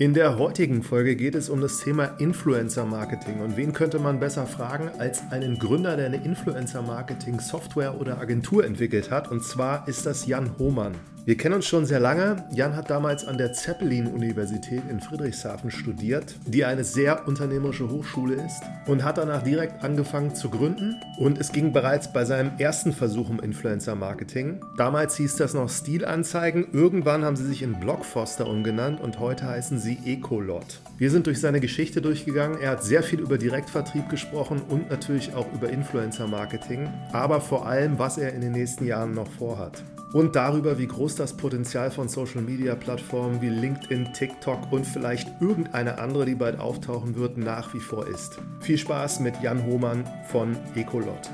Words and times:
In 0.00 0.14
der 0.14 0.38
heutigen 0.38 0.82
Folge 0.82 1.14
geht 1.14 1.34
es 1.34 1.50
um 1.50 1.60
das 1.60 1.80
Thema 1.80 2.06
Influencer 2.18 2.86
Marketing. 2.86 3.42
Und 3.42 3.58
wen 3.58 3.74
könnte 3.74 3.98
man 3.98 4.18
besser 4.18 4.46
fragen 4.46 4.88
als 4.98 5.20
einen 5.30 5.58
Gründer, 5.58 5.94
der 5.94 6.06
eine 6.06 6.24
Influencer 6.24 6.80
Marketing 6.80 7.38
Software 7.38 8.00
oder 8.00 8.18
Agentur 8.18 8.64
entwickelt 8.64 9.10
hat? 9.10 9.30
Und 9.30 9.44
zwar 9.44 9.86
ist 9.88 10.06
das 10.06 10.26
Jan 10.26 10.56
Hohmann. 10.58 10.94
Wir 11.30 11.36
kennen 11.36 11.54
uns 11.54 11.68
schon 11.68 11.86
sehr 11.86 12.00
lange. 12.00 12.44
Jan 12.50 12.74
hat 12.74 12.90
damals 12.90 13.24
an 13.24 13.38
der 13.38 13.52
Zeppelin-Universität 13.52 14.82
in 14.90 14.98
Friedrichshafen 14.98 15.70
studiert, 15.70 16.34
die 16.44 16.64
eine 16.64 16.82
sehr 16.82 17.28
unternehmerische 17.28 17.88
Hochschule 17.88 18.34
ist, 18.34 18.62
und 18.86 19.04
hat 19.04 19.16
danach 19.16 19.44
direkt 19.44 19.84
angefangen 19.84 20.34
zu 20.34 20.50
gründen. 20.50 21.00
Und 21.20 21.38
es 21.38 21.52
ging 21.52 21.72
bereits 21.72 22.12
bei 22.12 22.24
seinem 22.24 22.58
ersten 22.58 22.92
Versuch 22.92 23.30
um 23.30 23.38
Influencer-Marketing. 23.38 24.60
Damals 24.76 25.14
hieß 25.18 25.36
das 25.36 25.54
noch 25.54 25.70
Stilanzeigen. 25.70 26.66
Irgendwann 26.72 27.24
haben 27.24 27.36
sie 27.36 27.46
sich 27.46 27.62
in 27.62 27.78
Blockfoster 27.78 28.48
umgenannt 28.48 29.00
und 29.00 29.20
heute 29.20 29.46
heißen 29.46 29.78
sie 29.78 30.00
Ecolot. 30.04 30.80
Wir 30.98 31.12
sind 31.12 31.28
durch 31.28 31.40
seine 31.40 31.60
Geschichte 31.60 32.02
durchgegangen. 32.02 32.58
Er 32.60 32.70
hat 32.70 32.82
sehr 32.82 33.04
viel 33.04 33.20
über 33.20 33.38
Direktvertrieb 33.38 34.08
gesprochen 34.08 34.62
und 34.68 34.90
natürlich 34.90 35.32
auch 35.32 35.46
über 35.54 35.70
Influencer-Marketing, 35.70 36.88
aber 37.12 37.40
vor 37.40 37.68
allem, 37.68 38.00
was 38.00 38.18
er 38.18 38.34
in 38.34 38.40
den 38.40 38.50
nächsten 38.50 38.84
Jahren 38.84 39.14
noch 39.14 39.30
vorhat 39.30 39.84
und 40.12 40.34
darüber, 40.34 40.78
wie 40.78 40.88
groß 40.88 41.14
das 41.14 41.36
Potenzial 41.36 41.90
von 41.90 42.08
Social-Media-Plattformen 42.08 43.40
wie 43.40 43.48
LinkedIn, 43.48 44.12
TikTok 44.12 44.72
und 44.72 44.84
vielleicht 44.84 45.28
irgendeine 45.40 45.98
andere, 45.98 46.26
die 46.26 46.34
bald 46.34 46.58
auftauchen 46.58 47.16
wird, 47.16 47.38
nach 47.38 47.72
wie 47.74 47.80
vor 47.80 48.08
ist. 48.08 48.40
Viel 48.60 48.78
Spaß 48.78 49.20
mit 49.20 49.40
Jan 49.40 49.64
Hohmann 49.64 50.04
von 50.26 50.56
Ecolot. 50.74 51.30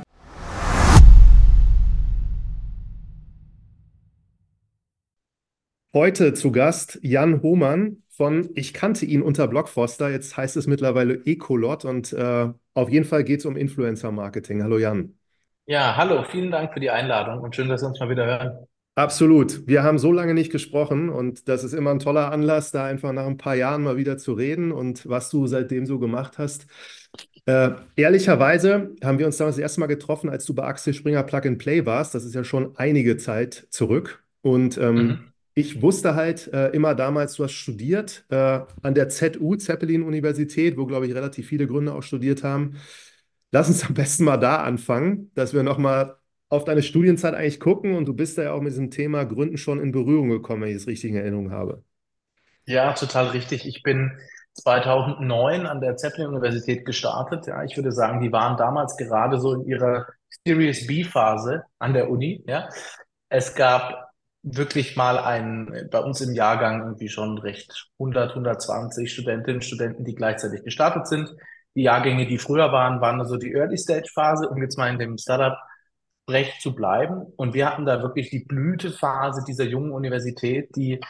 Heute 5.95 6.34
zu 6.34 6.52
Gast 6.52 6.98
Jan 7.00 7.40
Hohmann 7.40 8.02
von, 8.10 8.50
ich 8.54 8.74
kannte 8.74 9.06
ihn 9.06 9.22
unter 9.22 9.48
Blockfoster, 9.48 10.10
jetzt 10.10 10.36
heißt 10.36 10.58
es 10.58 10.66
mittlerweile 10.66 11.24
Ecolot 11.24 11.86
und 11.86 12.12
äh, 12.12 12.51
auf 12.74 12.90
jeden 12.90 13.06
Fall 13.06 13.24
geht 13.24 13.40
es 13.40 13.46
um 13.46 13.56
Influencer-Marketing. 13.56 14.62
Hallo 14.62 14.76
Jan. 14.76 15.15
Ja, 15.68 15.96
hallo, 15.96 16.24
vielen 16.30 16.52
Dank 16.52 16.72
für 16.72 16.78
die 16.78 16.90
Einladung 16.90 17.40
und 17.40 17.56
schön, 17.56 17.68
dass 17.68 17.82
wir 17.82 17.88
uns 17.88 17.98
mal 17.98 18.09
wieder 18.09 18.24
hören. 18.24 18.66
Absolut. 18.95 19.66
Wir 19.66 19.82
haben 19.82 19.98
so 19.98 20.12
lange 20.12 20.32
nicht 20.32 20.52
gesprochen 20.52 21.08
und 21.08 21.48
das 21.48 21.64
ist 21.64 21.73
immer 21.73 21.90
ein 21.90 21.98
toller 21.98 22.30
Anlass, 22.30 22.70
da 22.70 22.84
einfach 22.84 23.12
nach 23.12 23.26
ein 23.26 23.36
paar 23.36 23.56
Jahren 23.56 23.82
mal 23.82 23.96
wieder 23.96 24.16
zu 24.16 24.32
reden 24.32 24.70
und 24.70 25.08
was 25.08 25.28
du 25.28 25.48
seitdem 25.48 25.84
so 25.84 25.98
gemacht 25.98 26.38
hast. 26.38 26.66
Äh, 27.46 27.73
ehrlicherweise 27.96 28.95
haben 29.02 29.18
wir 29.18 29.26
uns 29.26 29.38
damals 29.38 29.56
das 29.56 29.62
erste 29.62 29.80
Mal 29.80 29.86
getroffen, 29.86 30.30
als 30.30 30.45
du 30.45 30.54
bei 30.54 30.64
Axel 30.64 30.95
Springer 30.95 31.24
Plug 31.24 31.42
and 31.45 31.58
Play 31.58 31.84
warst. 31.84 32.14
Das 32.14 32.24
ist 32.24 32.34
ja 32.34 32.45
schon 32.45 32.76
einige 32.76 33.16
Zeit 33.16 33.66
zurück. 33.70 34.24
Und 34.42 34.78
ähm, 34.78 34.95
mhm. 34.95 35.18
ich 35.54 35.82
wusste 35.82 36.14
halt 36.14 36.46
äh, 36.52 36.68
immer 36.68 36.95
damals, 36.95 37.34
du 37.34 37.45
hast 37.45 37.52
studiert 37.52 38.24
äh, 38.30 38.60
an 38.82 38.95
der 38.95 39.08
ZU, 39.08 39.56
Zeppelin-Universität, 39.56 40.78
wo, 40.78 40.86
glaube 40.86 41.06
ich, 41.06 41.14
relativ 41.14 41.48
viele 41.48 41.66
Gründer 41.66 41.96
auch 41.96 42.02
studiert 42.02 42.45
haben. 42.45 42.76
Lass 43.52 43.68
uns 43.68 43.86
am 43.86 43.94
besten 43.94 44.24
mal 44.24 44.36
da 44.36 44.56
anfangen, 44.62 45.30
dass 45.34 45.54
wir 45.54 45.62
nochmal 45.62 46.16
auf 46.48 46.64
deine 46.64 46.82
Studienzeit 46.82 47.34
eigentlich 47.34 47.60
gucken 47.60 47.96
und 47.96 48.06
du 48.06 48.14
bist 48.14 48.38
da 48.38 48.42
ja 48.42 48.52
auch 48.52 48.60
mit 48.60 48.72
diesem 48.72 48.90
Thema 48.90 49.24
Gründen 49.24 49.56
schon 49.56 49.80
in 49.80 49.92
Berührung 49.92 50.28
gekommen, 50.30 50.62
wenn 50.62 50.70
ich 50.70 50.76
es 50.76 50.86
richtig 50.86 51.10
in 51.10 51.16
Erinnerung 51.16 51.50
habe. 51.50 51.82
Ja, 52.66 52.92
total 52.92 53.28
richtig. 53.28 53.66
Ich 53.66 53.82
bin 53.82 54.12
2009 54.54 55.66
an 55.66 55.80
der 55.80 55.96
Zeppelin-Universität 55.96 56.84
gestartet. 56.84 57.46
Ja, 57.46 57.62
ich 57.64 57.76
würde 57.76 57.92
sagen, 57.92 58.20
die 58.20 58.32
waren 58.32 58.56
damals 58.56 58.96
gerade 58.96 59.38
so 59.40 59.54
in 59.54 59.66
ihrer 59.66 60.06
Series 60.44 60.86
B-Phase 60.86 61.64
an 61.78 61.94
der 61.94 62.10
Uni. 62.10 62.42
Ja, 62.46 62.68
es 63.28 63.54
gab 63.54 64.10
wirklich 64.42 64.97
mal 64.97 65.19
einen, 65.19 65.88
bei 65.91 65.98
uns 65.98 66.20
im 66.20 66.32
Jahrgang 66.32 66.80
irgendwie 66.82 67.08
schon 67.08 67.38
recht 67.38 67.91
100, 67.98 68.30
120 68.30 69.12
Studentinnen 69.12 69.56
und 69.56 69.64
Studenten, 69.64 70.04
die 70.04 70.14
gleichzeitig 70.14 70.62
gestartet 70.62 71.08
sind 71.08 71.34
die 71.77 71.82
Jahrgänge, 71.82 72.27
die 72.27 72.38
früher 72.38 72.72
waren, 72.72 73.00
waren 73.00 73.21
also 73.21 73.37
die 73.37 73.53
Early-Stage-Phase, 73.53 74.49
um 74.49 74.60
jetzt 74.62 74.78
mal 74.78 74.91
in 74.91 74.99
dem 74.99 75.19
Startup-Recht 75.19 76.60
zu 76.62 76.75
bleiben. 76.75 77.26
Und 77.37 77.54
wir 77.54 77.66
hatten 77.66 77.84
da 77.84 78.03
wirklich 78.03 78.31
die 78.31 78.44
Blütephase 78.44 79.44
dieser 79.47 79.64
jungen 79.64 79.92
Universität, 79.92 80.75
die 80.75 81.00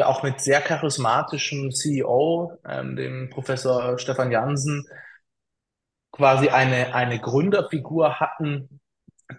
auch 0.00 0.22
mit 0.22 0.40
sehr 0.40 0.60
charismatischem 0.60 1.70
CEO, 1.70 2.58
ähm, 2.68 2.96
dem 2.96 3.30
Professor 3.30 3.98
Stefan 3.98 4.32
Jansen, 4.32 4.86
quasi 6.10 6.48
eine, 6.48 6.94
eine 6.94 7.18
Gründerfigur 7.20 8.20
hatten, 8.20 8.80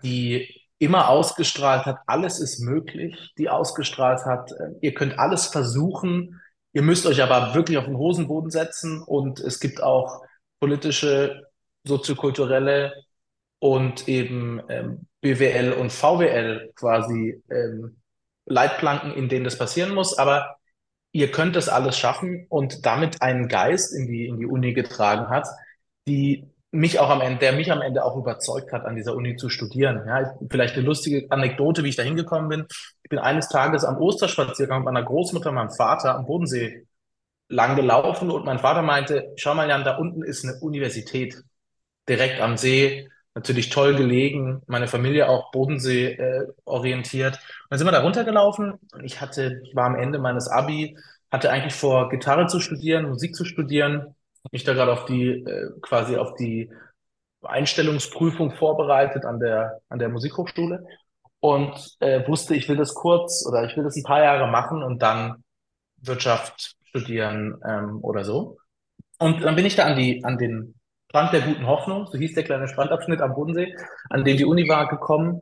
die 0.01 0.49
immer 0.79 1.09
ausgestrahlt 1.09 1.85
hat, 1.85 1.99
alles 2.07 2.39
ist 2.39 2.61
möglich, 2.61 3.33
die 3.37 3.49
ausgestrahlt 3.49 4.25
hat, 4.25 4.51
äh, 4.53 4.69
ihr 4.81 4.93
könnt 4.93 5.19
alles 5.19 5.47
versuchen, 5.47 6.41
ihr 6.71 6.81
müsst 6.81 7.05
euch 7.05 7.21
aber 7.21 7.53
wirklich 7.53 7.77
auf 7.77 7.85
den 7.85 7.97
Hosenboden 7.97 8.49
setzen 8.49 9.03
und 9.03 9.39
es 9.39 9.59
gibt 9.59 9.83
auch 9.83 10.23
politische, 10.63 11.47
soziokulturelle 11.85 12.93
und 13.59 14.07
eben 14.07 14.61
ähm, 14.69 15.07
BWL 15.19 15.73
und 15.73 15.91
VWL 15.91 16.71
quasi 16.73 17.43
ähm, 17.51 17.97
Leitplanken, 18.45 19.13
in 19.13 19.27
denen 19.27 19.43
das 19.43 19.57
passieren 19.57 19.93
muss. 19.93 20.17
Aber 20.17 20.55
ihr 21.11 21.31
könnt 21.31 21.57
das 21.57 21.67
alles 21.67 21.97
schaffen 21.97 22.45
und 22.47 22.85
damit 22.85 23.21
einen 23.21 23.49
Geist 23.49 23.93
in 23.93 24.07
die, 24.07 24.27
in 24.27 24.37
die 24.37 24.45
Uni 24.45 24.73
getragen 24.73 25.27
hat, 25.27 25.49
die 26.07 26.45
mich 26.71 26.97
auch 26.97 27.09
am 27.09 27.19
Ende, 27.19 27.39
der 27.39 27.51
mich 27.51 27.69
am 27.69 27.81
Ende 27.81 28.05
auch 28.05 28.15
überzeugt 28.15 28.71
hat, 28.71 28.85
an 28.85 28.95
dieser 28.95 29.17
Uni 29.17 29.35
zu 29.35 29.49
studieren. 29.49 30.07
Ja, 30.07 30.33
vielleicht 30.49 30.77
eine 30.77 30.85
lustige 30.85 31.29
Anekdote, 31.29 31.83
wie 31.83 31.89
ich 31.89 31.97
da 31.97 32.03
hingekommen 32.03 32.47
bin. 32.47 32.67
Ich 33.03 33.09
bin 33.09 33.19
eines 33.19 33.49
Tages 33.49 33.83
am 33.83 33.97
Osterspaziergang 33.97 34.79
mit 34.79 34.85
meiner 34.85 35.03
Großmutter, 35.03 35.51
meinem 35.51 35.71
Vater 35.71 36.15
am 36.15 36.25
Bodensee 36.25 36.87
lang 37.53 37.75
gelaufen 37.75 38.29
und 38.31 38.45
mein 38.45 38.59
Vater 38.59 38.81
meinte, 38.81 39.31
schau 39.35 39.53
mal 39.53 39.69
Jan, 39.69 39.83
da 39.83 39.97
unten 39.97 40.23
ist 40.23 40.43
eine 40.43 40.59
Universität 40.59 41.41
direkt 42.09 42.41
am 42.41 42.57
See, 42.57 43.09
natürlich 43.35 43.69
toll 43.69 43.95
gelegen, 43.95 44.61
meine 44.67 44.87
Familie 44.87 45.29
auch 45.29 45.51
Bodensee 45.51 46.13
äh, 46.13 46.47
orientiert. 46.65 47.35
Und 47.35 47.67
dann 47.69 47.79
sind 47.79 47.87
wir 47.87 47.91
da 47.91 48.01
runtergelaufen 48.01 48.73
und 48.91 49.03
ich 49.03 49.21
hatte, 49.21 49.61
ich 49.63 49.75
war 49.75 49.85
am 49.85 49.95
Ende 49.95 50.19
meines 50.19 50.47
Abi, 50.49 50.97
hatte 51.31 51.51
eigentlich 51.51 51.73
vor, 51.73 52.09
Gitarre 52.09 52.47
zu 52.47 52.59
studieren, 52.59 53.09
Musik 53.09 53.35
zu 53.35 53.45
studieren, 53.45 54.15
mich 54.51 54.63
da 54.63 54.73
gerade 54.73 54.91
auf 54.91 55.05
die, 55.05 55.29
äh, 55.29 55.69
quasi 55.81 56.17
auf 56.17 56.35
die 56.35 56.69
Einstellungsprüfung 57.43 58.51
vorbereitet 58.51 59.25
an 59.25 59.39
der, 59.39 59.81
an 59.89 59.99
der 59.99 60.09
Musikhochschule 60.09 60.85
und 61.39 61.97
äh, 61.99 62.25
wusste, 62.27 62.55
ich 62.55 62.69
will 62.69 62.77
das 62.77 62.93
kurz 62.93 63.45
oder 63.47 63.65
ich 63.65 63.75
will 63.75 63.83
das 63.83 63.95
ein 63.95 64.03
paar 64.03 64.23
Jahre 64.23 64.47
machen 64.47 64.83
und 64.83 65.01
dann 65.01 65.43
Wirtschaft 65.97 66.75
studieren 66.95 67.59
ähm, 67.67 67.99
oder 68.01 68.23
so. 68.23 68.57
Und 69.19 69.43
dann 69.43 69.55
bin 69.55 69.65
ich 69.65 69.75
da 69.75 69.85
an, 69.85 69.97
die, 69.97 70.23
an 70.23 70.37
den 70.37 70.75
Strand 71.09 71.33
der 71.33 71.41
guten 71.41 71.67
Hoffnung, 71.67 72.07
so 72.07 72.17
hieß 72.17 72.33
der 72.33 72.43
kleine 72.43 72.67
Strandabschnitt 72.67 73.21
am 73.21 73.33
Bodensee, 73.33 73.75
an 74.09 74.23
dem 74.23 74.37
die 74.37 74.45
Uni 74.45 74.67
war, 74.67 74.87
gekommen. 74.87 75.41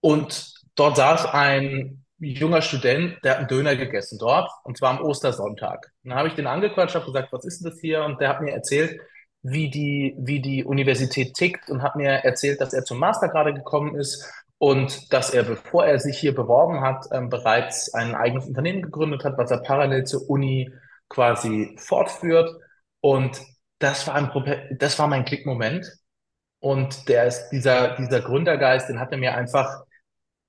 Und 0.00 0.52
dort 0.74 0.96
saß 0.96 1.26
ein 1.26 2.04
junger 2.18 2.62
Student, 2.62 3.18
der 3.22 3.32
hat 3.32 3.38
einen 3.38 3.48
Döner 3.48 3.76
gegessen 3.76 4.18
dort, 4.18 4.50
und 4.64 4.76
zwar 4.76 4.90
am 4.90 5.04
Ostersonntag. 5.04 5.92
Und 6.02 6.10
dann 6.10 6.18
habe 6.18 6.28
ich 6.28 6.34
den 6.34 6.46
angequatscht, 6.46 6.94
habe 6.94 7.06
gesagt, 7.06 7.32
was 7.32 7.44
ist 7.44 7.60
denn 7.62 7.70
das 7.70 7.80
hier? 7.80 8.04
Und 8.04 8.20
der 8.20 8.28
hat 8.28 8.40
mir 8.40 8.52
erzählt, 8.52 9.00
wie 9.42 9.70
die, 9.70 10.16
wie 10.18 10.40
die 10.40 10.64
Universität 10.64 11.34
tickt 11.34 11.70
und 11.70 11.82
hat 11.82 11.96
mir 11.96 12.10
erzählt, 12.10 12.60
dass 12.60 12.72
er 12.72 12.84
zum 12.84 12.98
Master 12.98 13.28
gerade 13.28 13.54
gekommen 13.54 13.94
ist 13.94 14.24
und 14.58 15.12
dass 15.12 15.30
er, 15.30 15.44
bevor 15.44 15.86
er 15.86 16.00
sich 16.00 16.18
hier 16.18 16.34
beworben 16.34 16.80
hat, 16.80 17.06
ähm, 17.12 17.28
bereits 17.28 17.94
ein 17.94 18.16
eigenes 18.16 18.46
Unternehmen 18.46 18.82
gegründet 18.82 19.24
hat, 19.24 19.38
was 19.38 19.50
er 19.50 19.62
parallel 19.62 20.04
zur 20.04 20.28
Uni 20.28 20.72
quasi 21.08 21.76
fortführt. 21.78 22.50
Und 23.00 23.40
das 23.78 24.06
war 24.06 24.14
ein, 24.14 24.76
das 24.78 24.98
war 24.98 25.08
mein 25.08 25.24
Klickmoment. 25.24 25.86
Und 26.60 27.08
der 27.08 27.26
ist, 27.26 27.50
dieser, 27.50 27.96
dieser 27.96 28.20
Gründergeist, 28.20 28.88
den 28.88 28.98
hat 28.98 29.12
er 29.12 29.18
mir 29.18 29.34
einfach 29.36 29.84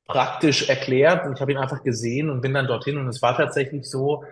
praktisch 0.06 0.68
erklärt 0.68 1.26
und 1.26 1.36
ich 1.36 1.42
habe 1.42 1.52
ihn 1.52 1.60
einfach 1.60 1.84
gesehen 1.84 2.32
und 2.32 2.42
bin 2.42 2.56
dann 2.56 2.66
dorthin 2.66 2.98
und 2.98 3.08
es 3.08 3.22
war 3.22 3.38
tatsächlich 3.38 3.88
so. 3.88 4.24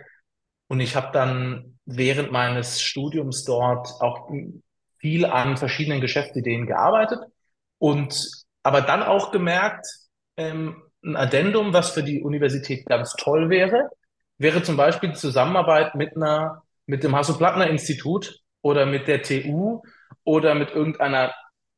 Und 0.68 0.80
ich 0.80 0.96
habe 0.96 1.12
dann 1.14 1.80
während 1.86 2.32
meines 2.32 2.82
Studiums 2.82 3.44
dort 3.44 3.88
auch 4.02 4.28
viel 4.97 5.26
an 5.26 5.56
verschiedenen 5.56 6.02
Geschäftsideen 6.02 6.66
gearbeitet 6.66 7.20
und 7.78 8.32
aber 8.64 8.82
dann 8.82 9.03
auch 9.03 9.32
gemerkt, 9.32 9.85
ähm, 10.35 10.84
ein 11.03 11.16
Addendum, 11.16 11.73
was 11.73 11.91
für 11.91 12.03
die 12.03 12.22
Universität 12.23 12.85
ganz 12.88 13.14
toll 13.14 13.50
wäre, 13.50 13.90
wäre 14.37 14.63
zum 14.63 14.78
Beispiel 14.78 15.09
die 15.09 15.16
Zusammenarbeit 15.16 15.95
mit 15.95 16.16
einer, 16.16 16.63
mit 16.85 17.03
dem 17.03 17.16
Hasso-Plattner-Institut 17.16 18.41
oder 18.61 18.85
mit 18.85 19.07
der 19.07 19.22
TU 19.22 19.81
oder 20.23 20.55
mit 20.55 20.72
irgendeiner 20.72 21.34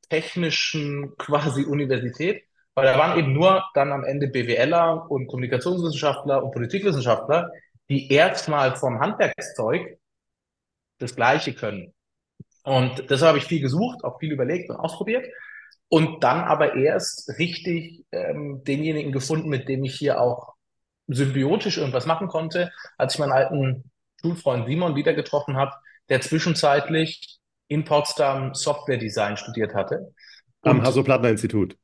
technischen 0.09 1.15
quasi 1.17 1.63
Universität, 1.63 2.43
weil 2.73 2.85
da 2.85 2.97
waren 2.97 3.17
eben 3.19 3.33
nur 3.33 3.63
dann 3.73 3.91
am 3.91 4.03
Ende 4.03 4.27
BWLer 4.27 5.09
und 5.09 5.27
Kommunikationswissenschaftler 5.27 6.43
und 6.43 6.51
Politikwissenschaftler, 6.51 7.51
die 7.89 8.11
erstmal 8.11 8.75
vom 8.75 8.99
Handwerkszeug 8.99 9.99
das 10.99 11.15
Gleiche 11.15 11.53
können. 11.53 11.93
Und 12.63 13.09
deshalb 13.09 13.29
habe 13.29 13.37
ich 13.37 13.45
viel 13.45 13.61
gesucht, 13.61 14.03
auch 14.03 14.19
viel 14.19 14.31
überlegt 14.31 14.69
und 14.69 14.75
ausprobiert 14.75 15.25
und 15.87 16.23
dann 16.23 16.41
aber 16.41 16.75
erst 16.75 17.37
richtig 17.39 18.05
ähm, 18.11 18.63
denjenigen 18.63 19.11
gefunden, 19.11 19.49
mit 19.49 19.67
dem 19.67 19.83
ich 19.83 19.95
hier 19.95 20.21
auch 20.21 20.53
symbiotisch 21.09 21.77
irgendwas 21.77 22.05
machen 22.05 22.27
konnte, 22.27 22.71
als 22.97 23.13
ich 23.13 23.19
meinen 23.19 23.31
alten 23.31 23.91
Schulfreund 24.21 24.67
Simon 24.67 24.95
wieder 24.95 25.13
getroffen 25.13 25.57
habe, 25.57 25.73
der 26.09 26.21
zwischenzeitlich 26.21 27.39
in 27.67 27.83
Potsdam 27.83 28.53
Software 28.53 28.97
Design 28.97 29.37
studiert 29.37 29.73
hatte. 29.73 30.13
Am 30.61 30.81
Hasso-Plattner-Institut. 30.81 31.77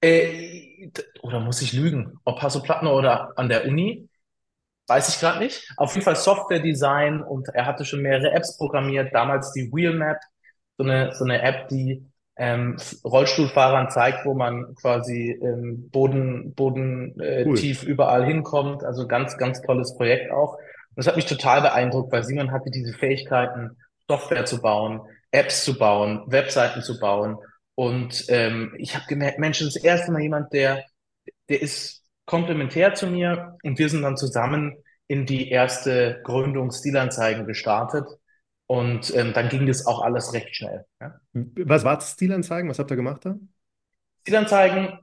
Äh, 0.00 0.90
oder 1.22 1.40
muss 1.40 1.62
ich 1.62 1.72
lügen? 1.72 2.18
Ob 2.24 2.42
Hasso-Plattner 2.42 2.92
oder 2.92 3.32
an 3.36 3.48
der 3.48 3.66
Uni? 3.66 4.08
Weiß 4.88 5.08
ich 5.08 5.20
gerade 5.20 5.38
nicht. 5.40 5.72
Auf 5.76 5.94
jeden 5.94 6.04
Fall 6.04 6.16
Software 6.16 6.60
Design 6.60 7.22
und 7.22 7.48
er 7.48 7.66
hatte 7.66 7.84
schon 7.84 8.02
mehrere 8.02 8.32
Apps 8.32 8.56
programmiert. 8.56 9.12
Damals 9.12 9.52
die 9.52 9.70
Wheelmap, 9.72 10.20
so 10.78 10.84
eine, 10.84 11.14
so 11.14 11.24
eine 11.24 11.42
App, 11.42 11.68
die 11.68 12.06
ähm, 12.36 12.76
Rollstuhlfahrern 13.04 13.90
zeigt, 13.90 14.26
wo 14.26 14.34
man 14.34 14.74
quasi 14.74 15.38
ähm, 15.42 15.88
Boden, 15.90 16.54
Boden 16.54 17.18
äh, 17.20 17.44
cool. 17.46 17.56
tief 17.56 17.82
überall 17.82 18.26
hinkommt. 18.26 18.84
Also 18.84 19.06
ganz, 19.06 19.38
ganz 19.38 19.62
tolles 19.62 19.96
Projekt 19.96 20.30
auch. 20.30 20.54
Und 20.54 20.96
das 20.96 21.06
hat 21.06 21.16
mich 21.16 21.26
total 21.26 21.62
beeindruckt, 21.62 22.12
weil 22.12 22.24
Simon 22.24 22.52
hatte 22.52 22.70
diese 22.70 22.92
Fähigkeiten, 22.92 23.76
Software 24.08 24.44
zu 24.44 24.60
bauen, 24.60 25.00
Apps 25.30 25.64
zu 25.64 25.78
bauen, 25.78 26.22
Webseiten 26.26 26.82
zu 26.82 26.98
bauen. 27.00 27.38
Und 27.74 28.24
ähm, 28.28 28.74
ich 28.78 28.94
habe 28.94 29.06
gemerkt, 29.06 29.38
Mensch, 29.38 29.58
das 29.58 29.68
ist 29.68 29.76
das 29.76 29.84
erste 29.84 30.12
Mal 30.12 30.22
jemand, 30.22 30.52
der, 30.52 30.84
der 31.48 31.60
ist 31.60 32.04
komplementär 32.24 32.94
zu 32.94 33.06
mir 33.06 33.56
und 33.62 33.78
wir 33.78 33.88
sind 33.88 34.02
dann 34.02 34.16
zusammen 34.16 34.76
in 35.08 35.26
die 35.26 35.50
erste 35.50 36.20
Gründung 36.24 36.72
Stilanzeigen 36.72 37.46
gestartet. 37.46 38.04
Und 38.66 39.14
ähm, 39.14 39.32
dann 39.32 39.48
ging 39.48 39.66
das 39.66 39.86
auch 39.86 40.02
alles 40.02 40.32
recht 40.32 40.54
schnell. 40.56 40.84
Ja. 41.00 41.20
Was 41.32 41.84
war 41.84 42.00
Stilanzeigen? 42.00 42.68
Was 42.68 42.78
habt 42.78 42.90
ihr 42.90 42.96
gemacht 42.96 43.24
da? 43.24 43.36
Stilanzeigen 44.22 44.98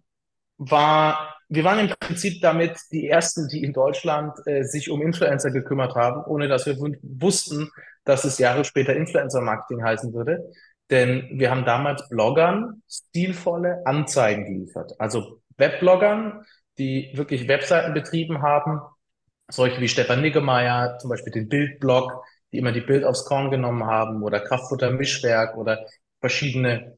war, 0.58 1.38
wir 1.48 1.64
waren 1.64 1.80
im 1.80 1.94
Prinzip 2.00 2.42
damit 2.42 2.78
die 2.92 3.08
ersten, 3.08 3.48
die 3.48 3.64
in 3.64 3.72
Deutschland 3.72 4.34
äh, 4.46 4.64
sich 4.64 4.90
um 4.90 5.02
Influencer 5.02 5.52
gekümmert 5.52 5.96
haben, 5.96 6.24
ohne 6.26 6.48
dass 6.48 6.66
wir 6.66 6.78
wussten, 6.78 7.70
dass 8.04 8.26
es 8.26 8.38
Jahre 8.38 8.66
später 8.66 8.96
Influencer-Marketing 8.96 9.84
heißen 9.84 10.14
würde. 10.14 10.52
Denn 10.90 11.30
wir 11.34 11.50
haben 11.50 11.64
damals 11.64 12.08
Bloggern 12.10 12.84
stilvolle 12.90 13.82
Anzeigen 13.86 14.46
geliefert. 14.46 14.94
Also 15.00 15.42
Webbloggern, 15.58 16.46
die 16.78 17.12
wirklich 17.14 17.48
Webseiten 17.48 17.94
betrieben 17.94 18.42
haben, 18.42 18.82
solche 19.50 19.80
wie 19.80 19.88
Stefan 19.88 20.22
Niggemeier, 20.22 20.98
zum 21.00 21.10
Beispiel 21.10 21.32
den 21.32 21.48
Bildblog, 21.48 22.12
die 22.54 22.60
immer 22.60 22.72
die 22.72 22.82
Bild 22.82 23.04
aufs 23.04 23.26
Korn 23.26 23.52
genommen 23.52 23.86
haben 23.86 24.24
oder 24.24 24.40
Kraftfutter 24.40 24.92
Mischwerk 24.92 25.58
oder 25.58 25.86
verschiedene 26.22 26.98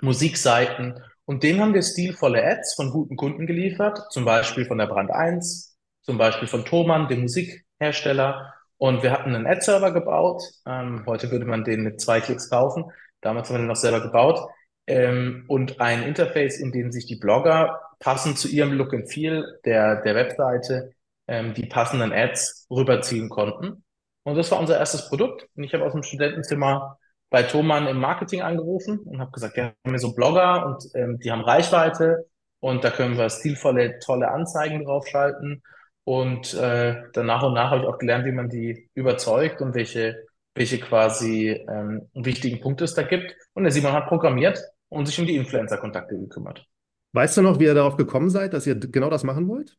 Musikseiten. 0.00 1.00
Und 1.26 1.42
denen 1.42 1.60
haben 1.60 1.74
wir 1.74 1.82
stilvolle 1.82 2.44
Ads 2.44 2.74
von 2.74 2.90
guten 2.90 3.16
Kunden 3.16 3.46
geliefert, 3.46 4.00
zum 4.10 4.24
Beispiel 4.24 4.66
von 4.66 4.78
der 4.78 4.86
Brand 4.86 5.10
1, 5.10 5.76
zum 6.02 6.18
Beispiel 6.18 6.48
von 6.48 6.64
Thomann, 6.64 7.08
dem 7.08 7.22
Musikhersteller 7.22 8.54
und 8.76 9.02
wir 9.02 9.12
hatten 9.12 9.34
einen 9.34 9.46
Ad-Server 9.46 9.92
gebaut. 9.92 10.42
Ähm, 10.66 11.04
heute 11.06 11.30
würde 11.30 11.46
man 11.46 11.64
den 11.64 11.82
mit 11.82 12.00
zwei 12.00 12.20
Klicks 12.20 12.50
kaufen. 12.50 12.84
Damals 13.20 13.48
haben 13.48 13.56
wir 13.56 13.60
den 13.60 13.68
noch 13.68 13.76
selber 13.76 14.00
gebaut. 14.00 14.40
Ähm, 14.86 15.44
und 15.48 15.80
ein 15.80 16.02
Interface, 16.02 16.58
in 16.58 16.72
dem 16.72 16.92
sich 16.92 17.06
die 17.06 17.16
Blogger 17.16 17.80
passend 17.98 18.38
zu 18.38 18.48
ihrem 18.48 18.72
Look 18.72 18.92
and 18.92 19.10
Feel 19.10 19.58
der, 19.64 20.02
der 20.02 20.14
Webseite 20.14 20.92
ähm, 21.26 21.54
die 21.54 21.66
passenden 21.66 22.12
Ads 22.12 22.66
rüberziehen 22.70 23.30
konnten. 23.30 23.83
Und 24.24 24.36
das 24.36 24.50
war 24.50 24.58
unser 24.58 24.78
erstes 24.78 25.08
Produkt. 25.08 25.46
Und 25.54 25.64
ich 25.64 25.74
habe 25.74 25.84
aus 25.84 25.92
dem 25.92 26.02
Studentenzimmer 26.02 26.98
bei 27.30 27.42
Thomann 27.42 27.86
im 27.86 27.98
Marketing 27.98 28.42
angerufen 28.42 29.00
und 29.00 29.20
habe 29.20 29.30
gesagt, 29.30 29.56
wir 29.56 29.64
haben 29.64 29.74
hier 29.86 29.98
so 29.98 30.14
Blogger 30.14 30.66
und 30.66 30.84
ähm, 30.94 31.18
die 31.18 31.30
haben 31.30 31.42
Reichweite 31.42 32.26
und 32.60 32.84
da 32.84 32.90
können 32.90 33.18
wir 33.18 33.28
stilvolle, 33.28 33.98
tolle 33.98 34.30
Anzeigen 34.30 34.84
draufschalten. 34.84 35.62
Und 36.04 36.54
äh, 36.54 36.96
dann 37.12 37.26
nach 37.26 37.42
und 37.42 37.54
nach 37.54 37.70
habe 37.70 37.82
ich 37.82 37.86
auch 37.86 37.98
gelernt, 37.98 38.26
wie 38.26 38.32
man 38.32 38.48
die 38.48 38.88
überzeugt 38.94 39.60
und 39.62 39.74
welche, 39.74 40.16
welche 40.54 40.78
quasi 40.78 41.64
ähm, 41.68 42.08
wichtigen 42.14 42.60
Punkte 42.60 42.84
es 42.84 42.94
da 42.94 43.02
gibt. 43.02 43.34
Und 43.54 43.64
der 43.64 43.72
Simon 43.72 43.92
hat 43.92 44.06
programmiert 44.06 44.62
und 44.88 45.06
sich 45.06 45.18
um 45.18 45.26
die 45.26 45.36
Influencer-Kontakte 45.36 46.16
gekümmert. 46.16 46.66
Weißt 47.12 47.36
du 47.36 47.42
noch, 47.42 47.58
wie 47.58 47.64
ihr 47.64 47.74
darauf 47.74 47.96
gekommen 47.96 48.30
seid, 48.30 48.52
dass 48.52 48.66
ihr 48.66 48.76
genau 48.76 49.10
das 49.10 49.24
machen 49.24 49.48
wollt? 49.48 49.76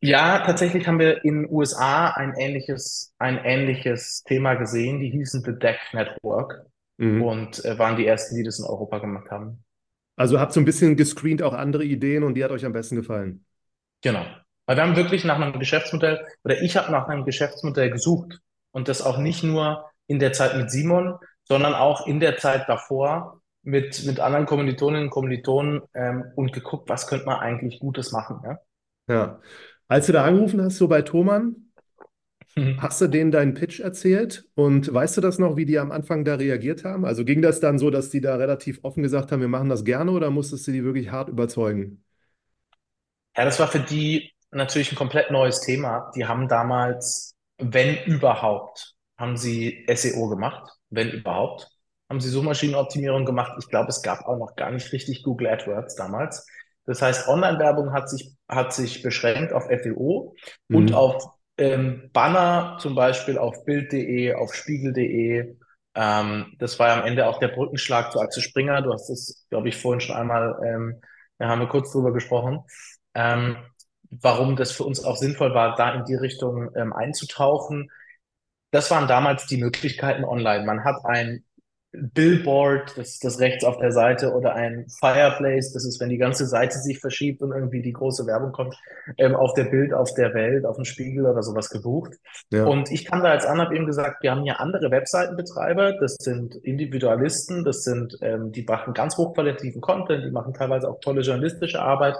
Ja, 0.00 0.40
tatsächlich 0.40 0.86
haben 0.86 0.98
wir 0.98 1.24
in 1.24 1.42
den 1.42 1.50
USA 1.50 2.10
ein 2.10 2.34
ähnliches, 2.36 3.14
ein 3.18 3.38
ähnliches 3.38 4.22
Thema 4.24 4.54
gesehen. 4.54 5.00
Die 5.00 5.10
hießen 5.10 5.42
The 5.42 5.58
Deck 5.58 5.78
Network 5.92 6.66
mhm. 6.98 7.22
und 7.22 7.64
äh, 7.64 7.78
waren 7.78 7.96
die 7.96 8.06
ersten, 8.06 8.36
die 8.36 8.42
das 8.42 8.58
in 8.58 8.66
Europa 8.66 8.98
gemacht 8.98 9.30
haben. 9.30 9.64
Also 10.16 10.38
habt 10.38 10.52
so 10.52 10.60
ein 10.60 10.64
bisschen 10.64 10.96
gescreent 10.96 11.42
auch 11.42 11.54
andere 11.54 11.84
Ideen 11.84 12.22
und 12.22 12.34
die 12.34 12.44
hat 12.44 12.50
euch 12.50 12.64
am 12.64 12.72
besten 12.72 12.96
gefallen. 12.96 13.44
Genau. 14.02 14.24
Weil 14.66 14.76
wir 14.76 14.82
haben 14.82 14.96
wirklich 14.96 15.24
nach 15.24 15.40
einem 15.40 15.58
Geschäftsmodell, 15.58 16.24
oder 16.44 16.60
ich 16.62 16.76
habe 16.76 16.92
nach 16.92 17.08
einem 17.08 17.24
Geschäftsmodell 17.24 17.90
gesucht. 17.90 18.40
Und 18.70 18.88
das 18.88 19.02
auch 19.02 19.18
nicht 19.18 19.42
nur 19.42 19.88
in 20.06 20.18
der 20.18 20.32
Zeit 20.32 20.56
mit 20.56 20.70
Simon, 20.70 21.18
sondern 21.44 21.74
auch 21.74 22.06
in 22.06 22.20
der 22.20 22.38
Zeit 22.38 22.68
davor 22.68 23.40
mit, 23.62 24.04
mit 24.04 24.20
anderen 24.20 24.46
Kommilitoninnen 24.46 25.04
und 25.04 25.10
Kommilitonen 25.10 25.82
ähm, 25.94 26.24
und 26.36 26.52
geguckt, 26.52 26.88
was 26.88 27.06
könnte 27.06 27.26
man 27.26 27.40
eigentlich 27.40 27.80
Gutes 27.80 28.12
machen. 28.12 28.40
Ja? 28.44 28.58
Ja. 29.08 29.40
Als 29.88 30.06
du 30.06 30.12
da 30.12 30.24
angerufen 30.24 30.62
hast, 30.62 30.76
so 30.78 30.88
bei 30.88 31.02
Thomann, 31.02 31.70
mhm. 32.56 32.80
hast 32.80 33.00
du 33.00 33.06
denen 33.06 33.30
deinen 33.30 33.54
Pitch 33.54 33.80
erzählt 33.80 34.46
und 34.54 34.92
weißt 34.92 35.16
du 35.16 35.20
das 35.20 35.38
noch, 35.38 35.56
wie 35.56 35.66
die 35.66 35.78
am 35.78 35.92
Anfang 35.92 36.24
da 36.24 36.36
reagiert 36.36 36.84
haben? 36.84 37.04
Also 37.04 37.24
ging 37.24 37.42
das 37.42 37.60
dann 37.60 37.78
so, 37.78 37.90
dass 37.90 38.10
die 38.10 38.20
da 38.20 38.36
relativ 38.36 38.80
offen 38.82 39.02
gesagt 39.02 39.30
haben, 39.30 39.40
wir 39.40 39.48
machen 39.48 39.68
das 39.68 39.84
gerne 39.84 40.10
oder 40.10 40.30
musstest 40.30 40.66
du 40.66 40.72
die 40.72 40.84
wirklich 40.84 41.10
hart 41.10 41.28
überzeugen? 41.28 42.02
Ja, 43.36 43.44
das 43.44 43.58
war 43.58 43.68
für 43.68 43.80
die 43.80 44.32
natürlich 44.50 44.92
ein 44.92 44.96
komplett 44.96 45.30
neues 45.30 45.60
Thema. 45.60 46.10
Die 46.14 46.24
haben 46.24 46.48
damals, 46.48 47.34
wenn 47.58 47.96
überhaupt, 48.04 48.94
haben 49.18 49.36
sie 49.36 49.84
SEO 49.92 50.28
gemacht, 50.28 50.70
wenn 50.90 51.10
überhaupt, 51.10 51.68
haben 52.08 52.20
sie 52.20 52.28
Suchmaschinenoptimierung 52.28 53.24
gemacht. 53.24 53.52
Ich 53.60 53.68
glaube, 53.68 53.88
es 53.88 54.02
gab 54.02 54.26
auch 54.26 54.38
noch 54.38 54.54
gar 54.56 54.70
nicht 54.70 54.92
richtig 54.92 55.22
Google 55.24 55.48
AdWords 55.48 55.96
damals. 55.96 56.46
Das 56.86 57.02
heißt, 57.02 57.28
Online-Werbung 57.28 57.92
hat 57.92 58.08
sich, 58.08 58.34
hat 58.48 58.72
sich 58.74 59.02
beschränkt 59.02 59.52
auf 59.52 59.64
SEO 59.64 60.34
mhm. 60.68 60.76
und 60.76 60.94
auf 60.94 61.24
ähm, 61.56 62.10
Banner, 62.12 62.78
zum 62.80 62.94
Beispiel 62.94 63.38
auf 63.38 63.64
Bild.de, 63.64 64.34
auf 64.34 64.54
Spiegel.de. 64.54 65.56
Ähm, 65.94 66.56
das 66.58 66.78
war 66.78 66.88
ja 66.88 67.00
am 67.00 67.06
Ende 67.06 67.26
auch 67.26 67.38
der 67.38 67.48
Brückenschlag 67.48 68.12
zu 68.12 68.20
Axel 68.20 68.42
Springer. 68.42 68.82
Du 68.82 68.92
hast 68.92 69.08
das, 69.08 69.46
glaube 69.50 69.68
ich, 69.68 69.76
vorhin 69.76 70.00
schon 70.00 70.16
einmal, 70.16 70.58
ähm, 70.64 71.00
da 71.38 71.48
haben 71.48 71.60
wir 71.60 71.68
kurz 71.68 71.92
drüber 71.92 72.12
gesprochen. 72.12 72.60
Ähm, 73.14 73.56
warum 74.10 74.56
das 74.56 74.72
für 74.72 74.84
uns 74.84 75.02
auch 75.02 75.16
sinnvoll 75.16 75.54
war, 75.54 75.74
da 75.76 75.94
in 75.94 76.04
die 76.04 76.14
Richtung 76.14 76.70
ähm, 76.76 76.92
einzutauchen. 76.92 77.90
Das 78.70 78.90
waren 78.90 79.08
damals 79.08 79.46
die 79.46 79.56
Möglichkeiten 79.56 80.24
online. 80.24 80.64
Man 80.64 80.84
hat 80.84 81.04
ein 81.04 81.44
Billboard, 81.94 82.96
das 82.96 83.10
ist 83.10 83.24
das 83.24 83.40
rechts 83.40 83.64
auf 83.64 83.78
der 83.78 83.92
Seite, 83.92 84.32
oder 84.32 84.54
ein 84.54 84.86
Fireplace, 85.00 85.72
das 85.72 85.84
ist, 85.84 86.00
wenn 86.00 86.08
die 86.08 86.18
ganze 86.18 86.46
Seite 86.46 86.78
sich 86.78 87.00
verschiebt 87.00 87.42
und 87.42 87.52
irgendwie 87.52 87.82
die 87.82 87.92
große 87.92 88.26
Werbung 88.26 88.52
kommt, 88.52 88.76
ähm, 89.18 89.34
auf 89.34 89.54
der 89.54 89.64
Bild, 89.64 89.94
auf 89.94 90.12
der 90.14 90.34
Welt, 90.34 90.66
auf 90.66 90.76
dem 90.76 90.84
Spiegel 90.84 91.26
oder 91.26 91.42
sowas 91.42 91.70
gebucht. 91.70 92.14
Ja. 92.50 92.64
Und 92.64 92.90
ich 92.90 93.04
kam 93.04 93.22
da 93.22 93.30
als 93.30 93.46
an, 93.46 93.60
habe 93.60 93.74
eben 93.74 93.86
gesagt, 93.86 94.22
wir 94.22 94.30
haben 94.30 94.44
ja 94.44 94.54
andere 94.54 94.90
Webseitenbetreiber, 94.90 95.94
das 95.98 96.16
sind 96.20 96.54
Individualisten, 96.56 97.64
das 97.64 97.84
sind, 97.84 98.16
ähm, 98.20 98.52
die 98.52 98.64
machen 98.64 98.94
ganz 98.94 99.16
hochqualitativen 99.16 99.80
Content, 99.80 100.24
die 100.24 100.30
machen 100.30 100.54
teilweise 100.54 100.88
auch 100.88 101.00
tolle 101.00 101.22
journalistische 101.22 101.80
Arbeit. 101.80 102.16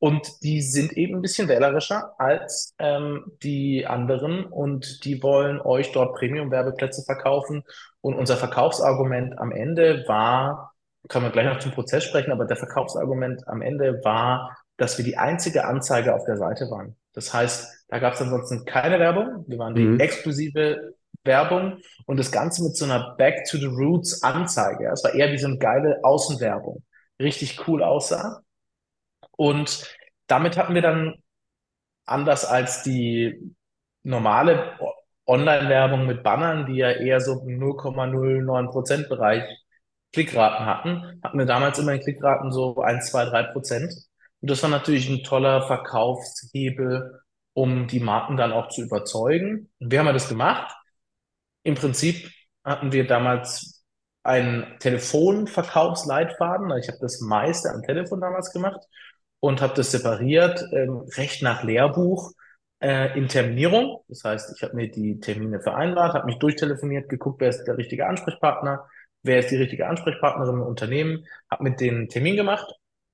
Und 0.00 0.42
die 0.42 0.60
sind 0.60 0.92
eben 0.98 1.14
ein 1.14 1.22
bisschen 1.22 1.48
wählerischer 1.48 2.12
als 2.18 2.74
ähm, 2.78 3.24
die 3.42 3.86
anderen 3.86 4.44
und 4.44 5.02
die 5.06 5.22
wollen 5.22 5.62
euch 5.62 5.92
dort 5.92 6.14
Premium-Werbeplätze 6.16 7.02
verkaufen. 7.04 7.64
Und 8.04 8.16
unser 8.16 8.36
Verkaufsargument 8.36 9.38
am 9.38 9.50
Ende 9.50 10.04
war, 10.06 10.74
kann 11.08 11.22
man 11.22 11.32
gleich 11.32 11.46
noch 11.46 11.58
zum 11.58 11.72
Prozess 11.72 12.04
sprechen, 12.04 12.32
aber 12.32 12.44
der 12.44 12.58
Verkaufsargument 12.58 13.48
am 13.48 13.62
Ende 13.62 14.04
war, 14.04 14.54
dass 14.76 14.98
wir 14.98 15.06
die 15.06 15.16
einzige 15.16 15.64
Anzeige 15.64 16.14
auf 16.14 16.22
der 16.26 16.36
Seite 16.36 16.70
waren. 16.70 16.96
Das 17.14 17.32
heißt, 17.32 17.86
da 17.88 17.98
gab 18.00 18.12
es 18.12 18.20
ansonsten 18.20 18.66
keine 18.66 19.00
Werbung. 19.00 19.46
Wir 19.48 19.58
waren 19.58 19.74
die 19.74 19.86
mhm. 19.86 20.00
exklusive 20.00 20.92
Werbung 21.22 21.78
und 22.04 22.18
das 22.18 22.30
Ganze 22.30 22.62
mit 22.64 22.76
so 22.76 22.84
einer 22.84 23.14
Back 23.16 23.46
to 23.46 23.56
the 23.56 23.64
Roots 23.64 24.22
Anzeige. 24.22 24.90
Es 24.92 25.02
war 25.02 25.14
eher 25.14 25.32
wie 25.32 25.38
so 25.38 25.46
eine 25.46 25.56
geile 25.56 26.00
Außenwerbung. 26.02 26.82
Richtig 27.18 27.66
cool 27.66 27.82
aussah. 27.82 28.42
Und 29.30 29.96
damit 30.26 30.58
hatten 30.58 30.74
wir 30.74 30.82
dann 30.82 31.14
anders 32.04 32.44
als 32.44 32.82
die 32.82 33.56
normale 34.02 34.78
Online-Werbung 35.26 36.06
mit 36.06 36.22
Bannern, 36.22 36.66
die 36.66 36.76
ja 36.76 36.90
eher 36.90 37.20
so 37.20 37.32
0,09% 37.32 39.08
Bereich 39.08 39.44
Klickraten 40.12 40.66
hatten, 40.66 41.20
hatten 41.22 41.38
wir 41.38 41.46
damals 41.46 41.78
immer 41.78 41.92
in 41.94 42.00
Klickraten 42.00 42.52
so 42.52 42.76
1, 42.76 43.10
2, 43.10 43.24
3 43.26 43.42
Prozent. 43.52 43.92
Und 44.40 44.50
das 44.50 44.62
war 44.62 44.70
natürlich 44.70 45.08
ein 45.08 45.24
toller 45.24 45.66
Verkaufshebel, 45.66 47.20
um 47.54 47.86
die 47.88 48.00
Marken 48.00 48.36
dann 48.36 48.52
auch 48.52 48.68
zu 48.68 48.82
überzeugen. 48.82 49.70
Und 49.80 49.92
wie 49.92 49.98
haben 49.98 50.06
wir 50.06 50.12
das 50.12 50.28
gemacht? 50.28 50.74
Im 51.62 51.74
Prinzip 51.74 52.30
hatten 52.62 52.92
wir 52.92 53.06
damals 53.06 53.84
einen 54.22 54.78
Telefonverkaufsleitfaden. 54.78 56.70
Ich 56.78 56.88
habe 56.88 56.98
das 57.00 57.20
meiste 57.20 57.70
am 57.70 57.82
Telefon 57.82 58.20
damals 58.20 58.52
gemacht 58.52 58.80
und 59.40 59.60
habe 59.60 59.74
das 59.74 59.90
separiert, 59.90 60.64
ähm, 60.72 61.06
recht 61.16 61.42
nach 61.42 61.62
Lehrbuch, 61.62 62.32
äh, 62.84 63.16
in 63.18 63.28
Terminierung. 63.28 64.04
Das 64.08 64.24
heißt, 64.24 64.54
ich 64.54 64.62
habe 64.62 64.76
mir 64.76 64.90
die 64.90 65.18
Termine 65.18 65.60
vereinbart, 65.60 66.12
habe 66.12 66.26
mich 66.26 66.38
durchtelefoniert, 66.38 67.08
geguckt, 67.08 67.40
wer 67.40 67.48
ist 67.48 67.64
der 67.64 67.78
richtige 67.78 68.06
Ansprechpartner, 68.06 68.86
wer 69.22 69.38
ist 69.38 69.50
die 69.50 69.56
richtige 69.56 69.88
Ansprechpartnerin 69.88 70.56
im 70.56 70.62
Unternehmen, 70.62 71.24
habe 71.50 71.64
mit 71.64 71.80
denen 71.80 71.96
einen 71.96 72.08
Termin 72.10 72.36
gemacht 72.36 72.70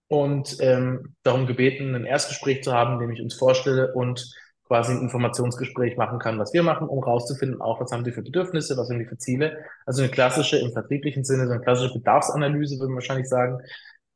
und 0.08 0.56
ähm, 0.58 1.14
darum 1.22 1.46
gebeten, 1.46 1.94
ein 1.94 2.04
Erstgespräch 2.04 2.64
zu 2.64 2.72
haben, 2.72 2.94
in 2.94 2.98
dem 2.98 3.12
ich 3.12 3.22
uns 3.22 3.34
vorstelle 3.34 3.94
und 3.94 4.34
quasi 4.66 4.92
ein 4.92 5.02
Informationsgespräch 5.02 5.96
machen 5.96 6.18
kann, 6.18 6.38
was 6.40 6.52
wir 6.52 6.64
machen, 6.64 6.88
um 6.88 7.00
rauszufinden, 7.00 7.60
auch 7.60 7.80
was 7.80 7.92
haben 7.92 8.02
die 8.02 8.12
für 8.12 8.22
Bedürfnisse, 8.22 8.76
was 8.76 8.90
haben 8.90 8.98
die 8.98 9.06
für 9.06 9.18
Ziele. 9.18 9.56
Also 9.86 10.02
eine 10.02 10.10
klassische, 10.10 10.58
im 10.58 10.72
vertrieblichen 10.72 11.22
Sinne, 11.22 11.46
so 11.46 11.52
eine 11.52 11.62
klassische 11.62 11.94
Bedarfsanalyse, 11.94 12.78
würde 12.78 12.88
man 12.88 12.96
wahrscheinlich 12.96 13.28
sagen, 13.28 13.58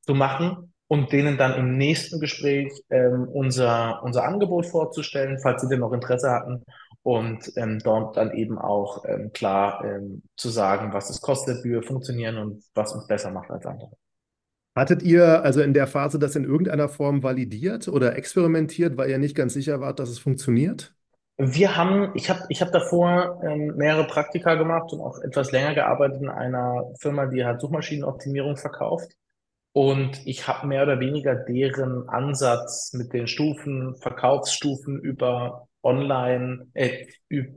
zu 0.03 0.15
machen 0.15 0.74
und 0.88 1.12
denen 1.12 1.38
dann 1.38 1.55
im 1.55 1.76
nächsten 1.76 2.21
Gespräch 2.21 2.73
ähm, 2.91 3.29
unser, 3.33 4.03
unser 4.03 4.25
Angebot 4.25 4.67
vorzustellen, 4.67 5.38
falls 5.38 5.62
sie 5.62 5.69
denn 5.69 5.81
noch 5.81 5.93
Interesse 5.93 6.31
hatten 6.31 6.64
und 7.03 7.53
ähm, 7.57 7.79
dort 7.83 8.17
dann 8.17 8.33
eben 8.33 8.59
auch 8.59 9.05
ähm, 9.07 9.33
klar 9.33 9.85
ähm, 9.85 10.23
zu 10.37 10.49
sagen, 10.49 10.93
was 10.93 11.11
es 11.11 11.21
kostet, 11.21 11.64
wie 11.64 11.71
wir 11.71 11.83
funktionieren 11.83 12.38
und 12.38 12.64
was 12.75 12.95
uns 12.95 13.07
besser 13.07 13.31
macht 13.31 13.50
als 13.50 13.67
andere. 13.67 13.91
Hattet 14.75 15.03
ihr 15.03 15.43
also 15.43 15.61
in 15.61 15.73
der 15.73 15.87
Phase 15.87 16.19
das 16.19 16.35
in 16.35 16.45
irgendeiner 16.45 16.88
Form 16.88 17.23
validiert 17.23 17.87
oder 17.87 18.17
experimentiert, 18.17 18.97
weil 18.97 19.11
ihr 19.11 19.19
nicht 19.19 19.37
ganz 19.37 19.55
sicher 19.55 19.81
wart, 19.81 20.00
dass 20.00 20.09
es 20.09 20.19
funktioniert? 20.19 20.95
Wir 21.37 21.76
haben, 21.76 22.12
ich 22.14 22.31
habe 22.31 22.41
ich 22.49 22.62
hab 22.62 22.73
davor 22.73 23.41
ähm, 23.45 23.75
mehrere 23.76 24.07
Praktika 24.07 24.55
gemacht 24.55 24.93
und 24.93 25.00
auch 25.00 25.21
etwas 25.21 25.53
länger 25.53 25.75
gearbeitet 25.75 26.23
in 26.23 26.29
einer 26.29 26.85
Firma, 27.00 27.26
die 27.26 27.45
halt 27.45 27.61
Suchmaschinenoptimierung 27.61 28.57
verkauft. 28.57 29.12
Und 29.76 30.25
ich 30.25 30.47
habe 30.47 30.69
mehr 30.69 30.85
oder 30.85 31.00
weniger 31.00 31.35
deren 31.35 32.09
Ansatz 32.09 32.93
mit 32.93 33.12
den 33.12 33.26
Stufen, 33.26 33.97
Verkaufsstufen 33.97 35.00
über 35.00 35.66
Online, 35.83 36.69
äh, 36.75 37.07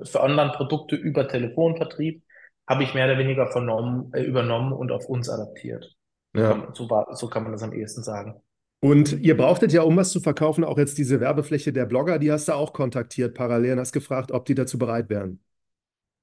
für 0.03 0.21
Online-Produkte 0.21 0.95
über 0.95 1.27
Telefonvertrieb, 1.27 2.23
habe 2.67 2.81
ich 2.81 2.95
mehr 2.95 3.05
oder 3.05 3.19
weniger 3.19 3.45
vernommen, 3.45 4.11
äh, 4.13 4.23
übernommen 4.23 4.73
und 4.73 4.91
auf 4.91 5.05
uns 5.05 5.29
adaptiert. 5.29 5.95
Ja. 6.35 6.67
So, 6.73 6.89
war, 6.89 7.15
so 7.15 7.27
kann 7.27 7.43
man 7.43 7.51
das 7.51 7.61
am 7.61 7.71
ehesten 7.71 8.01
sagen. 8.01 8.41
Und 8.79 9.21
ihr 9.21 9.37
brauchtet 9.37 9.71
ja, 9.71 9.83
um 9.83 9.95
was 9.95 10.11
zu 10.11 10.19
verkaufen, 10.19 10.63
auch 10.63 10.79
jetzt 10.79 10.97
diese 10.97 11.19
Werbefläche 11.19 11.71
der 11.71 11.85
Blogger, 11.85 12.17
die 12.17 12.31
hast 12.31 12.47
du 12.47 12.53
auch 12.53 12.73
kontaktiert 12.73 13.35
parallel 13.35 13.73
und 13.73 13.79
hast 13.79 13.93
gefragt, 13.93 14.31
ob 14.31 14.45
die 14.45 14.55
dazu 14.55 14.79
bereit 14.79 15.09
wären. 15.09 15.39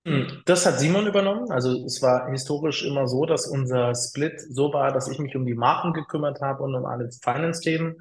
Hm, 0.07 0.43
das 0.45 0.67
hat 0.67 0.79
Simon 0.79 1.07
übernommen. 1.07 1.51
Also 1.51 1.85
es 1.85 2.03
war 2.03 2.31
historisch 2.31 2.85
immer 2.85 3.09
so, 3.09 3.25
dass 3.25 3.47
unser 3.47 3.95
Split 3.95 4.41
so 4.41 4.73
war, 4.73 4.93
dass 4.93 5.09
ich 5.09 5.19
mich 5.19 5.35
um 5.35 5.47
die 5.47 5.55
Marken 5.55 5.93
gekümmert 5.93 6.41
habe 6.41 6.63
und 6.63 6.75
um 6.75 6.85
alle 6.85 7.11
Finance-Themen. 7.23 7.97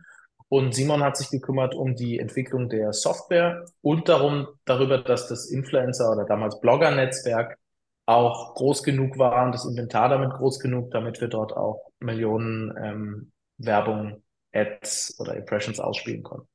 Und 0.50 0.76
Simon 0.76 1.02
hat 1.02 1.18
sich 1.18 1.30
gekümmert 1.30 1.74
um 1.74 1.96
die 1.96 2.20
Entwicklung 2.20 2.70
der 2.70 2.94
Software 2.94 3.66
und 3.82 4.10
darum, 4.10 4.48
darüber, 4.66 5.00
dass 5.00 5.28
das 5.28 5.50
Influencer 5.50 6.12
oder 6.12 6.26
damals 6.26 6.60
Blogger-Netzwerk 6.60 7.58
auch 8.06 8.54
groß 8.56 8.84
genug 8.84 9.18
war 9.18 9.46
und 9.46 9.54
das 9.54 9.66
Inventar 9.66 10.10
damit 10.10 10.32
groß 10.34 10.60
genug, 10.60 10.92
damit 10.92 11.22
wir 11.22 11.30
dort 11.30 11.56
auch 11.56 11.90
Millionen 12.00 12.74
ähm, 12.78 13.32
Werbung, 13.58 14.22
Ads 14.52 15.20
oder 15.20 15.36
Impressions 15.36 15.80
ausspielen 15.80 16.22
konnten. 16.22 16.48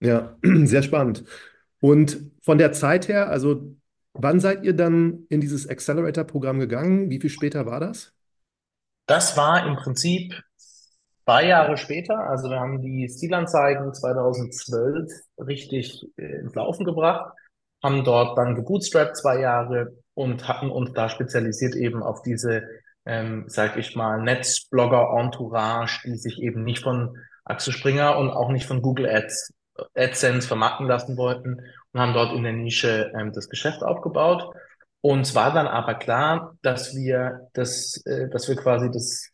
Ja, 0.00 0.36
sehr 0.42 0.82
spannend. 0.82 1.24
Und 1.80 2.32
von 2.42 2.58
der 2.58 2.72
Zeit 2.72 3.08
her, 3.08 3.30
also 3.30 3.76
wann 4.18 4.40
seid 4.40 4.64
ihr 4.64 4.74
dann 4.74 5.26
in 5.28 5.40
dieses 5.40 5.68
Accelerator-Programm 5.68 6.58
gegangen? 6.58 7.10
Wie 7.10 7.20
viel 7.20 7.30
später 7.30 7.66
war 7.66 7.80
das? 7.80 8.12
Das 9.06 9.36
war 9.36 9.66
im 9.66 9.76
Prinzip 9.76 10.34
zwei 11.24 11.46
Jahre 11.46 11.76
später. 11.76 12.18
Also 12.18 12.50
wir 12.50 12.60
haben 12.60 12.80
die 12.80 13.08
Stilanzeigen 13.08 13.92
2012 13.92 15.10
richtig 15.38 16.06
äh, 16.16 16.40
ins 16.40 16.54
Laufen 16.54 16.84
gebracht, 16.84 17.32
haben 17.82 18.04
dort 18.04 18.38
dann 18.38 18.54
gebootstrapped 18.54 19.16
zwei 19.16 19.40
Jahre 19.40 19.96
und 20.14 20.48
hatten 20.48 20.70
uns 20.70 20.92
da 20.92 21.08
spezialisiert 21.08 21.74
eben 21.74 22.02
auf 22.02 22.22
diese, 22.22 22.62
ähm, 23.04 23.44
sag 23.48 23.76
ich 23.76 23.96
mal, 23.96 24.22
Netzblogger-Entourage, 24.22 26.08
die 26.08 26.16
sich 26.16 26.40
eben 26.40 26.64
nicht 26.64 26.82
von 26.82 27.16
Axel 27.44 27.72
Springer 27.72 28.18
und 28.18 28.30
auch 28.30 28.50
nicht 28.50 28.66
von 28.66 28.82
Google 28.82 29.08
Ads, 29.08 29.52
AdSense 29.94 30.48
vermarkten 30.48 30.86
lassen 30.86 31.16
wollten 31.16 31.60
und 31.96 32.02
haben 32.02 32.12
dort 32.12 32.34
in 32.34 32.42
der 32.42 32.52
Nische 32.52 33.10
ähm, 33.18 33.32
das 33.32 33.48
Geschäft 33.48 33.82
aufgebaut. 33.82 34.52
Uns 35.00 35.34
war 35.34 35.54
dann 35.54 35.66
aber 35.66 35.94
klar, 35.94 36.54
dass 36.60 36.94
wir 36.94 37.48
das, 37.54 38.04
äh, 38.04 38.28
dass 38.28 38.48
wir 38.48 38.56
quasi 38.56 38.90
das 38.90 39.30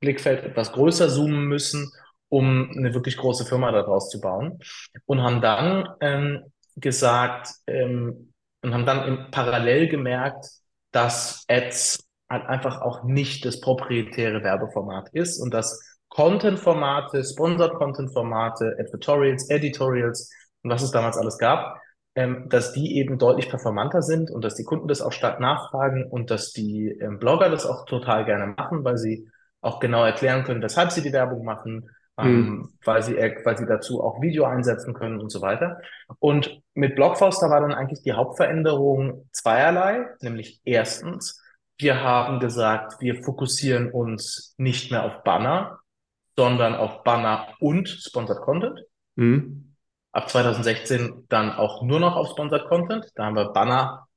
Blickfeld 0.00 0.42
etwas 0.42 0.72
größer 0.72 1.10
zoomen 1.10 1.44
müssen, 1.44 1.92
um 2.30 2.70
eine 2.74 2.94
wirklich 2.94 3.18
große 3.18 3.44
Firma 3.44 3.70
daraus 3.70 4.08
zu 4.08 4.18
bauen. 4.18 4.58
Und 5.04 5.22
haben 5.22 5.42
dann 5.42 5.88
ähm, 6.00 6.44
gesagt, 6.76 7.50
ähm, 7.66 8.32
und 8.62 8.72
haben 8.72 8.86
dann 8.86 9.06
im, 9.06 9.30
parallel 9.30 9.88
gemerkt, 9.88 10.46
dass 10.92 11.44
Ads 11.48 12.02
halt 12.30 12.46
einfach 12.46 12.80
auch 12.80 13.04
nicht 13.04 13.44
das 13.44 13.60
proprietäre 13.60 14.42
Werbeformat 14.42 15.10
ist 15.10 15.38
und 15.38 15.52
dass 15.52 15.98
Content-Formate, 16.08 17.22
Sponsored 17.22 17.74
Content-Formate, 17.74 18.74
Advertorials, 18.80 19.50
Editorials 19.50 20.30
und 20.62 20.70
was 20.70 20.82
es 20.82 20.92
damals 20.92 21.18
alles 21.18 21.36
gab, 21.36 21.78
ähm, 22.16 22.48
dass 22.48 22.72
die 22.72 22.96
eben 22.96 23.18
deutlich 23.18 23.50
performanter 23.50 24.00
sind 24.00 24.30
und 24.30 24.42
dass 24.42 24.54
die 24.54 24.64
Kunden 24.64 24.88
das 24.88 25.02
auch 25.02 25.12
stark 25.12 25.38
nachfragen 25.38 26.04
und 26.04 26.30
dass 26.30 26.50
die 26.50 26.88
ähm, 26.88 27.18
Blogger 27.18 27.50
das 27.50 27.66
auch 27.66 27.84
total 27.84 28.24
gerne 28.24 28.54
machen, 28.56 28.84
weil 28.84 28.96
sie 28.96 29.28
auch 29.60 29.80
genau 29.80 30.02
erklären 30.02 30.42
können, 30.42 30.62
weshalb 30.62 30.92
sie 30.92 31.02
die 31.02 31.12
Werbung 31.12 31.44
machen, 31.44 31.90
ähm, 32.18 32.40
mhm. 32.40 32.68
weil, 32.84 33.02
sie, 33.02 33.16
weil 33.16 33.58
sie 33.58 33.66
dazu 33.66 34.02
auch 34.02 34.22
Video 34.22 34.44
einsetzen 34.44 34.94
können 34.94 35.20
und 35.20 35.30
so 35.30 35.42
weiter. 35.42 35.78
Und 36.18 36.62
mit 36.72 36.94
Blockfoster 36.94 37.50
war 37.50 37.60
dann 37.60 37.74
eigentlich 37.74 38.02
die 38.02 38.14
Hauptveränderung 38.14 39.28
zweierlei, 39.32 40.06
nämlich 40.22 40.62
erstens, 40.64 41.42
wir 41.78 42.02
haben 42.02 42.40
gesagt, 42.40 43.00
wir 43.00 43.22
fokussieren 43.22 43.92
uns 43.92 44.54
nicht 44.56 44.90
mehr 44.90 45.04
auf 45.04 45.22
Banner, 45.22 45.80
sondern 46.34 46.74
auf 46.74 47.02
Banner 47.02 47.48
und 47.60 47.88
Sponsored 47.88 48.40
Content. 48.40 48.80
Mhm. 49.16 49.75
Ab 50.16 50.30
2016 50.30 51.26
dann 51.28 51.52
auch 51.52 51.82
nur 51.82 52.00
noch 52.00 52.16
auf 52.16 52.30
Sponsored 52.30 52.68
Content. 52.68 53.04
Da 53.16 53.26
haben 53.26 53.36
wir 53.36 53.52
Banner, 53.52 54.08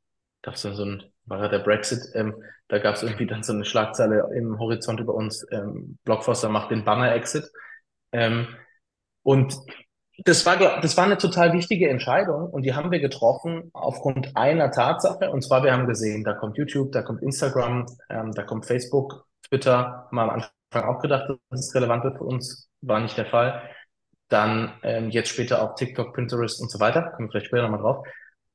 gab 0.41 0.53
es 0.53 0.61
dann 0.61 0.73
so 0.73 0.85
ein, 0.85 1.03
war 1.25 1.41
ja 1.41 1.49
der 1.49 1.59
Brexit, 1.59 1.99
ähm, 2.13 2.41
da 2.69 2.79
gab 2.79 2.95
es 2.95 3.03
irgendwie 3.03 3.27
dann 3.27 3.43
so 3.43 3.51
eine 3.51 3.65
Schlagzeile 3.65 4.29
im 4.33 4.57
Horizont 4.59 5.01
über 5.01 5.13
uns, 5.13 5.45
ähm, 5.51 5.97
Blockfoster 6.05 6.47
macht 6.47 6.71
den 6.71 6.85
Banner-Exit. 6.85 7.51
Ähm, 8.13 8.47
und 9.23 9.57
das 10.23 10.45
war, 10.45 10.79
das 10.79 10.95
war 10.95 11.03
eine 11.03 11.17
total 11.17 11.51
wichtige 11.51 11.89
Entscheidung 11.89 12.49
und 12.49 12.61
die 12.61 12.75
haben 12.75 12.91
wir 12.91 13.01
getroffen 13.01 13.69
aufgrund 13.73 14.37
einer 14.37 14.71
Tatsache. 14.71 15.29
Und 15.29 15.43
zwar, 15.43 15.65
wir 15.65 15.73
haben 15.73 15.85
gesehen, 15.85 16.23
da 16.23 16.31
kommt 16.33 16.57
YouTube, 16.57 16.93
da 16.93 17.01
kommt 17.01 17.21
Instagram, 17.21 17.87
ähm, 18.09 18.31
da 18.31 18.43
kommt 18.43 18.65
Facebook, 18.65 19.25
Twitter. 19.49 20.07
Mal 20.11 20.29
am 20.29 20.41
Anfang 20.71 20.95
auch 20.95 21.01
gedacht, 21.01 21.29
das 21.49 21.59
ist 21.59 21.75
relevant 21.75 22.03
für 22.17 22.23
uns, 22.23 22.69
war 22.79 23.01
nicht 23.01 23.17
der 23.17 23.25
Fall. 23.25 23.69
Dann 24.29 24.73
ähm, 24.83 25.09
jetzt 25.09 25.29
später 25.29 25.61
auch 25.61 25.75
TikTok, 25.75 26.13
Pinterest 26.13 26.61
und 26.61 26.71
so 26.71 26.79
weiter. 26.79 27.01
Kommen 27.01 27.27
wir 27.27 27.31
vielleicht 27.31 27.47
später 27.47 27.63
nochmal 27.63 27.81
drauf. 27.81 28.07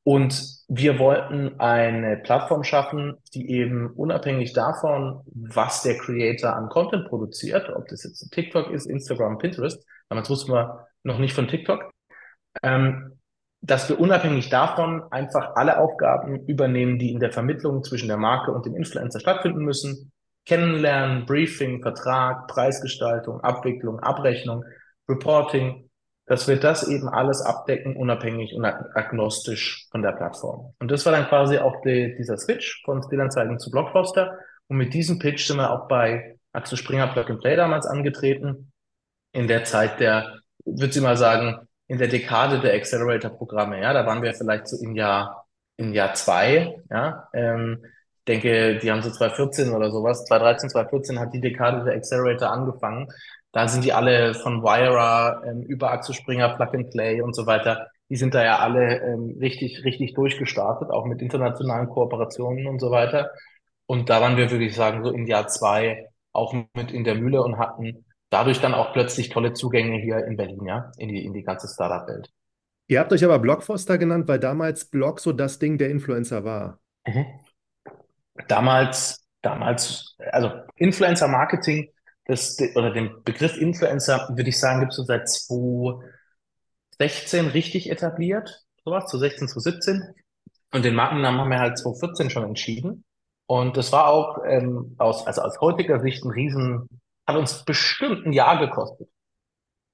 Und 0.05 0.65
wir 0.69 0.99
wollten 0.99 1.59
eine 1.59 2.19
Plattform 2.19 2.63
schaffen, 2.63 3.17
die 3.33 3.51
eben 3.51 3.91
unabhängig 3.91 4.53
davon, 4.53 5.23
was 5.27 5.83
der 5.83 5.97
Creator 5.97 6.55
an 6.55 6.69
Content 6.69 7.09
produziert, 7.09 7.71
ob 7.71 7.89
das 7.89 8.05
jetzt 8.05 8.31
TikTok 8.31 8.71
ist, 8.71 8.87
Instagram, 8.87 9.39
Pinterest, 9.39 9.83
damals 10.11 10.29
wussten 10.29 10.53
wir 10.53 10.87
noch 11.05 11.19
nicht 11.19 11.35
von 11.35 11.49
TikTok, 11.49 11.91
ähm, 12.63 13.19
dass 13.63 13.89
wir 13.89 13.99
unabhängig 13.99 14.51
davon 14.51 15.03
einfach 15.11 15.57
alle 15.57 15.79
Aufgaben 15.79 16.47
übernehmen, 16.47 16.99
die 16.99 17.11
in 17.11 17.21
der 17.21 17.33
Vermittlung 17.33 17.83
zwischen 17.83 18.09
der 18.09 18.19
Marke 18.19 18.53
und 18.53 18.67
dem 18.67 18.77
Influencer 18.77 19.21
stattfinden 19.21 19.65
müssen. 19.65 20.13
Kennenlernen, 20.45 21.25
Briefing, 21.25 21.81
Vertrag, 21.81 22.47
Preisgestaltung, 22.49 23.41
Abwicklung, 23.41 24.01
Abrechnung, 24.01 24.65
Reporting, 25.09 25.91
dass 26.27 26.49
wir 26.49 26.57
das 26.57 26.89
eben 26.89 27.09
alles 27.09 27.43
abdecken, 27.43 27.97
unabhängig 27.97 28.55
und 28.55 28.65
agnostisch 28.65 29.87
von 29.91 30.03
der 30.03 30.13
Plattform. 30.13 30.75
Und 30.79 30.91
das 30.91 31.05
war 31.05 31.13
dann 31.13 31.27
quasi 31.27 31.59
auch 31.59 31.83
die, 31.83 32.15
dieser 32.17 32.39
Switch 32.39 32.83
von 32.85 33.03
Stillanzeigen 33.03 33.59
zu 33.59 33.71
Blockbuster. 33.71 34.39
Und 34.69 34.79
mit 34.79 34.95
diesem 34.95 35.19
Pitch 35.19 35.47
sind 35.47 35.59
wir 35.59 35.71
auch 35.71 35.87
bei 35.87 36.39
Axel 36.53 36.79
Springer 36.79 37.09
Plug 37.09 37.27
and 37.29 37.41
Play 37.41 37.57
damals 37.57 37.87
angetreten. 37.87 38.73
In 39.33 39.49
der 39.49 39.65
Zeit 39.65 40.01
der, 40.01 40.39
würde 40.65 40.87
ich 40.87 41.01
mal 41.01 41.17
sagen, 41.17 41.69
in 41.89 41.99
der 41.99 42.09
Dekade 42.09 42.61
der 42.61 42.75
Accelerator-Programme. 42.75 43.81
Ja, 43.81 43.93
da 43.93 44.07
waren 44.07 44.23
wir 44.23 44.33
vielleicht 44.33 44.69
so 44.69 44.83
im 44.83 44.97
Jahr, 44.97 45.47
im 45.77 45.93
Jahr 45.93 46.15
zwei. 46.15 46.83
Ja, 46.91 47.29
ähm, 47.35 47.85
denke, 48.27 48.79
die 48.79 48.91
haben 48.91 49.03
so 49.03 49.11
2014 49.11 49.73
oder 49.73 49.91
sowas. 49.91 50.25
2013, 50.25 50.71
2014 50.71 51.21
hat 51.21 51.35
die 51.35 51.41
Dekade 51.41 51.85
der 51.85 51.95
Accelerator 51.95 52.51
angefangen. 52.51 53.09
Da 53.55 53.69
sind 53.69 53.85
die 53.85 53.93
alle 53.93 54.35
von 54.35 54.65
Wira 54.65 55.45
ähm, 55.47 55.63
über 55.63 55.93
Axel 55.93 56.13
Springer, 56.13 56.57
Plug 56.57 56.75
and 56.75 56.91
Play 56.91 57.21
und 57.21 57.37
so 57.37 57.47
weiter. 57.47 57.87
Die 58.11 58.17
sind 58.17 58.35
da 58.35 58.45
ja 58.45 58.59
alle 58.59 59.01
ähm, 59.01 59.37
richtig, 59.41 59.85
richtig 59.85 60.15
durchgestartet, 60.15 60.91
auch 60.91 61.07
mit 61.07 61.23
internationalen 61.23 61.89
Kooperationen 61.89 62.67
und 62.67 62.81
so 62.81 62.91
weiter. 62.91 63.31
Und 63.87 64.11
da 64.11 64.21
waren 64.21 64.37
wir, 64.37 64.51
würde 64.51 64.65
ich 64.65 64.75
sagen, 64.75 65.05
so 65.05 65.13
im 65.13 65.27
Jahr 65.27 65.47
zwei 65.47 66.09
auch 66.33 66.53
mit 66.75 66.91
in 66.91 67.05
der 67.05 67.15
Mühle 67.15 67.45
und 67.45 67.59
hatten 67.59 68.05
dadurch 68.29 68.61
dann 68.61 68.75
auch 68.75 68.93
plötzlich 68.93 69.29
tolle 69.29 69.53
Zugänge 69.53 70.01
hier 70.01 70.27
in 70.27 70.37
Berlin, 70.37 70.67
ja, 70.67 70.91
in 70.99 71.09
die, 71.09 71.25
in 71.25 71.33
die 71.33 71.45
ganze 71.45 71.69
Startup-Welt. 71.69 72.31
Ihr 72.89 72.99
habt 72.99 73.13
euch 73.13 73.25
aber 73.25 73.39
Blockfoster 73.39 73.99
genannt, 73.99 74.27
weil 74.27 74.41
damals 74.41 74.87
Blog 74.87 75.21
so 75.21 75.33
das 75.33 75.61
Ding 75.61 75.79
der 75.79 75.91
Influencer 75.91 76.45
war. 76.45 76.81
Mhm. 77.07 77.27
Damals, 78.49 79.25
damals, 79.43 80.17
also 80.33 80.51
Influencer 80.75 81.29
Marketing, 81.29 81.89
das, 82.27 82.59
oder 82.75 82.93
den 82.93 83.23
Begriff 83.25 83.57
Influencer, 83.57 84.29
würde 84.35 84.49
ich 84.49 84.59
sagen, 84.59 84.81
gibt 84.81 84.93
es 84.93 84.97
so 84.97 85.05
seit 85.05 85.29
2016 85.29 87.49
richtig 87.49 87.91
etabliert, 87.91 88.65
sowas, 88.85 89.07
2016, 89.07 89.49
2017. 89.49 90.15
Und 90.73 90.85
den 90.85 90.95
Markennamen 90.95 91.41
haben 91.41 91.51
wir 91.51 91.61
halt 91.61 91.79
2014 91.79 92.31
schon 92.31 92.45
entschieden. 92.45 93.05
Und 93.47 93.77
das 93.77 93.93
war 93.93 94.09
auch 94.09 94.39
ähm, 94.47 94.95
aus, 94.99 95.27
also 95.27 95.43
aus 95.43 95.61
heutiger 95.61 96.01
Sicht 96.01 96.25
ein 96.25 96.31
Riesen, 96.31 96.89
hat 97.27 97.37
uns 97.37 97.65
bestimmt 97.65 98.27
ein 98.27 98.33
Jahr 98.33 98.59
gekostet. 98.59 99.09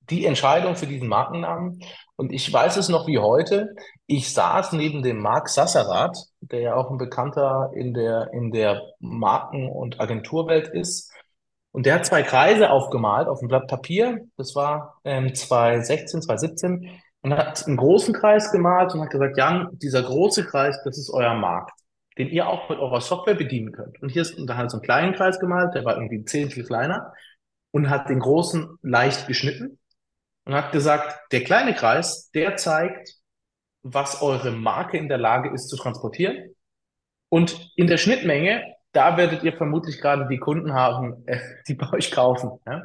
Die 0.09 0.25
Entscheidung 0.25 0.77
für 0.77 0.87
diesen 0.87 1.09
Markennamen. 1.09 1.83
Und 2.17 2.33
ich 2.33 2.53
weiß 2.53 2.77
es 2.77 2.89
noch 2.89 3.07
wie 3.07 3.19
heute. 3.19 3.75
Ich 4.07 4.33
saß 4.33 4.73
neben 4.73 5.03
dem 5.03 5.19
Marc 5.19 5.49
Sasserath, 5.49 6.17
der 6.41 6.61
ja 6.61 6.75
auch 6.75 6.91
ein 6.91 6.99
Bekannter 6.99 7.71
in 7.75 7.95
der, 7.95 8.31
in 8.33 8.51
der 8.51 8.83
Marken- 8.99 9.71
und 9.71 10.01
Agenturwelt 10.01 10.69
ist. 10.69 11.10
Und 11.73 11.87
der 11.87 11.95
hat 11.95 12.07
zwei 12.07 12.23
Kreise 12.23 12.71
aufgemalt 12.71 13.29
auf 13.29 13.41
dem 13.41 13.49
Blatt 13.49 13.69
Papier. 13.69 14.27
Das 14.37 14.55
war 14.55 15.01
ähm, 15.05 15.35
2016, 15.35 16.23
2017. 16.23 17.01
Und 17.23 17.37
hat 17.37 17.67
einen 17.67 17.77
großen 17.77 18.15
Kreis 18.15 18.51
gemalt 18.51 18.95
und 18.95 19.03
hat 19.03 19.11
gesagt, 19.11 19.37
Jan, 19.37 19.69
dieser 19.73 20.03
große 20.03 20.47
Kreis, 20.47 20.81
das 20.85 20.97
ist 20.97 21.11
euer 21.11 21.35
Markt 21.35 21.71
den 22.21 22.29
ihr 22.29 22.49
auch 22.49 22.69
mit 22.69 22.79
eurer 22.79 23.01
Software 23.01 23.35
bedienen 23.35 23.73
könnt. 23.73 24.01
Und 24.03 24.11
hier 24.11 24.23
ist 24.23 24.37
da 24.47 24.57
halt 24.57 24.71
so 24.71 24.77
einen 24.77 24.85
kleinen 24.85 25.15
Kreis 25.15 25.41
gemalt, 25.41 25.75
der 25.75 25.87
war 25.87 25.95
irgendwie 25.95 26.23
zehn 26.25 26.51
viel 26.51 26.65
kleiner 26.65 27.15
und 27.71 27.89
hat 27.89 28.11
den 28.11 28.19
großen 28.19 28.79
leicht 28.83 29.27
geschnitten 29.27 29.79
und 30.45 30.55
hat 30.55 30.71
gesagt, 30.71 31.19
der 31.33 31.45
kleine 31.45 31.75
Kreis, 31.75 32.31
der 32.33 32.57
zeigt, 32.57 33.15
was 33.83 34.21
eure 34.21 34.51
Marke 34.51 34.99
in 34.99 35.09
der 35.09 35.17
Lage 35.17 35.51
ist 35.51 35.69
zu 35.69 35.79
transportieren. 35.79 36.55
Und 37.31 37.73
in 37.77 37.87
der 37.87 37.97
Schnittmenge, 37.97 38.65
da 38.93 39.17
werdet 39.17 39.43
ihr 39.43 39.53
vermutlich 39.57 40.01
gerade 40.01 40.27
die 40.29 40.39
Kunden 40.39 40.75
haben, 40.75 41.27
äh, 41.27 41.39
die 41.69 41.75
bei 41.75 41.93
euch 41.93 42.11
kaufen. 42.11 42.59
Ja? 42.67 42.83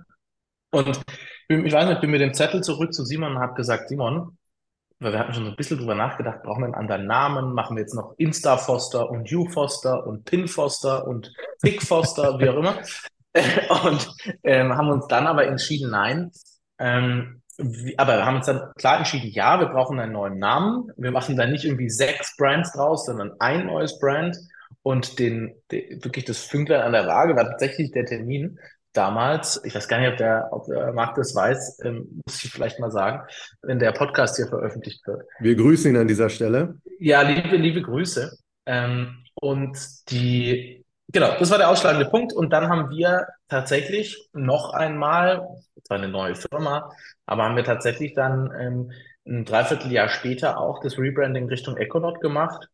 Und 0.72 1.02
ich 1.48 1.74
weiß 1.74 1.86
nicht, 1.86 1.96
ich 1.96 2.02
bin 2.02 2.12
mit 2.12 2.22
dem 2.22 2.34
Zettel 2.34 2.62
zurück 2.62 2.94
zu 2.94 3.06
Simon 3.06 3.36
und 3.36 3.40
habe 3.40 3.54
gesagt, 3.54 3.90
Simon, 3.90 4.38
weil 5.00 5.12
wir 5.12 5.20
hatten 5.20 5.34
schon 5.34 5.46
so 5.46 5.52
ein 5.52 5.56
bisschen 5.56 5.78
drüber 5.78 5.96
nachgedacht, 5.96 6.44
brauchen 6.44 6.62
wir 6.62 6.66
einen 6.66 6.76
anderen 6.76 7.06
Namen? 7.06 7.54
Machen 7.54 7.76
wir 7.76 7.82
jetzt 7.82 7.94
noch 7.94 8.14
Insta 8.18 8.58
Foster 8.58 9.10
und 9.10 9.30
You 9.30 9.48
Foster 9.50 10.06
und 10.08 10.26
Pin 10.26 10.48
Foster 10.48 11.06
und 11.06 11.32
Pick 11.62 11.82
Foster, 11.82 12.40
wie 12.40 12.50
auch 12.50 12.56
immer. 12.56 12.76
Und 13.84 14.16
ähm, 14.44 14.78
haben 14.78 14.90
uns 14.90 15.08
dann 15.08 15.28
aber 15.28 15.46
entschieden, 15.46 15.92
nein. 15.92 16.32
Ähm, 16.80 17.42
wie, 17.58 18.00
aber 18.00 18.16
wir 18.16 18.26
haben 18.26 18.38
uns 18.38 18.46
dann 18.46 18.72
klar 18.78 18.98
entschieden, 18.98 19.30
ja, 19.30 19.60
wir 19.60 19.68
brauchen 19.68 20.00
einen 20.00 20.14
neuen 20.14 20.40
Namen. 20.40 20.90
Wir 20.96 21.12
machen 21.12 21.36
da 21.36 21.46
nicht 21.46 21.66
irgendwie 21.66 21.90
sechs 21.90 22.38
Brands 22.38 22.72
draus, 22.72 23.06
sondern 23.06 23.34
ein 23.40 23.66
neues 23.66 24.00
Brand. 24.00 24.38
Und 24.86 25.18
den, 25.18 25.56
den 25.72 26.04
wirklich 26.04 26.26
das 26.26 26.44
Fünklein 26.44 26.82
an 26.82 26.92
der 26.92 27.08
Waage 27.08 27.36
war 27.36 27.46
tatsächlich 27.46 27.92
der 27.92 28.06
Termin, 28.06 28.60
damals, 28.94 29.60
ich 29.66 29.74
weiß 29.74 29.88
gar 29.88 30.00
nicht, 30.00 30.12
ob 30.12 30.18
der, 30.18 30.50
ob 30.52 30.68
der 30.68 30.94
Marc 30.94 31.16
das 31.16 31.34
weiß, 31.34 31.80
ähm, 31.84 32.22
muss 32.24 32.44
ich 32.44 32.52
vielleicht 32.52 32.80
mal 32.80 32.92
sagen, 32.92 33.24
wenn 33.64 33.80
der 33.80 33.94
Podcast 33.94 34.36
hier 34.36 34.46
veröffentlicht 34.46 35.02
wird. 35.08 35.24
Wir 35.40 35.56
grüßen 35.56 35.90
ihn 35.90 35.98
an 35.98 36.08
dieser 36.08 36.30
Stelle. 36.30 36.76
Ja, 37.00 37.24
liebe, 37.24 37.58
liebe 37.58 37.82
Grüße. 37.82 38.38
Ähm, 38.68 39.24
und 39.34 39.76
die, 40.10 40.86
genau, 41.12 41.32
das 41.40 41.50
war 41.50 41.58
der 41.58 41.70
ausschlagende 41.72 42.08
Punkt. 42.08 42.32
Und 42.32 42.54
dann 42.54 42.70
haben 42.70 42.92
wir 42.92 43.26
tatsächlich 43.50 44.30
noch 44.34 44.72
einmal, 44.72 45.48
zwar 45.84 45.98
eine 45.98 46.10
neue 46.10 46.36
Firma, 46.36 46.92
aber 47.26 47.44
haben 47.44 47.56
wir 47.56 47.64
tatsächlich 47.64 48.14
dann 48.14 48.52
ähm, 48.56 48.92
ein 49.26 49.46
Dreivierteljahr 49.46 50.10
später 50.10 50.60
auch 50.60 50.80
das 50.84 51.00
Rebranding 51.00 51.48
Richtung 51.48 51.76
Ecolot 51.76 52.22
gemacht. 52.22 52.70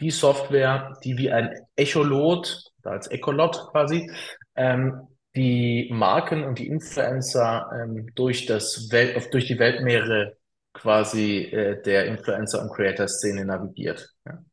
Die 0.00 0.10
Software, 0.10 0.98
die 1.04 1.16
wie 1.16 1.30
ein 1.30 1.54
Echolot, 1.76 2.70
als 2.82 3.06
Ecolot 3.08 3.68
quasi, 3.70 4.10
ähm, 4.56 5.08
die 5.36 5.88
Marken 5.92 6.44
und 6.44 6.58
die 6.58 6.68
Influencer 6.68 7.68
ähm, 7.74 8.08
durch 8.14 8.46
das 8.46 8.88
Welt, 8.90 9.32
durch 9.32 9.46
die 9.46 9.58
Weltmeere 9.58 10.36
quasi 10.72 11.42
äh, 11.42 11.82
der 11.82 12.06
Influencer- 12.06 12.62
und 12.62 12.72
Creator-Szene 12.72 13.44
navigiert. 13.44 14.10
Ja. 14.26 14.44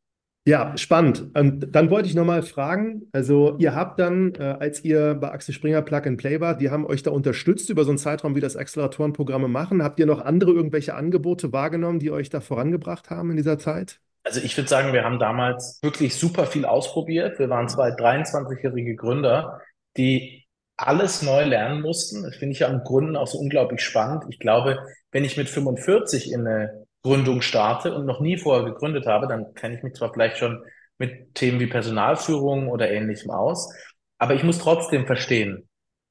Ja, 0.47 0.75
spannend. 0.75 1.35
Und 1.35 1.75
dann 1.75 1.91
wollte 1.91 2.09
ich 2.09 2.15
nochmal 2.15 2.41
fragen, 2.41 3.07
also 3.11 3.57
ihr 3.59 3.75
habt 3.75 3.99
dann, 3.99 4.33
äh, 4.33 4.57
als 4.59 4.83
ihr 4.83 5.13
bei 5.13 5.29
Axel 5.29 5.53
Springer 5.53 5.83
Plug 5.83 6.01
and 6.07 6.17
Play 6.17 6.39
wart, 6.39 6.61
die 6.61 6.71
haben 6.71 6.83
euch 6.87 7.03
da 7.03 7.11
unterstützt 7.11 7.69
über 7.69 7.83
so 7.83 7.91
einen 7.91 7.99
Zeitraum, 7.99 8.35
wie 8.35 8.39
das 8.39 8.55
Acceleratorenprogramme 8.57 9.47
machen. 9.47 9.83
Habt 9.83 9.99
ihr 9.99 10.07
noch 10.07 10.19
andere 10.19 10.51
irgendwelche 10.51 10.95
Angebote 10.95 11.53
wahrgenommen, 11.53 11.99
die 11.99 12.09
euch 12.09 12.29
da 12.31 12.41
vorangebracht 12.41 13.11
haben 13.11 13.29
in 13.29 13.37
dieser 13.37 13.59
Zeit? 13.59 13.99
Also 14.23 14.39
ich 14.41 14.55
würde 14.55 14.69
sagen, 14.69 14.93
wir 14.93 15.03
haben 15.03 15.19
damals 15.19 15.79
wirklich 15.81 16.15
super 16.15 16.45
viel 16.45 16.65
ausprobiert. 16.65 17.39
Wir 17.39 17.49
waren 17.49 17.67
zwei 17.67 17.89
23-jährige 17.89 18.95
Gründer, 18.95 19.61
die 19.97 20.45
alles 20.77 21.21
neu 21.21 21.43
lernen 21.43 21.81
mussten. 21.81 22.23
Das 22.23 22.35
finde 22.35 22.53
ich 22.53 22.59
ja 22.59 22.67
im 22.67 22.83
Grunde 22.83 23.19
auch 23.19 23.27
so 23.27 23.39
unglaublich 23.39 23.81
spannend. 23.81 24.25
Ich 24.29 24.39
glaube, 24.39 24.79
wenn 25.11 25.23
ich 25.23 25.37
mit 25.37 25.49
45 25.49 26.31
in 26.31 26.47
eine 26.47 26.85
Gründung 27.03 27.41
starte 27.41 27.95
und 27.95 28.05
noch 28.05 28.19
nie 28.19 28.37
vorher 28.37 28.65
gegründet 28.65 29.07
habe, 29.07 29.27
dann 29.27 29.53
kenne 29.53 29.75
ich 29.75 29.83
mich 29.83 29.93
zwar 29.95 30.13
vielleicht 30.13 30.37
schon 30.37 30.63
mit 30.97 31.33
Themen 31.33 31.59
wie 31.59 31.67
Personalführung 31.67 32.69
oder 32.69 32.91
ähnlichem 32.91 33.31
aus, 33.31 33.73
aber 34.19 34.35
ich 34.35 34.43
muss 34.43 34.59
trotzdem 34.59 35.07
verstehen, 35.07 35.67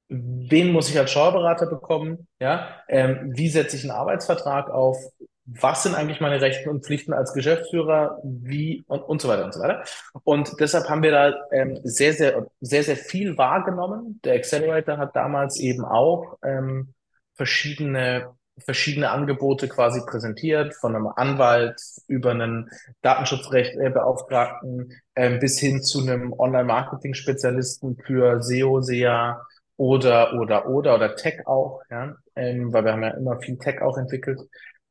wen 0.09 0.73
muss 0.73 0.91
ich 0.91 0.99
als 0.99 1.13
Steuerberater 1.13 1.67
bekommen? 1.67 2.27
Ja, 2.41 2.83
ähm, 2.89 3.31
wie 3.35 3.49
setze 3.49 3.77
ich 3.77 3.85
einen 3.85 3.93
Arbeitsvertrag 3.93 4.69
auf? 4.69 4.99
Was 5.47 5.83
sind 5.83 5.95
eigentlich 5.95 6.21
meine 6.21 6.41
Rechten 6.41 6.69
und 6.69 6.85
Pflichten 6.85 7.13
als 7.13 7.33
Geschäftsführer, 7.33 8.21
wie 8.23 8.85
und, 8.87 9.01
und 9.01 9.21
so 9.21 9.29
weiter 9.29 9.45
und 9.45 9.55
so 9.55 9.61
weiter. 9.61 9.83
Und 10.25 10.53
deshalb 10.61 10.89
haben 10.89 11.03
wir 11.03 11.11
da 11.11 11.35
ähm, 11.53 11.81
sehr, 11.83 12.13
sehr, 12.13 12.47
sehr, 12.61 12.85
sehr 12.85 12.97
viel 12.97 13.37
wahrgenommen. 13.37 14.21
Der 14.25 14.35
Accelerator 14.35 14.99
hat 14.99 15.17
damals 15.17 15.59
eben 15.59 15.85
auch 15.85 16.39
ähm, 16.43 16.95
verschiedene 17.35 18.31
verschiedene 18.65 19.11
Angebote 19.11 19.69
quasi 19.69 20.03
präsentiert, 20.07 20.75
von 20.75 20.95
einem 20.95 21.09
Anwalt 21.09 21.81
über 22.09 22.31
einen 22.31 22.71
Datenschutzrechtbeauftragten 23.03 24.93
äh, 25.15 25.39
bis 25.39 25.59
hin 25.59 25.83
zu 25.83 26.01
einem 26.01 26.33
Online-Marketing-Spezialisten 26.33 27.97
für 28.05 28.43
SEO, 28.43 28.81
SEA 28.83 29.41
oder 29.77 30.35
oder 30.35 30.69
oder 30.69 30.95
oder 30.95 31.17
Tech 31.17 31.47
auch, 31.47 31.81
ja, 31.91 32.15
ähm, 32.37 32.73
weil 32.73 32.85
wir 32.85 32.93
haben 32.93 33.03
ja 33.03 33.11
immer 33.11 33.41
viel 33.41 33.57
Tech 33.57 33.81
auch 33.81 33.97
entwickelt. 33.97 34.41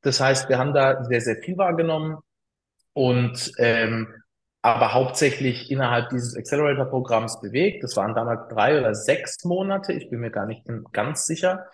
Das 0.01 0.19
heißt, 0.19 0.49
wir 0.49 0.57
haben 0.57 0.73
da 0.73 1.03
sehr, 1.03 1.21
sehr 1.21 1.37
viel 1.37 1.57
wahrgenommen 1.57 2.17
und 2.93 3.51
ähm, 3.57 4.07
aber 4.61 4.93
hauptsächlich 4.93 5.71
innerhalb 5.71 6.09
dieses 6.09 6.35
Accelerator-Programms 6.35 7.39
bewegt. 7.41 7.83
Das 7.83 7.95
waren 7.95 8.13
damals 8.13 8.49
drei 8.49 8.77
oder 8.79 8.93
sechs 8.93 9.43
Monate, 9.45 9.93
ich 9.93 10.09
bin 10.09 10.19
mir 10.19 10.31
gar 10.31 10.45
nicht 10.45 10.63
ganz 10.91 11.25
sicher, 11.25 11.65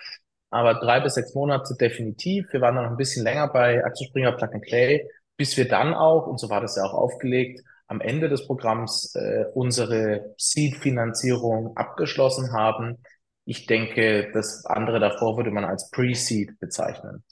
aber 0.51 0.75
drei 0.75 0.99
bis 0.99 1.15
sechs 1.15 1.33
Monate 1.33 1.75
definitiv. 1.75 2.51
Wir 2.51 2.61
waren 2.61 2.75
dann 2.75 2.85
noch 2.85 2.91
ein 2.91 2.97
bisschen 2.97 3.23
länger 3.23 3.47
bei 3.47 3.83
Axel 3.83 4.07
Springer 4.07 4.33
Plug 4.33 4.53
and 4.53 4.63
Play, 4.63 5.07
bis 5.37 5.57
wir 5.57 5.67
dann 5.67 5.93
auch, 5.93 6.27
und 6.27 6.39
so 6.39 6.49
war 6.49 6.61
das 6.61 6.75
ja 6.75 6.83
auch 6.83 6.93
aufgelegt, 6.93 7.61
am 7.87 8.01
Ende 8.01 8.29
des 8.29 8.47
Programms 8.47 9.15
äh, 9.15 9.45
unsere 9.53 10.33
Seed-Finanzierung 10.37 11.75
abgeschlossen 11.77 12.51
haben. 12.53 12.97
Ich 13.45 13.67
denke, 13.67 14.31
das 14.33 14.65
andere 14.65 14.99
davor 14.99 15.37
würde 15.37 15.51
man 15.51 15.65
als 15.65 15.89
Pre-Seed 15.91 16.59
bezeichnen. 16.59 17.23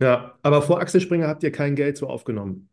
Ja, 0.00 0.34
aber 0.42 0.62
vor 0.62 0.80
Axel 0.80 1.00
Springer 1.00 1.28
habt 1.28 1.42
ihr 1.42 1.52
kein 1.52 1.76
Geld 1.76 1.96
so 1.96 2.08
aufgenommen. 2.08 2.68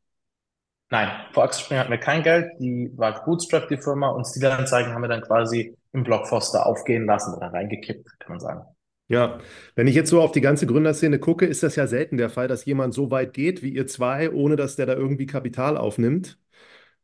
Nein, 0.89 1.09
vor 1.33 1.43
Axel 1.43 1.65
Springer 1.65 1.81
hatten 1.81 1.91
wir 1.91 1.97
kein 1.97 2.23
Geld. 2.23 2.51
Die 2.59 2.89
war 2.95 3.23
Bootstrap, 3.25 3.67
die 3.67 3.77
Firma, 3.77 4.09
und 4.09 4.25
Stilanzeigen 4.25 4.93
haben 4.93 5.01
wir 5.01 5.09
dann 5.09 5.21
quasi 5.21 5.75
im 5.91 6.03
Blockfoster 6.03 6.65
aufgehen 6.65 7.05
lassen 7.05 7.33
oder 7.33 7.47
reingekippt, 7.47 8.19
kann 8.19 8.31
man 8.31 8.39
sagen. 8.39 8.61
Ja, 9.09 9.39
wenn 9.75 9.87
ich 9.87 9.95
jetzt 9.95 10.09
so 10.09 10.21
auf 10.21 10.31
die 10.33 10.41
ganze 10.41 10.67
Gründerszene 10.67 11.19
gucke, 11.19 11.45
ist 11.45 11.63
das 11.63 11.75
ja 11.77 11.87
selten 11.87 12.17
der 12.17 12.29
Fall, 12.29 12.47
dass 12.47 12.65
jemand 12.65 12.93
so 12.93 13.09
weit 13.09 13.33
geht 13.33 13.63
wie 13.63 13.69
ihr 13.69 13.87
zwei, 13.87 14.31
ohne 14.31 14.57
dass 14.57 14.75
der 14.75 14.85
da 14.85 14.93
irgendwie 14.93 15.25
Kapital 15.25 15.77
aufnimmt. 15.77 16.37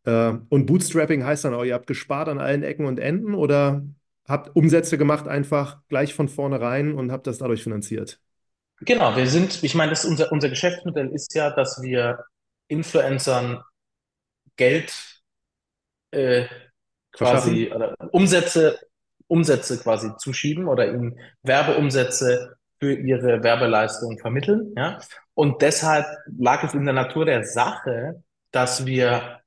Äh, 0.05 0.33
und 0.49 0.65
Bootstrapping 0.65 1.23
heißt 1.25 1.45
dann 1.45 1.53
auch, 1.53 1.63
ihr 1.63 1.73
habt 1.75 1.87
gespart 1.87 2.29
an 2.29 2.39
allen 2.39 2.63
Ecken 2.63 2.85
und 2.85 2.99
Enden 2.99 3.35
oder 3.35 3.85
habt 4.27 4.55
Umsätze 4.55 4.97
gemacht 4.97 5.27
einfach 5.27 5.81
gleich 5.89 6.13
von 6.13 6.29
vornherein 6.29 6.93
und 6.93 7.11
habt 7.11 7.27
das 7.27 7.37
dadurch 7.39 7.63
finanziert? 7.63 8.21
Genau, 8.85 9.15
wir 9.15 9.27
sind, 9.27 9.63
ich 9.63 9.75
meine, 9.75 9.91
das 9.91 10.03
ist 10.03 10.09
unser, 10.09 10.31
unser 10.31 10.49
Geschäftsmodell 10.49 11.09
ist 11.09 11.33
ja, 11.33 11.49
dass 11.49 11.81
wir 11.81 12.25
Influencern 12.67 13.61
Geld 14.55 14.93
äh, 16.11 16.45
quasi 17.11 17.71
oder 17.73 17.95
Umsätze, 18.11 18.79
Umsätze 19.27 19.79
quasi 19.79 20.15
zuschieben 20.17 20.67
oder 20.67 20.87
ihnen 20.87 21.19
Werbeumsätze 21.41 22.57
für 22.79 22.93
ihre 22.93 23.43
Werbeleistung 23.43 24.19
vermitteln. 24.19 24.73
Ja? 24.75 24.99
Und 25.33 25.61
deshalb 25.61 26.05
lag 26.37 26.63
es 26.63 26.73
in 26.73 26.85
der 26.85 26.93
Natur 26.93 27.25
der 27.25 27.43
Sache, 27.45 28.23
dass 28.51 28.85
wir 28.85 29.41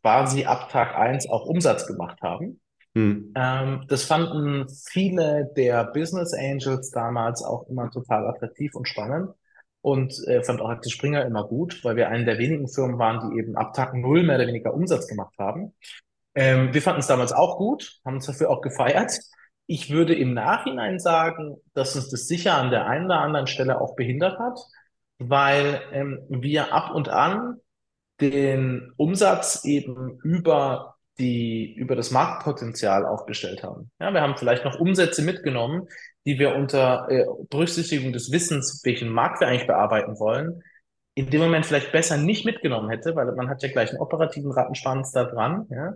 quasi 0.00 0.44
ab 0.44 0.70
Tag 0.70 0.94
eins 0.94 1.28
auch 1.28 1.44
Umsatz 1.44 1.86
gemacht 1.86 2.20
haben. 2.22 2.61
Hm. 2.94 3.32
Ähm, 3.34 3.84
das 3.88 4.04
fanden 4.04 4.68
viele 4.68 5.50
der 5.56 5.84
Business 5.84 6.34
Angels 6.34 6.90
damals 6.90 7.42
auch 7.42 7.68
immer 7.68 7.90
total 7.90 8.26
attraktiv 8.26 8.74
und 8.74 8.86
spannend. 8.88 9.30
und 9.80 10.14
äh, 10.28 10.42
fand 10.44 10.60
auch 10.60 10.70
Axel 10.70 10.92
Springer 10.92 11.24
immer 11.24 11.46
gut, 11.46 11.84
weil 11.84 11.96
wir 11.96 12.08
eine 12.08 12.24
der 12.24 12.38
wenigen 12.38 12.68
Firmen 12.68 12.98
waren, 12.98 13.30
die 13.30 13.38
eben 13.38 13.56
ab 13.56 13.74
Tag 13.74 13.94
Null 13.94 14.22
mehr 14.22 14.36
oder 14.36 14.46
weniger 14.46 14.74
Umsatz 14.74 15.08
gemacht 15.08 15.34
haben. 15.38 15.74
Ähm, 16.34 16.72
wir 16.72 16.82
fanden 16.82 17.00
es 17.00 17.06
damals 17.08 17.32
auch 17.32 17.58
gut, 17.58 18.00
haben 18.04 18.16
uns 18.16 18.26
dafür 18.26 18.50
auch 18.50 18.60
gefeiert. 18.62 19.18
Ich 19.66 19.90
würde 19.90 20.14
im 20.14 20.34
Nachhinein 20.34 20.98
sagen, 20.98 21.56
dass 21.74 21.96
uns 21.96 22.10
das 22.10 22.26
sicher 22.28 22.56
an 22.56 22.70
der 22.70 22.86
einen 22.86 23.06
oder 23.06 23.20
anderen 23.20 23.46
Stelle 23.46 23.80
auch 23.80 23.96
behindert 23.96 24.38
hat, 24.38 24.58
weil 25.18 25.80
ähm, 25.92 26.20
wir 26.28 26.72
ab 26.72 26.94
und 26.94 27.08
an 27.08 27.56
den 28.20 28.92
Umsatz 28.96 29.64
eben 29.64 30.18
über 30.22 30.91
die, 31.18 31.74
über 31.74 31.96
das 31.96 32.10
Marktpotenzial 32.10 33.06
aufgestellt 33.06 33.62
haben. 33.62 33.90
Ja, 34.00 34.12
wir 34.12 34.22
haben 34.22 34.36
vielleicht 34.36 34.64
noch 34.64 34.78
Umsätze 34.78 35.22
mitgenommen, 35.22 35.88
die 36.24 36.38
wir 36.38 36.54
unter 36.54 37.08
äh, 37.10 37.26
Berücksichtigung 37.50 38.12
des 38.12 38.32
Wissens, 38.32 38.80
welchen 38.84 39.10
Markt 39.10 39.40
wir 39.40 39.48
eigentlich 39.48 39.66
bearbeiten 39.66 40.18
wollen, 40.18 40.62
in 41.14 41.28
dem 41.28 41.40
Moment 41.40 41.66
vielleicht 41.66 41.92
besser 41.92 42.16
nicht 42.16 42.46
mitgenommen 42.46 42.88
hätte, 42.88 43.14
weil 43.14 43.30
man 43.32 43.48
hat 43.48 43.62
ja 43.62 43.70
gleich 43.70 43.90
einen 43.90 44.00
operativen 44.00 44.50
Rattenschwanz 44.50 45.12
da 45.12 45.24
dran. 45.24 45.66
Ja? 45.70 45.94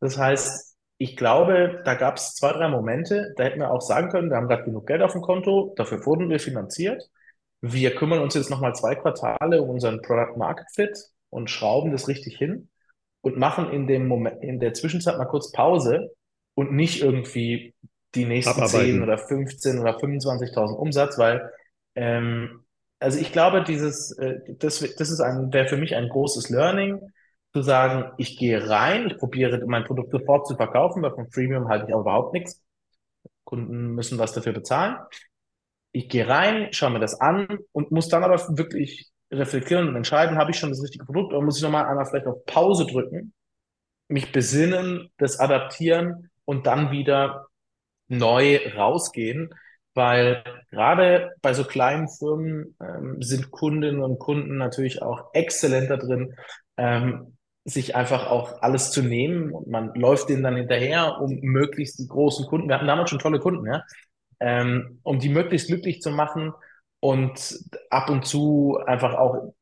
Das 0.00 0.18
heißt, 0.18 0.76
ich 0.98 1.16
glaube, 1.16 1.82
da 1.84 1.94
gab 1.94 2.16
es 2.16 2.34
zwei, 2.34 2.52
drei 2.52 2.68
Momente, 2.68 3.32
da 3.36 3.44
hätten 3.44 3.60
wir 3.60 3.70
auch 3.70 3.82
sagen 3.82 4.08
können, 4.08 4.30
wir 4.30 4.36
haben 4.36 4.48
gerade 4.48 4.64
genug 4.64 4.86
Geld 4.86 5.02
auf 5.02 5.12
dem 5.12 5.20
Konto, 5.20 5.74
dafür 5.76 6.04
wurden 6.06 6.30
wir 6.30 6.40
finanziert. 6.40 7.02
Wir 7.60 7.94
kümmern 7.94 8.20
uns 8.20 8.34
jetzt 8.34 8.50
nochmal 8.50 8.74
zwei 8.74 8.94
Quartale 8.94 9.62
um 9.62 9.70
unseren 9.70 10.02
Product 10.02 10.36
Market 10.36 10.66
Fit 10.72 10.98
und 11.30 11.50
schrauben 11.50 11.92
das 11.92 12.08
richtig 12.08 12.36
hin 12.36 12.68
und 13.26 13.38
machen 13.38 13.72
in 13.72 13.88
dem 13.88 14.06
Moment, 14.06 14.40
in 14.40 14.60
der 14.60 14.72
Zwischenzeit 14.72 15.18
mal 15.18 15.24
kurz 15.24 15.50
Pause 15.50 16.14
und 16.54 16.70
nicht 16.70 17.02
irgendwie 17.02 17.74
die 18.14 18.24
nächsten 18.24 18.52
Abarbeiten. 18.52 18.92
10 18.92 19.02
oder 19.02 19.18
15 19.18 19.78
oder 19.80 19.98
25.000 19.98 20.76
Umsatz, 20.76 21.18
weil 21.18 21.50
ähm, 21.96 22.64
also 23.00 23.18
ich 23.18 23.32
glaube, 23.32 23.64
dieses, 23.64 24.16
äh, 24.18 24.36
das, 24.46 24.78
das 24.78 25.10
ist 25.10 25.18
ein, 25.18 25.52
wäre 25.52 25.66
für 25.66 25.76
mich 25.76 25.96
ein 25.96 26.08
großes 26.08 26.50
Learning, 26.50 27.00
zu 27.52 27.62
sagen, 27.62 28.12
ich 28.16 28.38
gehe 28.38 28.70
rein, 28.70 29.08
ich 29.08 29.18
probiere 29.18 29.60
mein 29.66 29.84
Produkt 29.84 30.12
sofort 30.12 30.46
zu 30.46 30.54
verkaufen, 30.54 31.02
weil 31.02 31.10
vom 31.16 31.28
Freemium 31.32 31.66
halte 31.66 31.86
ich 31.88 31.94
auch 31.94 32.02
überhaupt 32.02 32.32
nichts. 32.32 32.62
Kunden 33.42 33.96
müssen 33.96 34.20
was 34.20 34.34
dafür 34.34 34.52
bezahlen. 34.52 34.98
Ich 35.90 36.08
gehe 36.08 36.28
rein, 36.28 36.68
schaue 36.70 36.90
mir 36.90 37.00
das 37.00 37.20
an 37.20 37.58
und 37.72 37.90
muss 37.90 38.08
dann 38.08 38.22
aber 38.22 38.36
wirklich 38.56 39.10
reflektieren 39.30 39.88
und 39.88 39.96
entscheiden, 39.96 40.38
habe 40.38 40.50
ich 40.50 40.58
schon 40.58 40.70
das 40.70 40.82
richtige 40.82 41.04
Produkt 41.04 41.32
oder 41.32 41.44
muss 41.44 41.56
ich 41.56 41.62
nochmal 41.62 41.86
einmal 41.86 42.06
vielleicht 42.06 42.26
auf 42.26 42.44
Pause 42.46 42.86
drücken, 42.86 43.32
mich 44.08 44.32
besinnen, 44.32 45.10
das 45.18 45.40
adaptieren 45.40 46.30
und 46.44 46.66
dann 46.66 46.90
wieder 46.90 47.46
neu 48.08 48.60
rausgehen, 48.76 49.52
weil 49.94 50.44
gerade 50.70 51.32
bei 51.42 51.54
so 51.54 51.64
kleinen 51.64 52.08
Firmen 52.08 52.76
ähm, 52.80 53.20
sind 53.20 53.50
Kundinnen 53.50 54.02
und 54.02 54.18
Kunden 54.18 54.58
natürlich 54.58 55.02
auch 55.02 55.30
exzellent 55.32 55.90
da 55.90 55.96
drin, 55.96 56.36
ähm, 56.76 57.36
sich 57.64 57.96
einfach 57.96 58.30
auch 58.30 58.62
alles 58.62 58.92
zu 58.92 59.02
nehmen 59.02 59.50
und 59.50 59.66
man 59.66 59.92
läuft 59.94 60.28
denen 60.28 60.44
dann 60.44 60.56
hinterher, 60.56 61.20
um 61.20 61.40
möglichst 61.40 61.98
die 61.98 62.06
großen 62.06 62.46
Kunden, 62.46 62.68
wir 62.68 62.76
hatten 62.76 62.86
damals 62.86 63.10
schon 63.10 63.18
tolle 63.18 63.40
Kunden, 63.40 63.66
ja, 63.66 63.82
ähm, 64.38 65.00
um 65.02 65.18
die 65.18 65.30
möglichst 65.30 65.66
glücklich 65.66 66.00
zu 66.00 66.10
machen 66.10 66.52
und 67.00 67.58
ab 67.90 68.10
und 68.10 68.24
zu 68.24 68.78
einfach 68.86 69.14
auch 69.14 69.54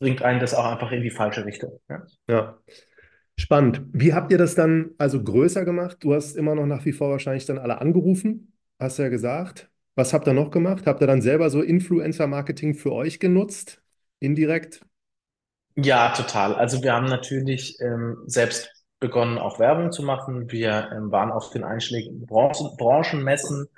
bringt 0.00 0.22
einen 0.22 0.40
das 0.40 0.54
auch 0.54 0.64
einfach 0.64 0.92
in 0.92 1.02
die 1.02 1.10
falsche 1.10 1.44
Richtung. 1.44 1.78
Ja. 1.88 2.02
Ja. 2.28 2.58
Spannend. 3.36 3.82
Wie 3.92 4.12
habt 4.12 4.32
ihr 4.32 4.38
das 4.38 4.54
dann 4.54 4.90
also 4.98 5.22
größer 5.22 5.64
gemacht? 5.64 5.98
Du 6.00 6.14
hast 6.14 6.36
immer 6.36 6.54
noch 6.54 6.66
nach 6.66 6.84
wie 6.84 6.92
vor 6.92 7.10
wahrscheinlich 7.10 7.46
dann 7.46 7.58
alle 7.58 7.80
angerufen, 7.80 8.52
hast 8.78 8.98
ja 8.98 9.08
gesagt. 9.08 9.70
Was 9.94 10.12
habt 10.12 10.26
ihr 10.26 10.34
noch 10.34 10.50
gemacht? 10.50 10.86
Habt 10.86 11.02
ihr 11.02 11.06
dann 11.06 11.22
selber 11.22 11.50
so 11.50 11.62
Influencer-Marketing 11.62 12.74
für 12.74 12.92
euch 12.92 13.18
genutzt? 13.18 13.82
Indirekt? 14.18 14.82
Ja, 15.76 16.12
total. 16.12 16.54
Also 16.54 16.82
wir 16.82 16.92
haben 16.92 17.06
natürlich 17.06 17.78
ähm, 17.80 18.18
selbst 18.26 18.70
begonnen, 18.98 19.38
auch 19.38 19.58
Werbung 19.58 19.92
zu 19.92 20.02
machen. 20.02 20.50
Wir 20.50 20.90
ähm, 20.94 21.10
waren 21.10 21.30
auf 21.32 21.50
den 21.50 21.64
einschlägigen 21.64 22.26
Branchen, 22.26 22.76
Branchenmessen. 22.76 23.68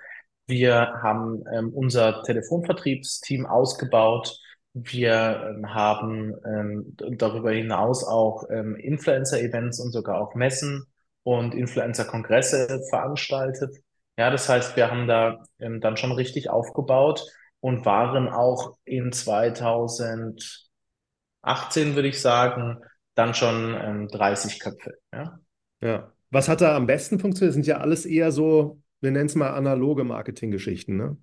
Wir 0.46 1.00
haben 1.02 1.44
ähm, 1.52 1.72
unser 1.72 2.22
Telefonvertriebsteam 2.22 3.46
ausgebaut. 3.46 4.38
Wir 4.74 5.54
ähm, 5.56 5.74
haben 5.74 6.34
ähm, 6.44 6.96
darüber 7.16 7.52
hinaus 7.52 8.04
auch 8.04 8.44
ähm, 8.50 8.76
Influencer-Events 8.76 9.80
und 9.80 9.92
sogar 9.92 10.20
auch 10.20 10.34
Messen 10.34 10.84
und 11.22 11.54
Influencer-Kongresse 11.54 12.82
veranstaltet. 12.90 13.76
Ja, 14.18 14.30
das 14.30 14.48
heißt, 14.48 14.76
wir 14.76 14.90
haben 14.90 15.06
da 15.06 15.42
ähm, 15.58 15.80
dann 15.80 15.96
schon 15.96 16.12
richtig 16.12 16.50
aufgebaut 16.50 17.24
und 17.60 17.86
waren 17.86 18.28
auch 18.28 18.76
in 18.84 19.12
2018, 19.12 21.94
würde 21.94 22.08
ich 22.08 22.20
sagen, 22.20 22.78
dann 23.14 23.34
schon 23.34 23.76
ähm, 23.80 24.08
30 24.08 24.58
Köpfe. 24.58 24.98
Ja. 25.12 25.38
Ja. 25.80 26.12
Was 26.30 26.48
hat 26.48 26.62
da 26.62 26.76
am 26.76 26.86
besten 26.86 27.18
funktioniert? 27.18 27.50
Das 27.50 27.54
sind 27.54 27.66
ja 27.66 27.78
alles 27.78 28.06
eher 28.06 28.32
so, 28.32 28.81
wir 29.02 29.10
nennen 29.10 29.26
es 29.26 29.34
mal 29.34 29.50
analoge 29.50 30.04
Marketinggeschichten, 30.04 30.96
ne? 30.96 31.16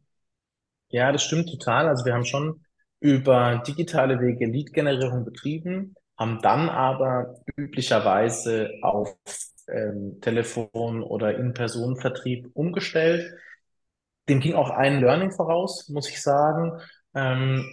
Ja, 0.90 1.12
das 1.12 1.24
stimmt 1.24 1.50
total. 1.50 1.88
Also 1.88 2.06
wir 2.06 2.14
haben 2.14 2.26
schon 2.26 2.64
über 3.00 3.62
digitale 3.68 4.20
Wege 4.20 4.46
Lead-Generierung 4.46 5.24
betrieben, 5.26 5.96
haben 6.18 6.42
dann 6.42 6.70
aber 6.70 7.36
üblicherweise 7.56 8.72
auf 8.82 9.16
ähm, 9.68 10.20
Telefon- 10.22 11.04
oder 11.04 11.38
In-Person-Vertrieb 11.38 12.50
umgestellt. 12.54 13.32
Dem 14.28 14.40
ging 14.40 14.54
auch 14.56 14.70
ein 14.70 15.00
Learning 15.02 15.32
voraus, 15.32 15.88
muss 15.90 16.10
ich 16.10 16.22
sagen. 16.22 16.80
Ähm, 17.14 17.66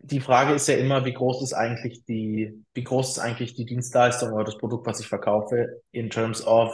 die 0.00 0.20
Frage 0.20 0.52
ist 0.54 0.66
ja 0.68 0.76
immer, 0.76 1.04
wie 1.04 1.12
groß 1.12 1.42
ist 1.42 1.52
eigentlich 1.52 2.04
die, 2.04 2.64
wie 2.74 2.82
groß 2.84 3.10
ist 3.12 3.18
eigentlich 3.20 3.54
die 3.54 3.64
Dienstleistung 3.64 4.32
oder 4.32 4.44
das 4.44 4.58
Produkt, 4.58 4.86
was 4.86 5.00
ich 5.00 5.06
verkaufe, 5.08 5.80
in 5.92 6.10
terms 6.10 6.44
of 6.46 6.72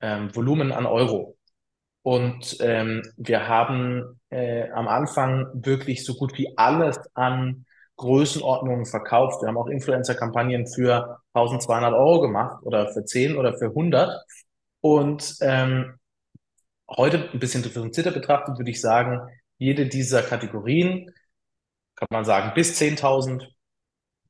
ähm, 0.00 0.34
Volumen 0.34 0.72
an 0.72 0.86
Euro. 0.86 1.36
Und 2.02 2.56
ähm, 2.60 3.02
wir 3.16 3.48
haben 3.48 4.20
äh, 4.30 4.70
am 4.70 4.88
Anfang 4.88 5.46
wirklich 5.52 6.04
so 6.04 6.14
gut 6.14 6.36
wie 6.38 6.56
alles 6.56 6.98
an 7.14 7.66
Größenordnungen 7.96 8.86
verkauft. 8.86 9.42
Wir 9.42 9.48
haben 9.48 9.58
auch 9.58 9.66
Influencer-Kampagnen 9.66 10.66
für 10.66 11.18
1200 11.34 11.92
Euro 11.92 12.20
gemacht 12.20 12.62
oder 12.62 12.92
für 12.92 13.04
10 13.04 13.36
oder 13.36 13.58
für 13.58 13.66
100. 13.66 14.24
Und 14.80 15.36
ähm, 15.40 15.98
heute 16.88 17.28
ein 17.32 17.38
bisschen 17.40 17.62
differenzierter 17.62 18.12
betrachtet 18.12 18.56
würde 18.56 18.70
ich 18.70 18.80
sagen, 18.80 19.20
jede 19.58 19.86
dieser 19.86 20.22
Kategorien, 20.22 21.12
kann 21.96 22.08
man 22.10 22.24
sagen 22.24 22.52
bis 22.54 22.80
10.000, 22.80 23.48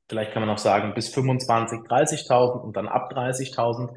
vielleicht 0.09 0.33
kann 0.33 0.41
man 0.41 0.49
auch 0.49 0.57
sagen 0.57 0.93
bis 0.95 1.09
25, 1.13 1.81
30.000 1.81 2.59
und 2.59 2.75
dann 2.75 2.87
ab 2.87 3.11
30.000, 3.13 3.95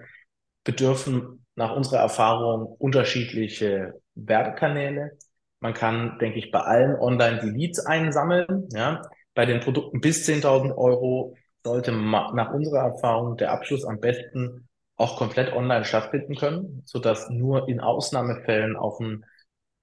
bedürfen 0.62 1.41
nach 1.54 1.74
unserer 1.74 2.00
Erfahrung 2.00 2.66
unterschiedliche 2.78 4.00
Werbekanäle. 4.14 5.16
Man 5.60 5.74
kann, 5.74 6.18
denke 6.18 6.38
ich, 6.38 6.50
bei 6.50 6.60
allen 6.60 6.96
online 6.96 7.40
die 7.40 7.50
Leads 7.50 7.86
einsammeln. 7.86 8.68
Ja. 8.72 9.02
Bei 9.34 9.46
den 9.46 9.60
Produkten 9.60 10.00
bis 10.00 10.26
10.000 10.26 10.76
Euro 10.76 11.36
sollte 11.62 11.92
nach 11.92 12.52
unserer 12.52 12.80
Erfahrung 12.80 13.36
der 13.36 13.52
Abschluss 13.52 13.84
am 13.84 14.00
besten 14.00 14.68
auch 14.96 15.16
komplett 15.16 15.52
online 15.52 15.84
stattfinden 15.84 16.34
können, 16.36 16.82
sodass 16.84 17.30
nur 17.30 17.68
in 17.68 17.80
Ausnahmefällen 17.80 18.76
auch 18.76 19.00
ein, 19.00 19.24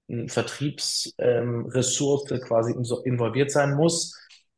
ein 0.08 0.28
Vertriebsressource 0.28 2.30
ähm, 2.30 2.40
quasi 2.40 2.74
involviert 3.04 3.50
sein 3.50 3.74
muss, 3.74 4.16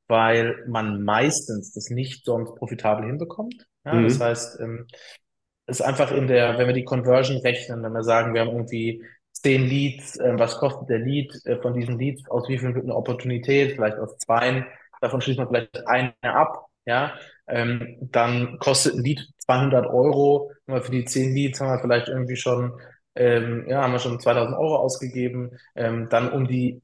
weil 0.08 0.64
man 0.68 1.02
meistens 1.02 1.72
das 1.72 1.88
nicht 1.90 2.24
sonst 2.24 2.54
profitabel 2.56 3.06
hinbekommt. 3.06 3.66
Ja, 3.84 3.94
mhm. 3.94 4.04
Das 4.04 4.20
heißt, 4.20 4.60
ähm, 4.60 4.86
ist 5.72 5.86
einfach 5.86 6.12
in 6.12 6.26
der, 6.26 6.58
wenn 6.58 6.66
wir 6.66 6.74
die 6.74 6.84
Conversion 6.84 7.38
rechnen, 7.38 7.82
wenn 7.82 7.92
wir 7.92 8.04
sagen, 8.04 8.34
wir 8.34 8.42
haben 8.42 8.50
irgendwie 8.50 9.02
zehn 9.32 9.66
Leads, 9.66 10.18
äh, 10.18 10.38
was 10.38 10.56
kostet 10.58 10.88
der 10.88 10.98
Lead 11.00 11.34
äh, 11.46 11.56
von 11.60 11.74
diesen 11.74 11.98
Leads, 11.98 12.28
aus 12.30 12.48
wie 12.48 12.58
viel 12.58 12.74
wird 12.74 12.84
eine 12.84 12.94
Opportunität, 12.94 13.72
vielleicht 13.72 13.98
aus 13.98 14.16
zwei, 14.18 14.66
davon 15.00 15.20
schließt 15.20 15.38
man 15.38 15.48
vielleicht 15.48 15.86
eine 15.86 16.14
ab, 16.22 16.66
ja, 16.84 17.14
ähm, 17.48 17.98
dann 18.00 18.58
kostet 18.58 18.94
ein 18.94 19.02
Lead 19.02 19.20
200 19.38 19.86
Euro, 19.86 20.52
für 20.66 20.90
die 20.90 21.04
zehn 21.04 21.34
Leads 21.34 21.60
haben 21.60 21.70
wir 21.70 21.80
vielleicht 21.80 22.08
irgendwie 22.08 22.36
schon, 22.36 22.72
ähm, 23.14 23.66
ja, 23.68 23.82
haben 23.82 23.92
wir 23.92 23.98
schon 23.98 24.20
2000 24.20 24.56
Euro 24.56 24.76
ausgegeben, 24.76 25.50
ähm, 25.74 26.08
dann 26.08 26.32
um 26.32 26.46
die 26.46 26.80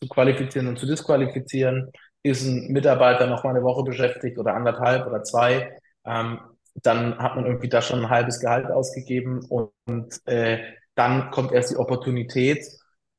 zu 0.00 0.08
qualifizieren 0.08 0.68
und 0.68 0.78
zu 0.78 0.86
disqualifizieren, 0.86 1.90
ist 2.22 2.46
ein 2.46 2.72
Mitarbeiter 2.72 3.26
noch 3.26 3.44
mal 3.44 3.50
eine 3.50 3.62
Woche 3.62 3.84
beschäftigt 3.84 4.38
oder 4.38 4.54
anderthalb 4.54 5.06
oder 5.06 5.22
zwei, 5.22 5.78
ähm, 6.04 6.40
dann 6.82 7.18
hat 7.18 7.36
man 7.36 7.46
irgendwie 7.46 7.68
da 7.68 7.82
schon 7.82 8.00
ein 8.00 8.10
halbes 8.10 8.40
Gehalt 8.40 8.66
ausgegeben 8.66 9.44
und, 9.48 9.70
und 9.86 10.26
äh, 10.26 10.62
dann 10.94 11.30
kommt 11.30 11.52
erst 11.52 11.70
die 11.70 11.76
Opportunität. 11.76 12.64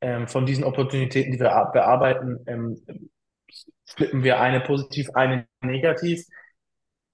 Ähm, 0.01 0.27
von 0.27 0.45
diesen 0.45 0.63
Opportunitäten, 0.63 1.33
die 1.33 1.39
wir 1.39 1.69
bearbeiten, 1.73 2.39
ähm, 2.47 2.81
flippen 3.85 4.23
wir 4.23 4.39
eine 4.39 4.61
positiv, 4.61 5.09
eine 5.13 5.45
negativ. 5.61 6.25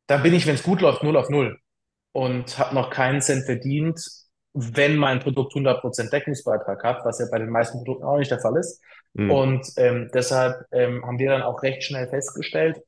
Dann 0.07 0.21
bin 0.21 0.33
ich, 0.33 0.45
wenn 0.45 0.55
es 0.55 0.63
gut 0.63 0.81
läuft, 0.81 1.03
null 1.03 1.17
auf 1.17 1.29
null 1.29 1.59
und 2.11 2.57
habe 2.59 2.75
noch 2.75 2.89
keinen 2.91 3.21
Cent 3.21 3.45
verdient, 3.45 3.99
wenn 4.53 4.97
mein 4.97 5.19
Produkt 5.19 5.53
100% 5.53 6.11
Deckungsbeitrag 6.11 6.83
hat, 6.83 7.05
was 7.05 7.19
ja 7.19 7.25
bei 7.29 7.39
den 7.39 7.49
meisten 7.49 7.79
Produkten 7.79 8.05
auch 8.05 8.17
nicht 8.17 8.31
der 8.31 8.39
Fall 8.39 8.55
ist. 8.57 8.81
Mhm. 9.13 9.31
Und 9.31 9.67
ähm, 9.77 10.09
deshalb 10.13 10.65
ähm, 10.71 11.03
haben 11.05 11.19
wir 11.19 11.29
dann 11.29 11.41
auch 11.41 11.61
recht 11.63 11.83
schnell 11.83 12.07
festgestellt, 12.07 12.79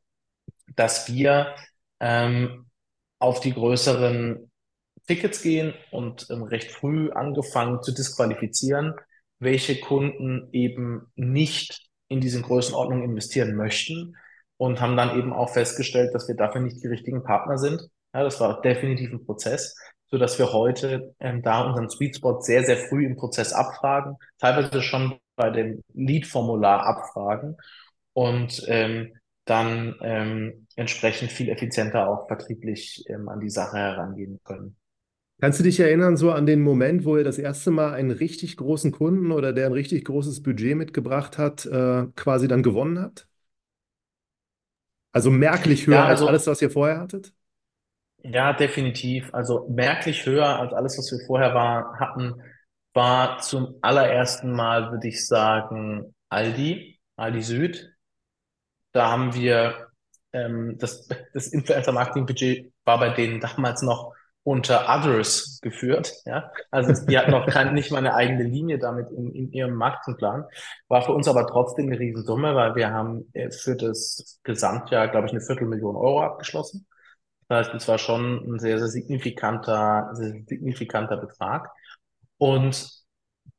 dass 0.76 1.12
wir 1.12 1.56
ähm, 2.00 2.67
auf 3.20 3.40
die 3.40 3.54
größeren 3.54 4.52
Tickets 5.08 5.42
gehen 5.42 5.74
und 5.92 6.28
ähm, 6.30 6.44
recht 6.44 6.72
früh 6.72 7.12
angefangen 7.12 7.82
zu 7.82 7.94
disqualifizieren, 7.94 8.94
welche 9.40 9.80
Kunden 9.80 10.50
eben 10.52 11.12
nicht 11.16 11.88
in 12.10 12.22
diesen 12.22 12.44
Größenordnungen 12.44 13.06
investieren 13.06 13.56
möchten 13.56 14.16
und 14.58 14.82
haben 14.82 14.98
dann 14.98 15.18
eben 15.18 15.34
auch 15.34 15.50
festgestellt, 15.50 16.14
dass 16.14 16.28
wir 16.28 16.36
dafür 16.36 16.62
nicht 16.62 16.82
die 16.84 16.88
richtigen 16.88 17.24
Partner 17.24 17.58
sind. 17.58 17.82
Ja, 18.14 18.24
das 18.24 18.40
war 18.40 18.62
definitiv 18.62 19.12
ein 19.12 19.26
Prozess, 19.26 19.76
so 20.10 20.18
dass 20.18 20.40
wir 20.40 20.52
heute 20.54 21.14
ähm, 21.20 21.42
da 21.42 21.62
unseren 21.62 21.90
Sweet 21.90 22.18
Spot 22.18 22.42
sehr, 22.42 22.64
sehr 22.64 22.78
früh 22.78 23.06
im 23.06 23.16
Prozess 23.16 23.54
abfragen, 23.54 24.18
teilweise 24.40 24.82
schon 24.82 25.20
bei 25.36 25.52
dem 25.52 25.84
Lead-Formular 25.94 26.86
abfragen 26.86 27.58
und 28.14 28.64
ähm, 28.68 29.14
dann 29.46 29.96
ähm, 30.02 30.67
entsprechend 30.78 31.32
viel 31.32 31.50
effizienter 31.50 32.08
auch 32.08 32.28
vertrieblich 32.28 33.04
ähm, 33.10 33.28
an 33.28 33.40
die 33.42 33.50
Sache 33.50 33.78
herangehen 33.78 34.40
können. 34.46 34.78
Kannst 35.40 35.60
du 35.60 35.64
dich 35.64 35.80
erinnern, 35.80 36.18
so 36.18 36.32
an 36.32 36.46
den 36.46 36.62
Moment, 36.62 37.04
wo 37.04 37.18
ihr 37.18 37.24
das 37.24 37.38
erste 37.38 37.70
Mal 37.70 37.94
einen 37.94 38.12
richtig 38.12 38.58
großen 38.58 38.92
Kunden 38.92 39.32
oder 39.32 39.54
der 39.54 39.68
ein 39.68 39.74
richtig 39.74 40.06
großes 40.06 40.42
Budget 40.42 40.78
mitgebracht 40.78 41.38
hat, 41.38 41.66
äh, 41.66 42.06
quasi 42.16 42.48
dann 42.48 42.64
gewonnen 42.64 43.00
hat? 43.00 43.28
Also 45.12 45.32
merklich 45.32 45.88
höher 45.88 45.96
ja, 45.96 46.06
also, 46.06 46.26
als 46.26 46.30
alles, 46.30 46.48
was 46.48 46.62
ihr 46.62 46.70
vorher 46.70 47.00
hattet? 47.00 47.34
Ja, 48.24 48.54
definitiv. 48.54 49.34
Also 49.34 49.68
merklich 49.70 50.26
höher 50.26 50.60
als 50.60 50.74
alles, 50.74 50.98
was 50.98 51.12
wir 51.12 51.26
vorher 51.26 51.54
war, 51.54 52.00
hatten, 52.00 52.36
war 52.94 53.40
zum 53.40 53.76
allerersten 53.82 54.52
Mal, 54.52 54.92
würde 54.92 55.08
ich 55.08 55.26
sagen, 55.26 56.16
Aldi, 56.30 57.00
Aldi 57.16 57.42
Süd. 57.42 57.94
Da 58.92 59.12
haben 59.12 59.34
wir 59.36 59.87
ähm, 60.46 60.78
das, 60.78 61.08
das 61.34 61.48
Influencer-Marketing-Budget 61.48 62.72
war 62.86 63.00
bei 63.00 63.10
denen 63.10 63.40
damals 63.40 63.82
noch 63.82 64.14
unter 64.44 64.88
Others 64.88 65.60
geführt. 65.62 66.14
Ja? 66.26 66.52
Also 66.72 67.06
die 67.06 67.18
hatten 67.18 67.32
noch 67.32 67.46
kein, 67.48 67.74
nicht 67.74 67.92
mal 67.92 67.98
eine 67.98 68.14
eigene 68.14 68.44
Linie 68.44 68.80
damit 68.80 69.12
in, 69.12 69.34
in 69.34 69.52
ihrem 69.52 69.74
Marketingplan. 69.74 70.46
War 70.88 71.02
für 71.02 71.12
uns 71.12 71.28
aber 71.28 71.46
trotzdem 71.48 71.88
eine 71.88 72.00
Riesensumme, 72.00 72.56
weil 72.56 72.76
wir 72.76 72.92
haben 72.92 73.30
äh, 73.34 73.52
für 73.52 73.76
das 73.76 74.40
Gesamtjahr, 74.44 75.10
glaube 75.10 75.28
ich, 75.28 75.34
eine 75.34 75.42
Viertelmillion 75.42 75.98
Euro 75.98 76.22
abgeschlossen. 76.22 76.88
Das 77.50 77.68
heißt, 77.68 77.76
es 77.76 77.88
war 77.90 77.98
schon 77.98 78.56
ein 78.56 78.60
sehr, 78.60 78.80
sehr 78.80 78.88
signifikanter, 78.88 80.12
sehr 80.14 80.32
signifikanter 80.48 81.18
Betrag. 81.18 81.70
Und 82.38 82.90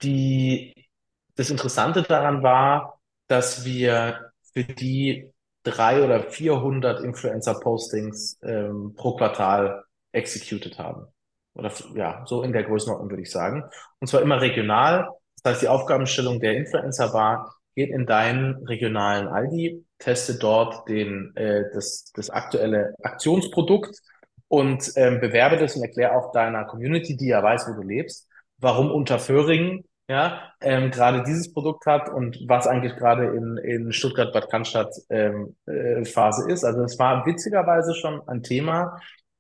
die, 0.01 0.89
das 1.37 1.51
Interessante 1.51 2.03
daran 2.03 2.43
war, 2.43 2.99
dass 3.27 3.67
wir 3.67 4.31
für 4.55 4.65
die 4.65 5.31
drei 5.71 6.03
oder 6.05 6.23
400 6.23 7.01
Influencer-Postings 7.01 8.39
ähm, 8.43 8.95
pro 8.97 9.17
Quartal 9.17 9.85
executed 10.13 10.79
haben. 10.79 11.07
Oder 11.55 11.73
ja, 11.95 12.25
so 12.27 12.43
in 12.43 12.53
der 12.53 12.65
Größenordnung 12.65 13.11
würde 13.11 13.23
ich 13.23 13.31
sagen. 13.31 13.65
Und 14.01 14.07
zwar 14.07 14.23
immer 14.23 14.41
regional. 14.41 15.09
Das 15.43 15.53
heißt, 15.53 15.63
die 15.63 15.69
Aufgabenstellung 15.69 16.41
der 16.41 16.57
Influencer 16.57 17.13
war, 17.13 17.55
geht 17.75 17.91
in 17.91 18.07
deinen 18.07 18.67
regionalen 18.67 19.29
Aldi, 19.29 19.85
teste 19.99 20.39
dort 20.39 20.89
den, 20.89 21.35
äh, 21.37 21.65
das, 21.75 22.11
das 22.15 22.31
aktuelle 22.31 22.95
Aktionsprodukt 23.03 24.01
und 24.49 24.93
ähm, 24.97 25.21
bewerbe 25.21 25.59
das 25.59 25.77
und 25.77 25.83
erkläre 25.83 26.17
auch 26.17 26.33
deiner 26.33 26.65
Community, 26.65 27.17
die 27.17 27.29
ja 27.29 27.43
weiß, 27.43 27.69
wo 27.69 27.81
du 27.81 27.87
lebst, 27.87 28.27
warum 28.59 28.91
Unterföhring 28.91 29.85
ja, 30.09 30.53
ähm, 30.61 30.91
gerade 30.91 31.23
dieses 31.23 31.53
Produkt 31.53 31.85
hat 31.87 32.09
und 32.09 32.39
was 32.47 32.67
eigentlich 32.67 32.97
gerade 32.97 33.27
in, 33.27 33.59
in 33.59 33.93
Stuttgart-Bad 33.93 34.51
Cannstatt 34.51 34.95
ähm, 35.11 35.57
äh, 35.67 36.05
Phase 36.05 36.51
ist. 36.51 36.65
Also 36.65 36.83
es 36.83 36.99
war 36.99 37.27
witzigerweise 37.27 37.95
schon 37.95 38.27
ein 38.27 38.43
Thema, 38.43 38.99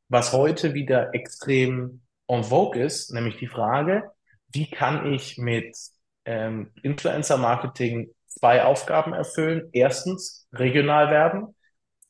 was 0.08 0.32
heute 0.32 0.74
wieder 0.74 1.14
extrem 1.14 2.02
en 2.26 2.44
vogue 2.44 2.80
ist, 2.82 3.12
nämlich 3.12 3.38
die 3.38 3.46
Frage, 3.46 4.10
wie 4.48 4.70
kann 4.70 5.12
ich 5.12 5.38
mit 5.38 5.76
ähm, 6.26 6.70
Influencer-Marketing 6.82 8.10
zwei 8.26 8.64
Aufgaben 8.64 9.14
erfüllen? 9.14 9.70
Erstens, 9.72 10.46
regional 10.52 11.10
werden. 11.10 11.54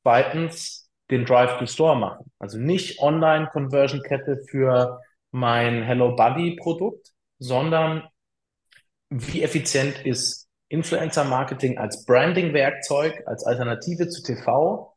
Zweitens, 0.02 0.90
den 1.10 1.24
Drive 1.24 1.58
to 1.58 1.66
Store 1.66 1.96
machen. 1.96 2.30
Also 2.38 2.58
nicht 2.58 3.00
Online-Conversion-Kette 3.00 4.42
für 4.48 5.00
mein 5.30 5.82
Hello 5.82 6.14
Buddy-Produkt, 6.16 7.12
sondern 7.38 8.08
wie 9.10 9.42
effizient 9.42 10.04
ist 10.04 10.48
Influencer-Marketing 10.68 11.78
als 11.78 12.04
Branding-Werkzeug, 12.04 13.22
als 13.26 13.44
Alternative 13.44 14.08
zu 14.08 14.22
TV? 14.22 14.94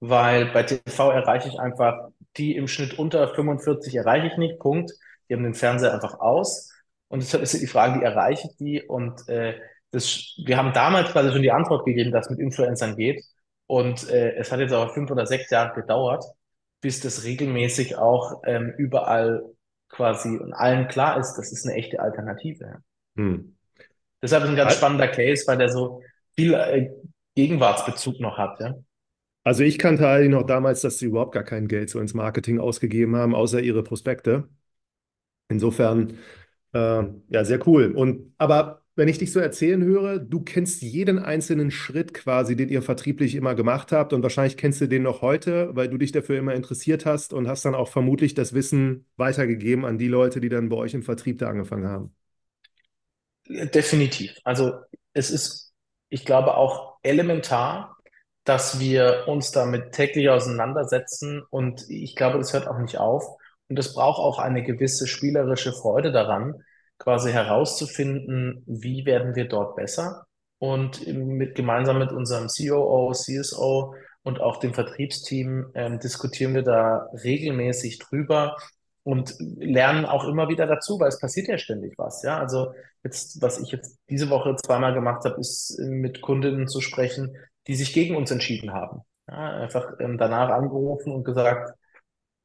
Weil 0.00 0.46
bei 0.46 0.64
TV 0.64 1.12
erreiche 1.12 1.48
ich 1.48 1.58
einfach 1.58 2.08
die 2.36 2.56
im 2.56 2.66
Schnitt 2.66 2.98
unter 2.98 3.28
45 3.34 3.94
erreiche 3.94 4.26
ich 4.26 4.36
nicht, 4.36 4.58
Punkt. 4.58 4.92
Die 5.28 5.34
haben 5.34 5.42
den 5.42 5.54
Fernseher 5.54 5.92
einfach 5.94 6.18
aus. 6.20 6.70
Und 7.08 7.22
deshalb 7.22 7.42
ist 7.42 7.60
die 7.60 7.66
Frage, 7.66 8.00
wie 8.00 8.04
erreiche 8.04 8.48
ich 8.50 8.56
die? 8.56 8.82
Und 8.82 9.28
äh, 9.28 9.58
das, 9.90 10.34
wir 10.44 10.56
haben 10.56 10.72
damals 10.72 11.10
quasi 11.10 11.30
schon 11.30 11.42
die 11.42 11.52
Antwort 11.52 11.84
gegeben, 11.84 12.10
dass 12.10 12.30
mit 12.30 12.38
Influencern 12.38 12.96
geht. 12.96 13.22
Und 13.66 14.08
äh, 14.08 14.34
es 14.36 14.50
hat 14.50 14.60
jetzt 14.60 14.72
aber 14.72 14.92
fünf 14.92 15.10
oder 15.10 15.26
sechs 15.26 15.50
Jahre 15.50 15.74
gedauert, 15.74 16.24
bis 16.80 17.00
das 17.00 17.24
regelmäßig 17.24 17.96
auch 17.96 18.42
ähm, 18.46 18.74
überall 18.76 19.44
quasi 19.88 20.36
und 20.38 20.54
allen 20.54 20.88
klar 20.88 21.18
ist, 21.20 21.34
das 21.34 21.52
ist 21.52 21.66
eine 21.66 21.76
echte 21.76 22.00
Alternative. 22.00 22.82
Hm. 23.16 23.56
Deshalb 24.22 24.44
ist 24.44 24.50
ein 24.50 24.56
ganz 24.56 24.76
spannender 24.76 25.08
Case, 25.08 25.44
weil 25.46 25.58
der 25.58 25.68
so 25.68 26.02
viel 26.34 26.54
äh, 26.54 26.90
Gegenwartsbezug 27.34 28.20
noch 28.20 28.38
hat. 28.38 28.60
Ja? 28.60 28.74
Also 29.44 29.64
ich 29.64 29.78
kannte 29.78 30.08
eigentlich 30.08 30.30
noch 30.30 30.46
damals, 30.46 30.82
dass 30.82 30.98
sie 30.98 31.06
überhaupt 31.06 31.32
gar 31.32 31.42
kein 31.42 31.66
Geld 31.66 31.90
so 31.90 31.98
ins 31.98 32.14
Marketing 32.14 32.60
ausgegeben 32.60 33.16
haben, 33.16 33.34
außer 33.34 33.60
ihre 33.60 33.82
Prospekte. 33.82 34.48
Insofern, 35.48 36.18
äh, 36.72 37.04
ja, 37.28 37.44
sehr 37.44 37.66
cool. 37.66 37.92
Und 37.94 38.34
aber 38.38 38.82
wenn 38.94 39.08
ich 39.08 39.18
dich 39.18 39.32
so 39.32 39.40
erzählen 39.40 39.82
höre, 39.82 40.18
du 40.18 40.42
kennst 40.42 40.82
jeden 40.82 41.18
einzelnen 41.18 41.70
Schritt 41.70 42.12
quasi, 42.14 42.56
den 42.56 42.68
ihr 42.68 42.82
vertrieblich 42.82 43.34
immer 43.34 43.54
gemacht 43.54 43.90
habt 43.90 44.12
und 44.12 44.22
wahrscheinlich 44.22 44.56
kennst 44.58 44.80
du 44.82 44.86
den 44.86 45.02
noch 45.02 45.22
heute, 45.22 45.74
weil 45.74 45.88
du 45.88 45.96
dich 45.98 46.12
dafür 46.12 46.38
immer 46.38 46.54
interessiert 46.54 47.06
hast 47.06 47.32
und 47.32 47.48
hast 47.48 47.64
dann 47.64 47.74
auch 47.74 47.88
vermutlich 47.88 48.34
das 48.34 48.52
Wissen 48.52 49.06
weitergegeben 49.16 49.84
an 49.86 49.98
die 49.98 50.08
Leute, 50.08 50.40
die 50.40 50.50
dann 50.50 50.68
bei 50.68 50.76
euch 50.76 50.94
im 50.94 51.02
Vertrieb 51.02 51.38
da 51.38 51.48
angefangen 51.48 51.86
haben. 51.88 52.14
Definitiv. 53.48 54.34
Also 54.44 54.74
es 55.12 55.30
ist, 55.30 55.72
ich 56.08 56.24
glaube, 56.24 56.56
auch 56.56 56.98
elementar, 57.02 57.96
dass 58.44 58.80
wir 58.80 59.24
uns 59.26 59.52
damit 59.52 59.92
täglich 59.92 60.28
auseinandersetzen 60.28 61.42
und 61.50 61.84
ich 61.88 62.16
glaube, 62.16 62.38
das 62.38 62.52
hört 62.52 62.66
auch 62.68 62.78
nicht 62.78 62.98
auf. 62.98 63.24
Und 63.68 63.78
es 63.78 63.94
braucht 63.94 64.18
auch 64.20 64.38
eine 64.38 64.62
gewisse 64.62 65.06
spielerische 65.06 65.72
Freude 65.72 66.12
daran, 66.12 66.62
quasi 66.98 67.32
herauszufinden, 67.32 68.62
wie 68.66 69.06
werden 69.06 69.34
wir 69.34 69.48
dort 69.48 69.76
besser. 69.76 70.26
Und 70.58 71.06
mit, 71.06 71.54
gemeinsam 71.56 71.98
mit 71.98 72.12
unserem 72.12 72.48
COO, 72.48 73.12
CSO 73.12 73.94
und 74.22 74.40
auch 74.40 74.58
dem 74.58 74.74
Vertriebsteam 74.74 75.72
ähm, 75.74 75.98
diskutieren 75.98 76.54
wir 76.54 76.62
da 76.62 77.08
regelmäßig 77.24 77.98
drüber 77.98 78.56
und 79.02 79.34
lernen 79.38 80.04
auch 80.04 80.24
immer 80.24 80.48
wieder 80.48 80.66
dazu, 80.66 81.00
weil 81.00 81.08
es 81.08 81.18
passiert 81.18 81.48
ja 81.48 81.58
ständig 81.58 81.94
was. 81.98 82.22
Ja, 82.22 82.38
also 82.38 82.72
jetzt, 83.04 83.42
was 83.42 83.60
ich 83.60 83.70
jetzt 83.72 83.98
diese 84.08 84.30
Woche 84.30 84.56
zweimal 84.56 84.94
gemacht 84.94 85.24
habe, 85.24 85.40
ist 85.40 85.78
mit 85.80 86.20
Kundinnen 86.20 86.68
zu 86.68 86.80
sprechen, 86.80 87.36
die 87.66 87.74
sich 87.74 87.92
gegen 87.92 88.16
uns 88.16 88.30
entschieden 88.30 88.72
haben. 88.72 89.02
Ja, 89.28 89.62
einfach 89.62 89.92
ähm, 90.00 90.18
danach 90.18 90.50
angerufen 90.50 91.12
und 91.12 91.24
gesagt, 91.24 91.72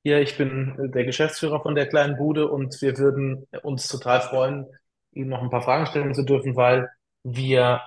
hier, 0.03 0.21
ich 0.21 0.37
bin 0.37 0.91
der 0.93 1.05
Geschäftsführer 1.05 1.61
von 1.61 1.75
der 1.75 1.87
kleinen 1.87 2.17
Bude 2.17 2.49
und 2.49 2.81
wir 2.81 2.97
würden 2.97 3.47
uns 3.63 3.87
total 3.87 4.21
freuen, 4.21 4.67
Ihnen 5.11 5.29
noch 5.29 5.41
ein 5.41 5.49
paar 5.49 5.63
Fragen 5.63 5.85
stellen 5.87 6.13
zu 6.13 6.23
dürfen, 6.23 6.55
weil 6.55 6.89
wir 7.23 7.81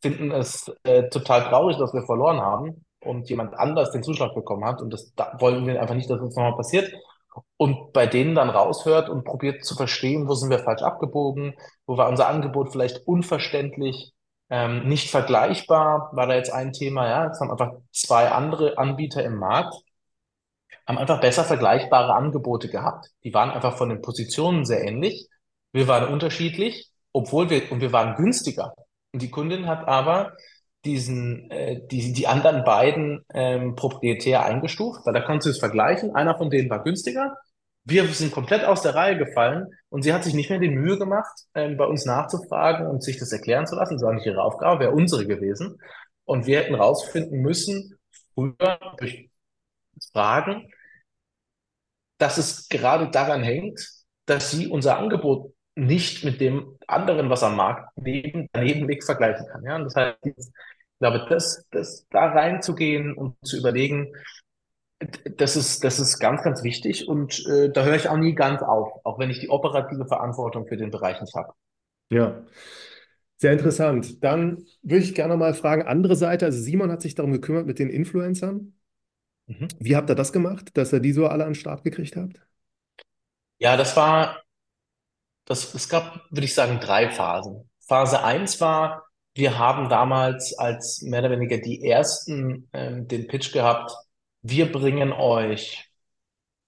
finden 0.00 0.30
es 0.30 0.70
äh, 0.84 1.08
total 1.08 1.44
traurig, 1.44 1.78
dass 1.78 1.94
wir 1.94 2.04
verloren 2.04 2.40
haben 2.40 2.84
und 3.00 3.28
jemand 3.30 3.54
anders 3.54 3.90
den 3.90 4.02
Zuschlag 4.02 4.34
bekommen 4.34 4.64
hat 4.64 4.82
und 4.82 4.92
das 4.92 5.12
da 5.16 5.36
wollen 5.40 5.66
wir 5.66 5.80
einfach 5.80 5.94
nicht, 5.94 6.10
dass 6.10 6.20
uns 6.20 6.36
nochmal 6.36 6.56
passiert 6.56 6.92
und 7.56 7.92
bei 7.92 8.06
denen 8.06 8.34
dann 8.34 8.50
raushört 8.50 9.08
und 9.08 9.24
probiert 9.24 9.64
zu 9.64 9.74
verstehen, 9.74 10.28
wo 10.28 10.34
sind 10.34 10.50
wir 10.50 10.58
falsch 10.60 10.82
abgebogen, 10.82 11.54
wo 11.86 11.96
war 11.96 12.08
unser 12.08 12.28
Angebot 12.28 12.72
vielleicht 12.72 13.06
unverständlich, 13.06 14.12
ähm, 14.50 14.88
nicht 14.88 15.10
vergleichbar 15.10 16.10
war 16.12 16.26
da 16.26 16.34
jetzt 16.34 16.52
ein 16.52 16.72
Thema, 16.72 17.06
ja. 17.08 17.26
Jetzt 17.26 17.40
haben 17.40 17.50
einfach 17.50 17.72
zwei 17.92 18.30
andere 18.30 18.78
Anbieter 18.78 19.24
im 19.24 19.36
Markt, 19.36 19.74
haben 20.86 20.98
einfach 20.98 21.20
besser 21.20 21.44
vergleichbare 21.44 22.14
Angebote 22.14 22.68
gehabt. 22.68 23.06
Die 23.24 23.34
waren 23.34 23.50
einfach 23.50 23.76
von 23.76 23.90
den 23.90 24.00
Positionen 24.00 24.64
sehr 24.64 24.82
ähnlich. 24.84 25.28
Wir 25.72 25.86
waren 25.86 26.12
unterschiedlich, 26.12 26.90
obwohl 27.12 27.50
wir, 27.50 27.70
und 27.70 27.80
wir 27.80 27.92
waren 27.92 28.16
günstiger. 28.16 28.74
Und 29.12 29.22
die 29.22 29.30
Kundin 29.30 29.66
hat 29.66 29.86
aber 29.86 30.32
diesen, 30.88 31.50
äh, 31.50 31.86
die, 31.86 32.12
die 32.12 32.26
anderen 32.26 32.64
beiden 32.64 33.24
ähm, 33.34 33.76
proprietär 33.76 34.44
eingestuft, 34.44 35.04
weil 35.04 35.12
da 35.12 35.20
konntest 35.20 35.46
du 35.46 35.50
es 35.50 35.58
vergleichen. 35.58 36.14
Einer 36.14 36.36
von 36.36 36.50
denen 36.50 36.70
war 36.70 36.82
günstiger. 36.82 37.36
wir 37.84 38.06
sind 38.08 38.32
komplett 38.32 38.64
aus 38.64 38.82
der 38.82 38.94
Reihe 38.94 39.18
gefallen 39.18 39.66
und 39.90 40.02
sie 40.02 40.12
hat 40.14 40.24
sich 40.24 40.34
nicht 40.34 40.50
mehr 40.50 40.58
die 40.58 40.70
Mühe 40.70 40.98
gemacht, 40.98 41.44
ähm, 41.54 41.76
bei 41.76 41.84
uns 41.84 42.06
nachzufragen 42.06 42.86
und 42.86 43.02
sich 43.02 43.18
das 43.18 43.32
erklären 43.32 43.66
zu 43.66 43.76
lassen. 43.76 43.94
Das 43.94 44.02
war 44.02 44.14
nicht 44.14 44.26
ihre 44.26 44.42
Aufgabe, 44.42 44.80
wäre 44.80 44.92
unsere 44.92 45.26
gewesen. 45.26 45.78
Und 46.24 46.46
wir 46.46 46.60
hätten 46.60 46.74
rausfinden 46.74 47.40
müssen, 47.40 47.98
früher 48.34 48.78
durch 48.98 49.30
Fragen, 50.12 50.70
dass 52.18 52.38
es 52.38 52.68
gerade 52.68 53.10
daran 53.10 53.42
hängt, 53.42 53.80
dass 54.26 54.50
sie 54.50 54.68
unser 54.68 54.98
Angebot 54.98 55.52
nicht 55.74 56.24
mit 56.24 56.40
dem 56.40 56.76
anderen, 56.86 57.30
was 57.30 57.42
am 57.42 57.56
Markt 57.56 57.88
neben, 57.96 58.48
daneben 58.52 58.88
liegt, 58.88 59.04
vergleichen 59.04 59.46
kann. 59.46 59.62
Ja? 59.64 59.76
Und 59.76 59.84
das 59.84 59.94
heißt, 59.94 60.52
ich 60.98 61.00
glaube, 61.00 61.26
das, 61.28 61.64
das 61.70 62.08
da 62.10 62.26
reinzugehen 62.26 63.14
und 63.14 63.36
zu 63.46 63.56
überlegen, 63.56 64.12
das 65.36 65.54
ist, 65.54 65.84
das 65.84 66.00
ist 66.00 66.18
ganz, 66.18 66.42
ganz 66.42 66.64
wichtig 66.64 67.06
und 67.06 67.46
äh, 67.46 67.70
da 67.70 67.84
höre 67.84 67.94
ich 67.94 68.08
auch 68.08 68.16
nie 68.16 68.34
ganz 68.34 68.62
auf, 68.62 68.90
auch 69.04 69.20
wenn 69.20 69.30
ich 69.30 69.38
die 69.38 69.48
operative 69.48 70.06
Verantwortung 70.06 70.66
für 70.66 70.76
den 70.76 70.90
Bereich 70.90 71.20
nicht 71.20 71.36
habe. 71.36 71.52
Ja, 72.10 72.42
sehr 73.36 73.52
interessant. 73.52 74.24
Dann 74.24 74.66
würde 74.82 75.04
ich 75.04 75.14
gerne 75.14 75.36
mal 75.36 75.54
fragen, 75.54 75.82
andere 75.82 76.16
Seite, 76.16 76.46
also 76.46 76.60
Simon 76.60 76.90
hat 76.90 77.00
sich 77.00 77.14
darum 77.14 77.30
gekümmert 77.30 77.66
mit 77.66 77.78
den 77.78 77.90
Influencern. 77.90 78.74
Mhm. 79.46 79.68
Wie 79.78 79.94
habt 79.94 80.10
ihr 80.10 80.16
das 80.16 80.32
gemacht, 80.32 80.76
dass 80.76 80.92
ihr 80.92 80.98
die 80.98 81.12
so 81.12 81.28
alle 81.28 81.44
an 81.44 81.50
den 81.50 81.54
Start 81.54 81.84
gekriegt 81.84 82.16
habt? 82.16 82.44
Ja, 83.58 83.76
das 83.76 83.96
war, 83.96 84.42
das, 85.44 85.74
es 85.74 85.88
gab, 85.88 86.26
würde 86.30 86.44
ich 86.44 86.54
sagen, 86.54 86.80
drei 86.80 87.08
Phasen. 87.08 87.70
Phase 87.86 88.24
eins 88.24 88.60
war, 88.60 89.07
wir 89.38 89.56
haben 89.56 89.88
damals 89.88 90.58
als 90.58 91.00
mehr 91.02 91.20
oder 91.20 91.30
weniger 91.30 91.58
die 91.58 91.88
ersten 91.88 92.68
ähm, 92.72 93.06
den 93.06 93.28
Pitch 93.28 93.52
gehabt, 93.52 93.92
wir 94.42 94.72
bringen 94.72 95.12
euch 95.12 95.88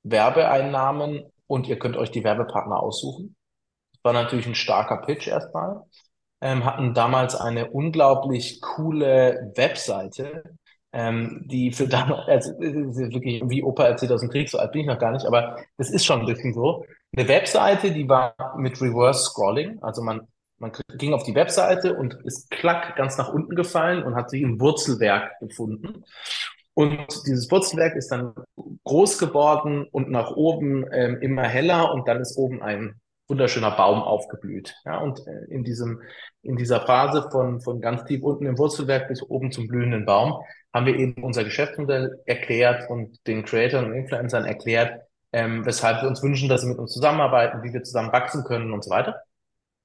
Werbeeinnahmen 0.05 1.25
und 1.49 1.67
ihr 1.67 1.81
könnt 1.81 1.97
euch 1.97 2.13
die 2.13 2.23
Werbepartner 2.23 2.81
aussuchen. 2.81 3.35
War 4.05 4.13
natürlich 4.13 4.47
ein 4.47 4.55
starker 4.55 4.99
Pitch 4.99 5.27
erstmal. 5.27 5.83
Ähm, 6.41 6.65
hatten 6.65 6.95
damals 6.95 7.35
eine 7.35 7.71
unglaublich 7.71 8.61
coole 8.61 9.53
Webseite, 9.57 10.45
ähm, 10.93 11.43
die 11.47 11.73
für 11.73 11.89
damals, 11.89 12.29
also 12.29 12.53
wirklich 12.61 13.43
wie 13.47 13.65
Opa 13.65 13.83
erzählt 13.85 14.13
aus 14.13 14.21
dem 14.21 14.31
Krieg, 14.31 14.49
so 14.49 14.59
alt 14.59 14.71
bin 14.71 14.83
ich 14.83 14.87
noch 14.87 15.01
gar 15.01 15.11
nicht, 15.11 15.27
aber 15.27 15.59
das 15.77 15.91
ist 15.91 16.07
schon 16.07 16.21
ein 16.21 16.27
bisschen 16.27 16.55
so. 16.55 16.87
Eine 17.17 17.27
Webseite, 17.27 17.91
die 17.91 18.09
war 18.09 18.37
mit 18.57 18.81
Reverse 18.81 19.25
Scrolling, 19.25 19.83
also 19.83 20.03
man, 20.03 20.29
man 20.61 20.73
ging 20.97 21.15
auf 21.15 21.25
die 21.25 21.35
Webseite 21.35 21.95
und 21.95 22.19
ist 22.25 22.51
klack 22.51 22.95
ganz 22.97 23.17
nach 23.17 23.33
unten 23.33 23.57
gefallen 23.57 24.03
und 24.03 24.15
hat 24.15 24.31
sie 24.31 24.43
im 24.43 24.61
Wurzelwerk 24.61 25.39
gefunden. 25.41 26.05
Und 26.75 27.27
dieses 27.27 27.51
Wurzelwerk 27.51 27.97
ist 27.97 28.13
dann 28.13 28.35
groß 28.85 29.19
geworden 29.19 29.87
und 29.91 30.11
nach 30.11 30.31
oben 30.31 30.87
ähm, 30.93 31.19
immer 31.21 31.43
heller 31.43 31.93
und 31.93 32.07
dann 32.07 32.21
ist 32.21 32.37
oben 32.37 32.63
ein 32.63 33.01
wunderschöner 33.29 33.71
Baum 33.71 34.03
aufgeblüht. 34.03 34.75
Ja, 34.85 34.99
und 34.99 35.27
äh, 35.27 35.45
in 35.49 35.65
diesem, 35.65 36.03
in 36.43 36.57
dieser 36.57 36.81
Phase 36.81 37.29
von, 37.31 37.61
von 37.61 37.81
ganz 37.81 38.05
tief 38.05 38.23
unten 38.23 38.47
im 38.47 38.59
Wurzelwerk 38.59 39.09
bis 39.09 39.23
oben 39.23 39.53
zum 39.53 39.67
blühenden 39.67 40.05
Baum 40.05 40.43
haben 40.75 40.87
wir 40.87 40.97
eben 40.97 41.23
unser 41.23 41.45
Geschäftsmodell 41.45 42.21
erklärt 42.27 42.89
und 42.91 43.27
den 43.27 43.45
Creators 43.45 43.85
und 43.85 43.95
Influencern 43.95 44.45
erklärt, 44.45 45.01
ähm, 45.33 45.65
weshalb 45.65 46.03
wir 46.03 46.09
uns 46.09 46.23
wünschen, 46.23 46.49
dass 46.49 46.63
sie 46.63 46.69
mit 46.69 46.79
uns 46.79 46.93
zusammenarbeiten, 46.93 47.63
wie 47.63 47.73
wir 47.73 47.83
zusammen 47.83 48.13
wachsen 48.13 48.45
können 48.45 48.73
und 48.73 48.85
so 48.85 48.91
weiter. 48.91 49.23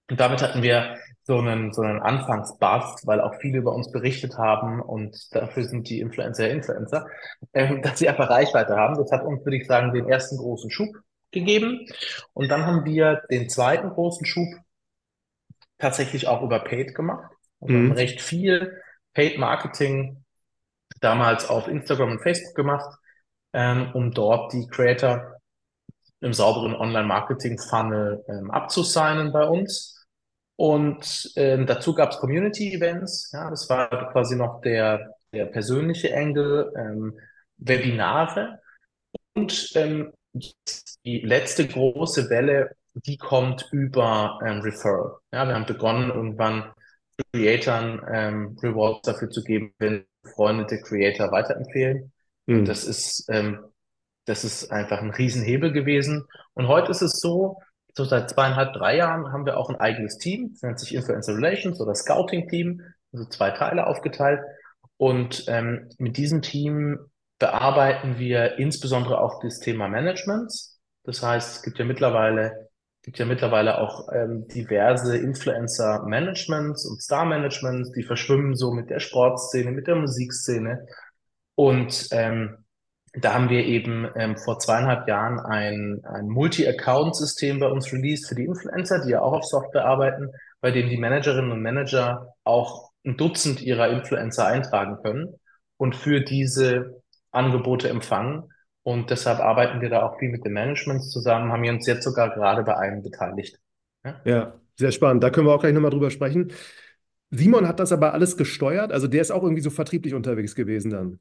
Und 0.09 0.19
damit 0.19 0.41
hatten 0.41 0.61
wir 0.61 0.97
so 1.23 1.39
einen, 1.39 1.73
so 1.73 1.81
einen 1.81 1.99
Anfangsbuzz, 1.99 3.07
weil 3.07 3.19
auch 3.19 3.33
viele 3.41 3.57
über 3.57 3.73
uns 3.73 3.91
berichtet 3.91 4.37
haben 4.37 4.79
und 4.79 5.33
dafür 5.33 5.63
sind 5.63 5.89
die 5.89 5.99
Influencer 5.99 6.49
Influencer, 6.49 7.07
ähm, 7.53 7.81
dass 7.83 7.99
sie 7.99 8.07
einfach 8.07 8.29
Reichweite 8.29 8.75
haben. 8.75 8.95
Das 8.95 9.11
hat 9.11 9.23
uns, 9.23 9.43
würde 9.43 9.57
ich 9.57 9.65
sagen, 9.65 9.93
den 9.93 10.07
ersten 10.07 10.37
großen 10.37 10.69
Schub 10.69 10.95
gegeben. 11.31 11.87
Und 12.33 12.49
dann 12.49 12.65
haben 12.65 12.85
wir 12.85 13.23
den 13.31 13.49
zweiten 13.49 13.89
großen 13.89 14.25
Schub 14.25 14.47
tatsächlich 15.79 16.27
auch 16.27 16.43
über 16.43 16.59
Paid 16.59 16.93
gemacht. 16.93 17.31
Also 17.59 17.73
mhm. 17.73 17.89
haben 17.89 17.97
recht 17.97 18.21
viel 18.21 18.81
Paid 19.13 19.39
Marketing 19.39 20.23
damals 21.01 21.49
auf 21.49 21.67
Instagram 21.67 22.11
und 22.11 22.21
Facebook 22.21 22.55
gemacht, 22.55 22.97
ähm, 23.53 23.89
um 23.93 24.11
dort 24.11 24.53
die 24.53 24.67
Creator 24.67 25.35
im 26.21 26.33
sauberen 26.33 26.75
Online-Marketing-Funnel 26.75 28.23
ähm, 28.27 28.51
abzusignen 28.51 29.31
bei 29.31 29.45
uns. 29.45 29.94
Und 30.57 31.33
ähm, 31.35 31.65
dazu 31.65 31.93
gab 31.93 32.11
es 32.11 32.17
Community-Events. 32.17 33.31
Ja, 33.33 33.49
das 33.49 33.69
war 33.69 33.89
quasi 34.11 34.35
noch 34.35 34.61
der, 34.61 35.11
der 35.33 35.45
persönliche 35.45 36.15
Angle, 36.15 36.71
ähm, 36.77 37.19
Webinare. 37.57 38.59
Und 39.33 39.71
ähm, 39.75 40.13
die 41.03 41.19
letzte 41.19 41.67
große 41.67 42.29
Welle, 42.29 42.71
die 42.93 43.17
kommt 43.17 43.67
über 43.71 44.39
ähm, 44.45 44.61
Referral. 44.61 45.17
Ja, 45.33 45.45
wir 45.47 45.55
haben 45.55 45.65
begonnen, 45.65 46.09
irgendwann 46.09 46.71
Creatoren 47.33 48.01
ähm, 48.11 48.57
Rewards 48.61 49.01
dafür 49.03 49.29
zu 49.29 49.43
geben, 49.43 49.73
wenn 49.79 50.05
befreundete 50.21 50.81
Creator 50.81 51.31
weiterempfehlen. 51.31 52.11
Mhm. 52.45 52.65
Das 52.65 52.83
ist, 52.83 53.25
ähm, 53.29 53.59
das 54.25 54.43
ist 54.43 54.71
einfach 54.71 55.01
ein 55.01 55.11
Riesenhebel 55.11 55.71
gewesen. 55.71 56.25
Und 56.53 56.67
heute 56.67 56.91
ist 56.91 57.01
es 57.01 57.19
so, 57.19 57.61
so 57.95 58.03
seit 58.03 58.29
zweieinhalb, 58.29 58.73
drei 58.73 58.97
Jahren 58.97 59.31
haben 59.31 59.45
wir 59.45 59.57
auch 59.57 59.69
ein 59.69 59.77
eigenes 59.77 60.17
Team, 60.17 60.51
das 60.51 60.61
nennt 60.61 60.79
sich 60.79 60.93
Influencer 60.93 61.35
Relations 61.35 61.79
oder 61.79 61.95
Scouting 61.95 62.49
Team, 62.49 62.81
also 63.13 63.25
zwei 63.25 63.51
Teile 63.51 63.87
aufgeteilt. 63.87 64.41
Und 64.97 65.45
ähm, 65.47 65.89
mit 65.97 66.17
diesem 66.17 66.41
Team 66.41 66.99
bearbeiten 67.39 68.17
wir 68.19 68.57
insbesondere 68.59 69.19
auch 69.21 69.41
das 69.41 69.59
Thema 69.59 69.87
Managements. 69.87 70.79
Das 71.03 71.23
heißt, 71.23 71.57
es 71.57 71.63
gibt 71.63 71.79
ja 71.79 71.85
mittlerweile, 71.85 72.69
gibt 73.01 73.17
ja 73.17 73.25
mittlerweile 73.25 73.77
auch 73.77 74.09
ähm, 74.11 74.47
diverse 74.47 75.17
Influencer-Managements 75.17 76.85
und 76.85 77.01
Star-Managements, 77.01 77.91
die 77.91 78.03
verschwimmen 78.03 78.55
so 78.55 78.71
mit 78.71 78.89
der 78.89 78.99
Sportszene, 78.99 79.71
mit 79.71 79.87
der 79.87 79.95
Musikszene. 79.95 80.85
Und 81.55 82.09
ähm, 82.11 82.64
da 83.17 83.33
haben 83.33 83.49
wir 83.49 83.65
eben 83.65 84.07
ähm, 84.15 84.37
vor 84.37 84.59
zweieinhalb 84.59 85.07
Jahren 85.07 85.39
ein, 85.39 86.01
ein 86.03 86.27
Multi-Account-System 86.27 87.59
bei 87.59 87.67
uns 87.67 87.91
released 87.93 88.27
für 88.27 88.35
die 88.35 88.45
Influencer, 88.45 89.03
die 89.05 89.11
ja 89.11 89.21
auch 89.21 89.33
auf 89.33 89.45
Software 89.45 89.85
arbeiten, 89.85 90.29
bei 90.61 90.71
dem 90.71 90.89
die 90.89 90.97
Managerinnen 90.97 91.51
und 91.51 91.61
Manager 91.61 92.33
auch 92.43 92.91
ein 93.05 93.17
Dutzend 93.17 93.61
ihrer 93.61 93.89
Influencer 93.89 94.47
eintragen 94.47 94.97
können 95.01 95.35
und 95.77 95.95
für 95.95 96.21
diese 96.21 97.01
Angebote 97.31 97.87
empfangen. 97.89 98.49
Und 98.83 99.09
deshalb 99.09 99.39
arbeiten 99.39 99.81
wir 99.81 99.89
da 99.89 100.03
auch 100.03 100.19
viel 100.19 100.29
mit 100.29 100.45
den 100.45 100.53
Managements 100.53 101.09
zusammen, 101.09 101.51
haben 101.51 101.63
wir 101.63 101.71
uns 101.71 101.87
jetzt 101.87 102.03
sogar 102.03 102.33
gerade 102.33 102.63
bei 102.63 102.77
einem 102.77 103.01
beteiligt. 103.01 103.59
Ja, 104.03 104.21
ja 104.25 104.53
sehr 104.75 104.91
spannend. 104.91 105.23
Da 105.23 105.29
können 105.29 105.47
wir 105.47 105.53
auch 105.53 105.61
gleich 105.61 105.73
nochmal 105.73 105.91
drüber 105.91 106.11
sprechen. 106.11 106.51
Simon 107.31 107.67
hat 107.67 107.79
das 107.79 107.91
aber 107.91 108.13
alles 108.13 108.37
gesteuert, 108.37 108.91
also 108.91 109.07
der 109.07 109.21
ist 109.21 109.31
auch 109.31 109.43
irgendwie 109.43 109.61
so 109.61 109.69
vertrieblich 109.69 110.13
unterwegs 110.13 110.53
gewesen 110.53 110.91
dann 110.91 111.19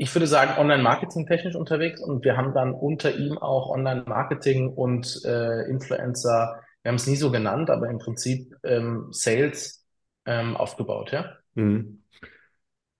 ich 0.00 0.14
würde 0.14 0.26
sagen, 0.26 0.58
Online-Marketing 0.58 1.26
technisch 1.26 1.54
unterwegs 1.54 2.00
und 2.00 2.24
wir 2.24 2.34
haben 2.34 2.54
dann 2.54 2.72
unter 2.72 3.14
ihm 3.14 3.36
auch 3.36 3.68
Online-Marketing 3.68 4.72
und 4.72 5.20
äh, 5.26 5.68
Influencer, 5.68 6.62
wir 6.82 6.88
haben 6.88 6.96
es 6.96 7.06
nie 7.06 7.16
so 7.16 7.30
genannt, 7.30 7.68
aber 7.68 7.90
im 7.90 7.98
Prinzip 7.98 8.56
ähm, 8.64 9.08
Sales 9.10 9.84
ähm, 10.24 10.56
aufgebaut, 10.56 11.12
ja. 11.12 11.36
Mhm. 11.52 12.02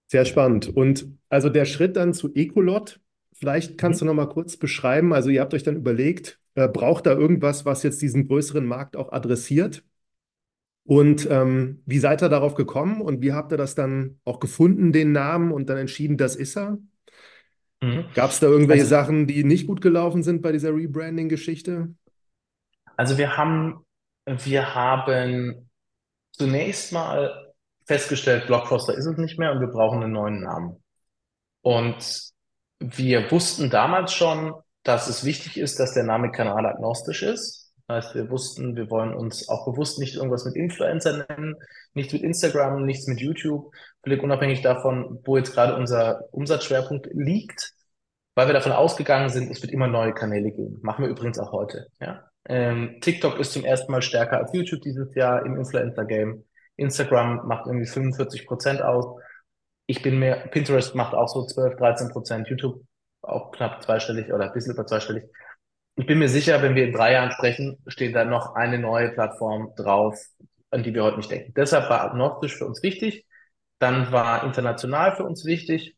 Sehr 0.09 0.27
spannend. 0.27 0.77
Und 0.77 1.07
also 1.31 1.49
der 1.49 1.65
Schritt 1.65 1.97
dann 1.97 2.13
zu 2.13 2.35
Ecolot, 2.35 3.01
vielleicht 3.33 3.79
kannst 3.79 4.03
mhm. 4.03 4.09
du 4.09 4.13
noch 4.13 4.27
mal 4.27 4.29
kurz 4.29 4.59
beschreiben, 4.59 5.15
also 5.15 5.31
ihr 5.31 5.41
habt 5.41 5.55
euch 5.55 5.63
dann 5.63 5.77
überlegt, 5.77 6.39
äh, 6.55 6.69
braucht 6.69 7.07
da 7.07 7.13
irgendwas, 7.13 7.65
was 7.65 7.83
jetzt 7.83 8.03
diesen 8.03 8.29
größeren 8.29 8.67
Markt 8.67 8.95
auch 8.95 9.11
adressiert? 9.11 9.85
Und 10.85 11.29
ähm, 11.31 11.83
wie 11.87 11.99
seid 11.99 12.23
ihr 12.23 12.29
darauf 12.29 12.55
gekommen 12.55 13.01
und 13.01 13.23
wie 13.23 13.33
habt 13.33 13.53
ihr 13.53 13.59
das 13.59 13.75
dann 13.75 14.19
auch 14.25 14.41
gefunden, 14.41 14.93
den 14.93 15.13
Namen 15.13 15.53
und 15.53 15.69
dann 15.69 15.79
entschieden, 15.79 16.17
das 16.17 16.37
ist 16.37 16.57
er? 16.57 16.79
Mhm. 17.81 18.07
Gab 18.15 18.31
es 18.31 18.41
da 18.41 18.47
irgendwelche 18.47 18.83
also, 18.83 18.95
Sachen, 18.95 19.27
die 19.27 19.45
nicht 19.45 19.67
gut 19.67 19.81
gelaufen 19.81 20.23
sind 20.23 20.43
bei 20.43 20.53
dieser 20.53 20.75
Rebranding-Geschichte? 20.75 21.95
Also 22.97 23.19
wir 23.19 23.37
haben, 23.37 23.85
wir 24.27 24.75
haben 24.75 25.71
zunächst 26.33 26.93
mal 26.93 27.53
festgestellt, 27.85 28.47
Blockbuster 28.47 28.95
ist 28.95 29.07
es 29.07 29.17
nicht 29.17 29.39
mehr 29.39 29.53
und 29.53 29.61
wir 29.61 29.69
brauchen 29.69 30.03
einen 30.03 30.13
neuen 30.13 30.43
Namen. 30.43 30.83
Und 31.63 32.31
wir 32.79 33.31
wussten 33.31 33.69
damals 33.69 34.15
schon, 34.15 34.55
dass 34.83 35.09
es 35.09 35.25
wichtig 35.25 35.59
ist, 35.59 35.79
dass 35.79 35.93
der 35.93 36.05
Name 36.05 36.31
kanalagnostisch 36.31 37.23
ist. 37.23 37.60
Heißt, 37.91 38.15
wir 38.15 38.31
wussten, 38.31 38.77
wir 38.77 38.89
wollen 38.89 39.15
uns 39.15 39.49
auch 39.49 39.65
bewusst 39.65 39.99
nicht 39.99 40.15
irgendwas 40.15 40.45
mit 40.45 40.55
Influencer 40.55 41.27
nennen, 41.29 41.57
nicht 41.93 42.13
mit 42.13 42.23
Instagram, 42.23 42.85
nichts 42.85 43.09
mit 43.09 43.21
YouTube, 43.21 43.73
völlig 44.05 44.23
unabhängig 44.23 44.63
davon, 44.63 45.19
wo 45.25 45.37
jetzt 45.37 45.53
gerade 45.53 45.75
unser 45.75 46.23
Umsatzschwerpunkt 46.31 47.09
liegt, 47.13 47.73
weil 48.37 48.47
wir 48.47 48.55
davon 48.55 48.71
ausgegangen 48.71 49.29
sind, 49.29 49.51
es 49.51 49.61
wird 49.61 49.73
immer 49.73 49.89
neue 49.89 50.15
Kanäle 50.15 50.53
geben. 50.53 50.79
Machen 50.83 51.05
wir 51.05 51.11
übrigens 51.11 51.41
auch 51.41 51.51
heute. 51.51 51.89
Ja? 52.01 52.31
Ähm, 52.49 52.99
TikTok 53.01 53.41
ist 53.41 53.53
zum 53.53 53.65
ersten 53.65 53.91
Mal 53.91 54.03
stärker 54.03 54.39
als 54.39 54.53
YouTube 54.53 54.83
dieses 54.83 55.13
Jahr 55.17 55.45
im 55.45 55.57
Influencer-Game. 55.57 56.45
Instagram 56.77 57.47
macht 57.49 57.67
irgendwie 57.67 57.87
45 57.89 58.47
Prozent 58.47 58.83
aus. 58.83 59.21
Ich 59.87 60.01
bin 60.01 60.21
mehr, 60.21 60.37
Pinterest 60.47 60.95
macht 60.95 61.15
auch 61.15 61.29
so 61.29 61.45
12, 61.45 61.77
13 61.77 62.09
Prozent, 62.11 62.49
YouTube 62.49 62.85
auch 63.23 63.51
knapp 63.51 63.83
zweistellig 63.83 64.33
oder 64.33 64.45
ein 64.45 64.53
bisschen 64.53 64.75
über 64.75 64.87
zweistellig. 64.87 65.25
Ich 65.97 66.07
bin 66.07 66.19
mir 66.19 66.29
sicher, 66.29 66.63
wenn 66.63 66.75
wir 66.75 66.85
in 66.85 66.93
drei 66.93 67.13
Jahren 67.13 67.31
sprechen, 67.33 67.79
steht 67.87 68.15
da 68.15 68.25
noch 68.25 68.55
eine 68.55 68.79
neue 68.79 69.11
Plattform 69.11 69.73
drauf, 69.77 70.19
an 70.71 70.83
die 70.83 70.95
wir 70.95 71.05
heute 71.05 71.19
nicht 71.19 71.31
denken. 71.31 71.53
Deshalb 71.55 71.91
war 71.91 72.03
agnostisch 72.03 72.57
für 72.57 72.67
uns 72.67 72.83
wichtig. 72.83 73.27
Dann 73.79 74.13
war 74.13 74.45
international 74.45 75.17
für 75.17 75.25
uns 75.25 75.45
wichtig. 75.45 75.97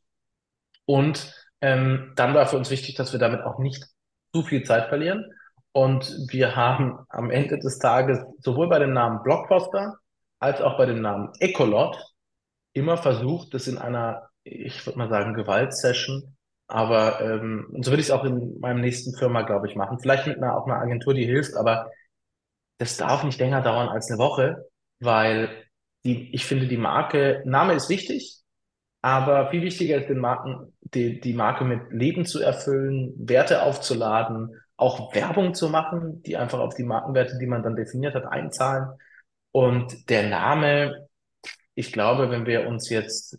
Und 0.84 1.34
ähm, 1.60 2.12
dann 2.16 2.34
war 2.34 2.46
für 2.46 2.56
uns 2.56 2.70
wichtig, 2.70 2.96
dass 2.96 3.12
wir 3.12 3.20
damit 3.20 3.42
auch 3.42 3.58
nicht 3.58 3.86
zu 4.32 4.42
viel 4.42 4.64
Zeit 4.64 4.88
verlieren. 4.88 5.24
Und 5.72 6.26
wir 6.28 6.56
haben 6.56 6.98
am 7.08 7.30
Ende 7.30 7.58
des 7.58 7.78
Tages 7.78 8.18
sowohl 8.40 8.68
bei 8.68 8.78
dem 8.78 8.92
Namen 8.92 9.22
Blockbuster 9.22 9.98
als 10.38 10.60
auch 10.60 10.76
bei 10.76 10.86
dem 10.86 11.00
Namen 11.00 11.30
Ecolot 11.38 11.96
immer 12.72 12.96
versucht, 12.96 13.54
das 13.54 13.68
in 13.68 13.78
einer, 13.78 14.28
ich 14.44 14.84
würde 14.86 14.98
mal 14.98 15.08
sagen, 15.08 15.34
Gewaltsession, 15.34 16.36
aber 16.72 17.20
ähm, 17.20 17.66
und 17.70 17.84
so 17.84 17.90
würde 17.90 18.00
ich 18.00 18.06
es 18.08 18.10
auch 18.10 18.24
in 18.24 18.58
meinem 18.58 18.80
nächsten 18.80 19.14
Firma, 19.14 19.42
glaube 19.42 19.68
ich, 19.68 19.76
machen. 19.76 19.98
Vielleicht 20.00 20.26
mit 20.26 20.38
einer 20.38 20.56
auch 20.56 20.66
einer 20.66 20.80
Agentur, 20.80 21.12
die 21.12 21.26
hilft, 21.26 21.54
aber 21.54 21.90
das 22.78 22.96
darf 22.96 23.24
nicht 23.24 23.38
länger 23.38 23.60
dauern 23.60 23.90
als 23.90 24.10
eine 24.10 24.18
Woche, 24.18 24.64
weil 24.98 25.50
die, 26.04 26.34
ich 26.34 26.46
finde, 26.46 26.66
die 26.68 26.78
Marke, 26.78 27.42
Name 27.44 27.74
ist 27.74 27.90
wichtig, 27.90 28.38
aber 29.02 29.50
viel 29.50 29.60
wichtiger 29.60 29.98
ist 29.98 30.08
den 30.08 30.18
Marken, 30.18 30.72
die, 30.80 31.20
die 31.20 31.34
Marke 31.34 31.64
mit 31.64 31.92
Leben 31.92 32.24
zu 32.24 32.40
erfüllen, 32.40 33.12
Werte 33.18 33.62
aufzuladen, 33.64 34.58
auch 34.78 35.14
Werbung 35.14 35.52
zu 35.52 35.68
machen, 35.68 36.22
die 36.22 36.38
einfach 36.38 36.58
auf 36.60 36.74
die 36.74 36.84
Markenwerte, 36.84 37.36
die 37.38 37.46
man 37.46 37.62
dann 37.62 37.76
definiert 37.76 38.14
hat, 38.14 38.24
einzahlen. 38.24 38.98
Und 39.50 40.08
der 40.08 40.30
Name, 40.30 41.06
ich 41.74 41.92
glaube, 41.92 42.30
wenn 42.30 42.46
wir 42.46 42.66
uns 42.66 42.88
jetzt 42.88 43.38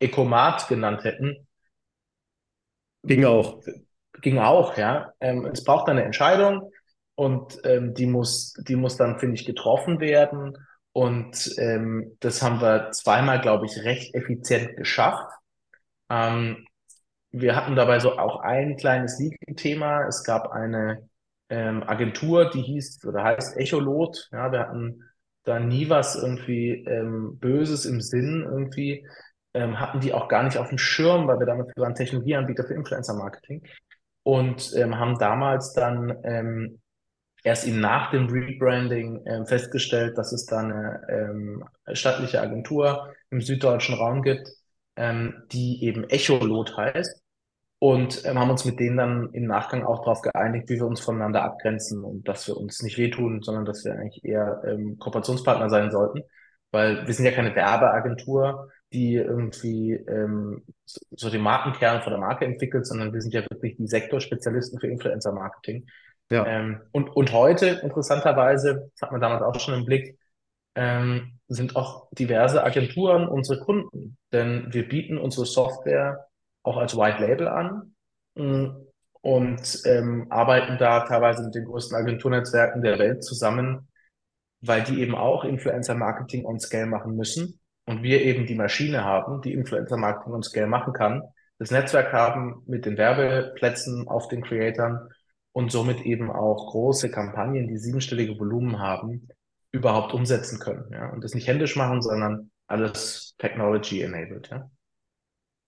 Ecomat 0.00 0.66
genannt 0.66 1.04
hätten, 1.04 1.45
ging 3.06 3.24
auch. 3.24 3.62
Ging 4.22 4.38
auch, 4.38 4.76
ja. 4.76 5.12
Ähm, 5.20 5.46
es 5.46 5.64
braucht 5.64 5.88
eine 5.88 6.04
Entscheidung 6.04 6.70
und 7.14 7.58
ähm, 7.64 7.94
die 7.94 8.06
muss, 8.06 8.54
die 8.66 8.76
muss 8.76 8.96
dann, 8.96 9.18
finde 9.18 9.36
ich, 9.36 9.46
getroffen 9.46 10.00
werden. 10.00 10.56
Und 10.92 11.54
ähm, 11.58 12.16
das 12.20 12.42
haben 12.42 12.60
wir 12.60 12.90
zweimal, 12.92 13.40
glaube 13.40 13.66
ich, 13.66 13.84
recht 13.84 14.14
effizient 14.14 14.76
geschafft. 14.76 15.30
Ähm, 16.08 16.66
wir 17.30 17.54
hatten 17.54 17.76
dabei 17.76 18.00
so 18.00 18.18
auch 18.18 18.40
ein 18.40 18.76
kleines 18.76 19.18
Legal-Thema. 19.18 20.06
Es 20.06 20.24
gab 20.24 20.50
eine 20.52 21.08
ähm, 21.50 21.82
Agentur, 21.82 22.50
die 22.50 22.62
hieß 22.62 23.04
oder 23.04 23.24
heißt 23.24 23.58
Echolot. 23.58 24.28
Ja, 24.32 24.50
wir 24.52 24.60
hatten 24.60 25.02
da 25.44 25.60
nie 25.60 25.88
was 25.88 26.16
irgendwie 26.16 26.84
ähm, 26.86 27.38
Böses 27.38 27.84
im 27.84 28.00
Sinn 28.00 28.42
irgendwie. 28.50 29.06
Ähm, 29.56 29.80
hatten 29.80 30.00
die 30.00 30.12
auch 30.12 30.28
gar 30.28 30.42
nicht 30.42 30.58
auf 30.58 30.68
dem 30.68 30.76
Schirm, 30.76 31.26
weil 31.26 31.38
wir 31.38 31.46
damit 31.46 31.68
waren 31.76 31.94
Technologieanbieter 31.94 32.64
für 32.64 32.74
Influencer-Marketing 32.74 33.62
und 34.22 34.74
ähm, 34.76 34.98
haben 34.98 35.18
damals 35.18 35.72
dann 35.72 36.14
ähm, 36.24 36.80
erst 37.42 37.66
eben 37.66 37.80
nach 37.80 38.10
dem 38.10 38.26
Rebranding 38.26 39.22
ähm, 39.24 39.46
festgestellt, 39.46 40.18
dass 40.18 40.32
es 40.32 40.44
da 40.44 40.58
eine 40.58 41.00
ähm, 41.08 41.64
staatliche 41.92 42.42
Agentur 42.42 43.14
im 43.30 43.40
süddeutschen 43.40 43.94
Raum 43.94 44.22
gibt, 44.22 44.46
ähm, 44.96 45.44
die 45.52 45.82
eben 45.84 46.04
Echolot 46.04 46.76
heißt 46.76 47.22
und 47.78 48.24
ähm, 48.24 48.38
haben 48.38 48.50
uns 48.50 48.64
mit 48.64 48.80
denen 48.80 48.96
dann 48.96 49.30
im 49.32 49.46
Nachgang 49.46 49.84
auch 49.84 50.00
darauf 50.00 50.22
geeinigt, 50.22 50.68
wie 50.68 50.76
wir 50.76 50.86
uns 50.86 51.00
voneinander 51.00 51.44
abgrenzen 51.44 52.02
und 52.04 52.26
dass 52.28 52.46
wir 52.46 52.56
uns 52.56 52.82
nicht 52.82 52.98
wehtun, 52.98 53.42
sondern 53.42 53.64
dass 53.64 53.84
wir 53.84 53.92
eigentlich 53.92 54.24
eher 54.24 54.62
ähm, 54.66 54.98
Kooperationspartner 54.98 55.70
sein 55.70 55.90
sollten, 55.90 56.22
weil 56.72 57.06
wir 57.06 57.14
sind 57.14 57.26
ja 57.26 57.32
keine 57.32 57.54
Werbeagentur, 57.54 58.70
die 58.92 59.14
irgendwie 59.14 59.92
ähm, 59.92 60.62
so, 60.84 61.00
so 61.10 61.30
den 61.30 61.42
Markenkern 61.42 62.02
von 62.02 62.12
der 62.12 62.20
Marke 62.20 62.44
entwickelt, 62.44 62.86
sondern 62.86 63.12
wir 63.12 63.20
sind 63.20 63.34
ja 63.34 63.42
wirklich 63.50 63.76
die 63.76 63.88
Sektorspezialisten 63.88 64.80
für 64.80 64.88
Influencer-Marketing. 64.88 65.86
Ja. 66.30 66.46
Ähm, 66.46 66.80
und, 66.92 67.10
und 67.10 67.32
heute, 67.32 67.80
interessanterweise, 67.82 68.90
das 68.92 69.02
hat 69.02 69.12
man 69.12 69.20
damals 69.20 69.42
auch 69.42 69.58
schon 69.60 69.74
im 69.74 69.84
Blick, 69.84 70.18
ähm, 70.74 71.38
sind 71.48 71.76
auch 71.76 72.08
diverse 72.12 72.62
Agenturen 72.62 73.28
unsere 73.28 73.60
Kunden. 73.60 74.16
Denn 74.32 74.72
wir 74.72 74.88
bieten 74.88 75.18
unsere 75.18 75.46
Software 75.46 76.26
auch 76.62 76.76
als 76.76 76.96
White 76.96 77.24
Label 77.24 77.48
an 77.48 77.94
mm, 78.34 78.66
und 79.20 79.82
ähm, 79.84 80.26
arbeiten 80.30 80.78
da 80.78 81.00
teilweise 81.00 81.44
mit 81.44 81.54
den 81.54 81.64
größten 81.64 81.96
Agenturnetzwerken 81.96 82.82
der 82.82 82.98
Welt 82.98 83.24
zusammen, 83.24 83.88
weil 84.60 84.82
die 84.82 85.00
eben 85.00 85.14
auch 85.14 85.44
Influencer-Marketing 85.44 86.44
on 86.44 86.60
Scale 86.60 86.86
machen 86.86 87.16
müssen 87.16 87.60
und 87.86 88.02
wir 88.02 88.22
eben 88.22 88.46
die 88.46 88.54
Maschine 88.54 89.04
haben, 89.04 89.40
die 89.40 89.52
Influencer-Marketing 89.54 90.32
on 90.32 90.42
Scale 90.42 90.66
machen 90.66 90.92
kann, 90.92 91.22
das 91.58 91.70
Netzwerk 91.70 92.12
haben 92.12 92.62
mit 92.66 92.84
den 92.84 92.98
Werbeplätzen 92.98 94.06
auf 94.08 94.28
den 94.28 94.42
Creatoren 94.42 95.08
und 95.52 95.72
somit 95.72 96.02
eben 96.02 96.30
auch 96.30 96.70
große 96.70 97.10
Kampagnen, 97.10 97.66
die 97.66 97.78
siebenstellige 97.78 98.38
Volumen 98.38 98.78
haben, 98.78 99.28
überhaupt 99.72 100.12
umsetzen 100.12 100.58
können. 100.58 100.84
Ja? 100.92 101.10
Und 101.10 101.24
das 101.24 101.34
nicht 101.34 101.46
händisch 101.46 101.76
machen, 101.76 102.02
sondern 102.02 102.50
alles 102.66 103.34
Technology-enabled. 103.38 104.48
Ja? 104.50 104.70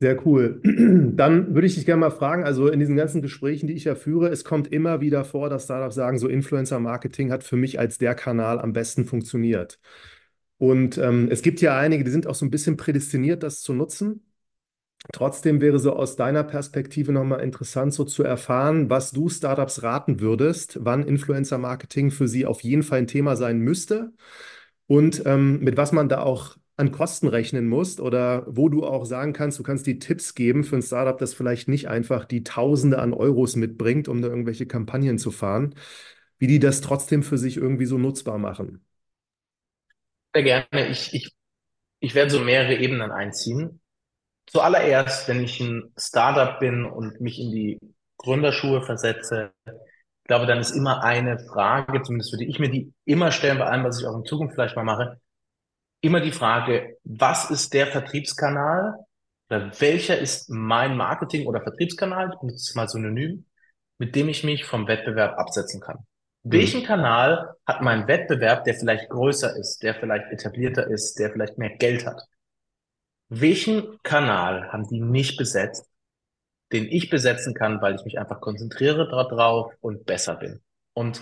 Sehr 0.00 0.26
cool. 0.26 0.60
Dann 0.64 1.54
würde 1.54 1.66
ich 1.66 1.76
dich 1.76 1.86
gerne 1.86 2.00
mal 2.00 2.10
fragen, 2.10 2.44
also 2.44 2.68
in 2.68 2.80
diesen 2.80 2.96
ganzen 2.96 3.22
Gesprächen, 3.22 3.66
die 3.66 3.74
ich 3.74 3.84
ja 3.84 3.94
führe, 3.94 4.28
es 4.28 4.44
kommt 4.44 4.70
immer 4.70 5.00
wieder 5.00 5.24
vor, 5.24 5.48
dass 5.48 5.64
Startups 5.64 5.94
sagen, 5.94 6.18
so 6.18 6.28
Influencer-Marketing 6.28 7.32
hat 7.32 7.42
für 7.42 7.56
mich 7.56 7.78
als 7.78 7.96
der 7.96 8.14
Kanal 8.14 8.60
am 8.60 8.74
besten 8.74 9.06
funktioniert. 9.06 9.80
Und 10.58 10.98
ähm, 10.98 11.28
es 11.30 11.42
gibt 11.42 11.60
ja 11.60 11.78
einige, 11.78 12.04
die 12.04 12.10
sind 12.10 12.26
auch 12.26 12.34
so 12.34 12.44
ein 12.44 12.50
bisschen 12.50 12.76
prädestiniert, 12.76 13.42
das 13.42 13.60
zu 13.62 13.72
nutzen. 13.72 14.24
Trotzdem 15.12 15.60
wäre 15.60 15.78
so 15.78 15.94
aus 15.94 16.16
deiner 16.16 16.44
Perspektive 16.44 17.12
nochmal 17.12 17.40
interessant, 17.40 17.94
so 17.94 18.04
zu 18.04 18.24
erfahren, 18.24 18.90
was 18.90 19.12
du 19.12 19.28
Startups 19.28 19.82
raten 19.82 20.20
würdest, 20.20 20.78
wann 20.82 21.04
Influencer-Marketing 21.06 22.10
für 22.10 22.28
sie 22.28 22.46
auf 22.46 22.62
jeden 22.62 22.82
Fall 22.82 22.98
ein 23.00 23.06
Thema 23.06 23.36
sein 23.36 23.60
müsste 23.60 24.12
und 24.86 25.22
ähm, 25.26 25.60
mit 25.60 25.76
was 25.76 25.92
man 25.92 26.08
da 26.08 26.22
auch 26.22 26.56
an 26.76 26.92
Kosten 26.92 27.28
rechnen 27.28 27.68
muss 27.68 28.00
oder 28.00 28.44
wo 28.48 28.68
du 28.68 28.84
auch 28.86 29.04
sagen 29.04 29.32
kannst, 29.32 29.58
du 29.58 29.62
kannst 29.64 29.86
die 29.86 29.98
Tipps 29.98 30.34
geben 30.34 30.64
für 30.64 30.76
ein 30.76 30.82
Startup, 30.82 31.18
das 31.18 31.34
vielleicht 31.34 31.68
nicht 31.68 31.88
einfach 31.88 32.24
die 32.24 32.44
Tausende 32.44 32.98
an 33.00 33.12
Euros 33.12 33.56
mitbringt, 33.56 34.08
um 34.08 34.22
da 34.22 34.28
irgendwelche 34.28 34.66
Kampagnen 34.66 35.18
zu 35.18 35.30
fahren, 35.32 35.74
wie 36.38 36.46
die 36.46 36.60
das 36.60 36.80
trotzdem 36.80 37.22
für 37.22 37.38
sich 37.38 37.56
irgendwie 37.56 37.86
so 37.86 37.98
nutzbar 37.98 38.38
machen. 38.38 38.82
Sehr 40.34 40.42
gerne. 40.42 40.88
Ich, 40.88 41.14
ich, 41.14 41.32
ich 42.00 42.14
werde 42.14 42.30
so 42.30 42.40
mehrere 42.40 42.76
Ebenen 42.76 43.10
einziehen 43.12 43.80
zuallererst, 44.48 45.28
wenn 45.28 45.42
ich 45.44 45.60
ein 45.60 45.92
Startup 45.98 46.60
bin 46.60 46.84
und 46.86 47.20
mich 47.20 47.40
in 47.40 47.52
die 47.52 47.78
Gründerschuhe 48.18 48.82
versetze, 48.82 49.52
glaube, 50.24 50.46
dann 50.46 50.58
ist 50.60 50.72
immer 50.72 51.04
eine 51.04 51.38
Frage, 51.40 52.02
zumindest 52.02 52.32
würde 52.32 52.44
ich 52.46 52.58
mir 52.60 52.70
die 52.70 52.94
immer 53.06 53.32
stellen 53.32 53.58
bei 53.58 53.66
allem, 53.66 53.84
was 53.84 54.00
ich 54.00 54.06
auch 54.06 54.16
in 54.16 54.24
Zukunft 54.26 54.54
vielleicht 54.54 54.76
mal 54.76 54.84
mache, 54.84 55.20
immer 56.02 56.20
die 56.20 56.32
Frage, 56.32 56.98
was 57.04 57.50
ist 57.50 57.74
der 57.74 57.88
Vertriebskanal 57.88 58.94
oder 59.50 59.72
welcher 59.80 60.18
ist 60.18 60.50
mein 60.50 60.96
Marketing- 60.96 61.46
oder 61.46 61.62
Vertriebskanal, 61.62 62.30
ich 62.34 62.40
benutze 62.40 62.56
es 62.70 62.74
mal 62.76 62.88
synonym, 62.88 63.46
mit 63.98 64.16
dem 64.16 64.28
ich 64.28 64.44
mich 64.44 64.64
vom 64.66 64.88
Wettbewerb 64.88 65.38
absetzen 65.38 65.80
kann. 65.80 66.06
Mhm. 66.48 66.52
Welchen 66.52 66.82
Kanal 66.82 67.54
hat 67.66 67.82
mein 67.82 68.08
Wettbewerb, 68.08 68.64
der 68.64 68.74
vielleicht 68.74 69.08
größer 69.10 69.54
ist, 69.56 69.82
der 69.82 69.94
vielleicht 69.94 70.30
etablierter 70.32 70.86
ist, 70.86 71.18
der 71.18 71.30
vielleicht 71.30 71.58
mehr 71.58 71.76
Geld 71.76 72.06
hat? 72.06 72.22
Welchen 73.28 73.98
Kanal 74.02 74.72
haben 74.72 74.88
die 74.88 75.00
nicht 75.00 75.36
besetzt, 75.36 75.86
den 76.72 76.86
ich 76.86 77.10
besetzen 77.10 77.54
kann, 77.54 77.80
weil 77.82 77.94
ich 77.94 78.04
mich 78.04 78.18
einfach 78.18 78.40
konzentriere 78.40 79.08
darauf 79.08 79.72
und 79.80 80.06
besser 80.06 80.36
bin? 80.36 80.60
Und 80.94 81.20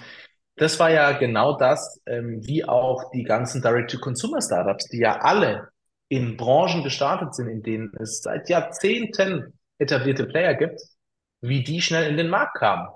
das 0.54 0.78
war 0.78 0.90
ja 0.90 1.12
genau 1.12 1.56
das, 1.56 2.00
ähm, 2.06 2.40
wie 2.46 2.64
auch 2.64 3.10
die 3.10 3.24
ganzen 3.24 3.60
Direct-to-Consumer-Startups, 3.60 4.88
die 4.88 5.00
ja 5.00 5.18
alle 5.20 5.68
in 6.08 6.36
Branchen 6.36 6.84
gestartet 6.84 7.34
sind, 7.34 7.48
in 7.48 7.62
denen 7.62 7.92
es 7.98 8.22
seit 8.22 8.48
Jahrzehnten 8.48 9.58
etablierte 9.78 10.24
Player 10.24 10.54
gibt, 10.54 10.80
wie 11.40 11.62
die 11.62 11.82
schnell 11.82 12.08
in 12.08 12.16
den 12.16 12.28
Markt 12.28 12.56
kamen. 12.56 12.88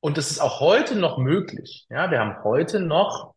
Und 0.00 0.18
das 0.18 0.30
ist 0.30 0.40
auch 0.40 0.60
heute 0.60 0.96
noch 0.96 1.18
möglich. 1.18 1.86
Ja, 1.90 2.10
wir 2.10 2.20
haben 2.20 2.44
heute 2.44 2.80
noch 2.80 3.34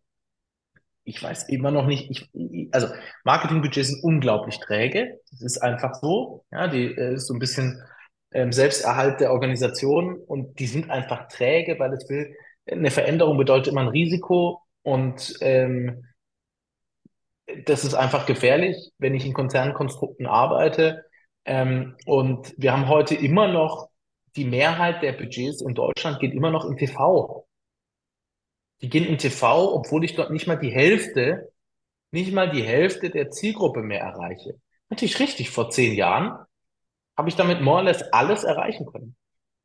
ich 1.10 1.24
weiß 1.24 1.50
immer 1.50 1.72
noch 1.72 1.88
nicht, 1.88 2.10
ich, 2.12 2.70
also 2.72 2.88
Marketingbudgets 3.24 3.90
sind 3.90 4.04
unglaublich 4.04 4.60
träge. 4.60 5.20
Das 5.32 5.42
ist 5.42 5.58
einfach 5.58 5.96
so. 5.96 6.46
Ja, 6.52 6.68
die 6.68 6.86
äh, 6.86 7.16
ist 7.16 7.26
so 7.26 7.34
ein 7.34 7.40
bisschen 7.40 7.82
ähm, 8.32 8.52
Selbsterhalt 8.52 9.20
der 9.20 9.32
Organisation 9.32 10.18
und 10.18 10.60
die 10.60 10.68
sind 10.68 10.90
einfach 10.92 11.28
träge, 11.28 11.80
weil 11.80 11.94
es 11.94 12.08
will, 12.10 12.36
eine 12.70 12.92
Veränderung 12.92 13.38
bedeutet 13.38 13.70
immer 13.70 13.82
ein 13.82 13.88
Risiko 13.88 14.62
und 14.84 15.34
ähm, 15.42 16.06
das 17.66 17.84
ist 17.84 17.96
einfach 17.96 18.28
gefährlich, 18.28 18.92
wenn 19.00 19.16
ich 19.16 19.26
in 19.26 19.34
Konzernkonstrukten 19.34 20.28
arbeite. 20.28 21.06
Ähm, 21.46 21.96
und 22.06 22.54
wir 22.58 22.72
haben 22.72 22.88
heute 22.88 23.16
immer 23.16 23.48
noch 23.48 23.89
die 24.40 24.46
Mehrheit 24.46 25.04
der 25.04 25.12
Budgets 25.12 25.62
in 25.62 25.76
Deutschland 25.76 26.22
geht 26.22 26.34
immer 26.34 26.50
noch 26.50 26.64
in 26.64 26.78
TV. 26.78 27.46
Die 28.82 28.90
gehen 28.90 29.06
in 29.06 29.18
TV, 29.18 29.74
obwohl 29.74 30.06
ich 30.06 30.16
dort 30.16 30.32
nicht 30.32 30.48
mal 30.48 30.56
die 30.56 30.72
Hälfte, 30.72 31.52
nicht 32.12 32.32
mal 32.32 32.50
die 32.50 32.64
Hälfte 32.64 33.10
der 33.10 33.32
Zielgruppe 33.32 33.82
mehr 33.82 34.00
erreiche. 34.00 34.56
Natürlich 34.90 35.20
richtig, 35.20 35.50
vor 35.50 35.70
zehn 35.70 35.94
Jahren 35.94 36.40
habe 37.18 37.28
ich 37.28 37.36
damit 37.36 37.60
more 37.60 37.80
or 37.80 37.84
less 37.84 38.02
alles 38.14 38.46
erreichen 38.46 38.86
können. 38.86 39.18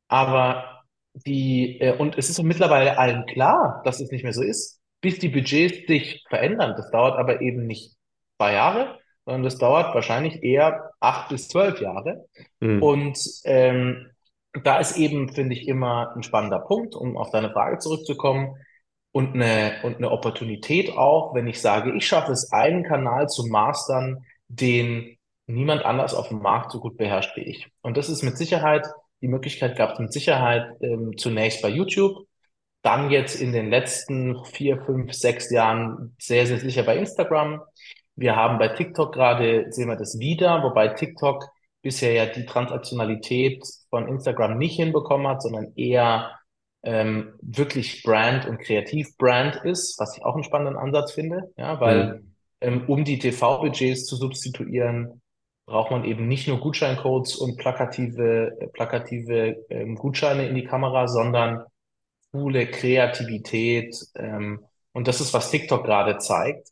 Aber 0.09 0.83
die, 1.13 1.79
äh, 1.79 1.95
und 1.97 2.17
es 2.17 2.29
ist 2.29 2.43
mittlerweile 2.43 2.97
allen 2.97 3.25
klar, 3.25 3.81
dass 3.85 4.01
es 4.01 4.11
nicht 4.11 4.23
mehr 4.23 4.33
so 4.33 4.43
ist, 4.43 4.81
bis 4.99 5.19
die 5.19 5.29
Budgets 5.29 5.87
sich 5.87 6.25
verändern. 6.27 6.73
Das 6.75 6.91
dauert 6.91 7.17
aber 7.17 7.39
eben 7.39 7.65
nicht 7.65 7.95
zwei 8.37 8.51
Jahre, 8.51 8.99
sondern 9.23 9.43
das 9.43 9.57
dauert 9.57 9.95
wahrscheinlich 9.95 10.43
eher 10.43 10.91
acht 10.99 11.29
bis 11.29 11.47
zwölf 11.47 11.79
Jahre. 11.79 12.25
Mhm. 12.59 12.83
Und 12.83 13.17
ähm, 13.45 14.11
da 14.63 14.79
ist 14.79 14.97
eben, 14.97 15.33
finde 15.33 15.55
ich, 15.55 15.67
immer 15.67 16.13
ein 16.15 16.23
spannender 16.23 16.59
Punkt, 16.59 16.95
um 16.95 17.17
auf 17.17 17.31
deine 17.31 17.51
Frage 17.51 17.79
zurückzukommen. 17.79 18.55
Und 19.11 19.33
eine, 19.33 19.77
und 19.83 19.95
eine 19.95 20.11
Opportunität 20.11 20.91
auch, 20.97 21.33
wenn 21.33 21.47
ich 21.47 21.61
sage, 21.61 21.93
ich 21.95 22.05
schaffe 22.05 22.33
es, 22.33 22.51
einen 22.51 22.83
Kanal 22.83 23.29
zu 23.29 23.47
mastern, 23.47 24.25
den 24.49 25.17
niemand 25.47 25.85
anders 25.85 26.13
auf 26.13 26.27
dem 26.27 26.39
Markt 26.39 26.71
so 26.71 26.81
gut 26.81 26.97
beherrscht 26.97 27.35
wie 27.37 27.43
ich. 27.43 27.67
Und 27.81 27.95
das 27.95 28.09
ist 28.09 28.23
mit 28.23 28.37
Sicherheit, 28.37 28.85
die 29.21 29.29
Möglichkeit 29.29 29.77
gab 29.77 29.93
es 29.93 29.99
mit 29.99 30.11
Sicherheit 30.11 30.67
ähm, 30.81 31.13
zunächst 31.17 31.61
bei 31.61 31.69
YouTube, 31.69 32.27
dann 32.81 33.09
jetzt 33.09 33.41
in 33.41 33.53
den 33.53 33.69
letzten 33.69 34.43
vier, 34.45 34.83
fünf, 34.85 35.13
sechs 35.13 35.49
Jahren 35.49 36.15
sehr, 36.19 36.45
sehr 36.45 36.59
sicher 36.59 36.83
bei 36.83 36.97
Instagram. 36.97 37.61
Wir 38.15 38.35
haben 38.35 38.59
bei 38.59 38.67
TikTok 38.67 39.13
gerade, 39.13 39.67
sehen 39.71 39.87
wir 39.87 39.95
das 39.95 40.19
wieder, 40.19 40.61
wobei 40.61 40.89
TikTok 40.89 41.47
bisher 41.85 42.13
ja 42.13 42.27
die 42.27 42.45
Transaktionalität 42.47 43.65
von 43.91 44.09
Instagram 44.09 44.57
nicht 44.59 44.77
hinbekommen 44.77 45.27
hat, 45.27 45.43
sondern 45.43 45.73
eher 45.77 46.31
ähm, 46.83 47.33
wirklich 47.41 48.03
Brand 48.03 48.47
und 48.47 48.59
Kreativ-Brand 48.59 49.57
ist, 49.65 49.99
was 49.99 50.17
ich 50.17 50.25
auch 50.25 50.35
einen 50.35 50.43
spannenden 50.43 50.77
Ansatz 50.77 51.13
finde, 51.13 51.51
ja, 51.57 51.79
weil 51.81 52.17
Mhm. 52.17 52.35
ähm, 52.61 52.85
um 52.87 53.05
die 53.05 53.19
TV-Budgets 53.19 54.05
zu 54.07 54.17
substituieren, 54.17 55.21
braucht 55.67 55.91
man 55.91 56.05
eben 56.05 56.27
nicht 56.27 56.47
nur 56.47 56.59
Gutscheincodes 56.59 57.35
und 57.37 57.57
plakative, 57.57 58.57
äh, 58.61 58.67
plakative 58.69 59.57
ähm, 59.69 59.95
Gutscheine 59.95 60.47
in 60.47 60.55
die 60.55 60.65
Kamera, 60.65 61.07
sondern 61.07 61.65
coole 62.31 62.67
Kreativität. 62.67 63.95
Ähm, 64.15 64.65
und 64.93 65.07
das 65.07 65.21
ist, 65.21 65.33
was 65.33 65.51
TikTok 65.51 65.85
gerade 65.85 66.17
zeigt. 66.19 66.69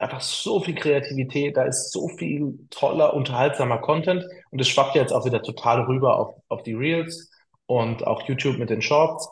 Einfach 0.00 0.20
so 0.20 0.60
viel 0.60 0.74
Kreativität, 0.74 1.56
da 1.56 1.64
ist 1.64 1.92
so 1.92 2.08
viel 2.08 2.58
toller, 2.70 3.14
unterhaltsamer 3.14 3.78
Content. 3.78 4.24
Und 4.50 4.60
es 4.60 4.68
schwappt 4.68 4.94
jetzt 4.94 5.12
auch 5.12 5.24
wieder 5.24 5.42
total 5.42 5.82
rüber 5.82 6.18
auf, 6.18 6.34
auf 6.48 6.62
die 6.62 6.74
Reels 6.74 7.30
und 7.66 8.06
auch 8.06 8.22
YouTube 8.28 8.58
mit 8.58 8.70
den 8.70 8.82
Shorts. 8.82 9.28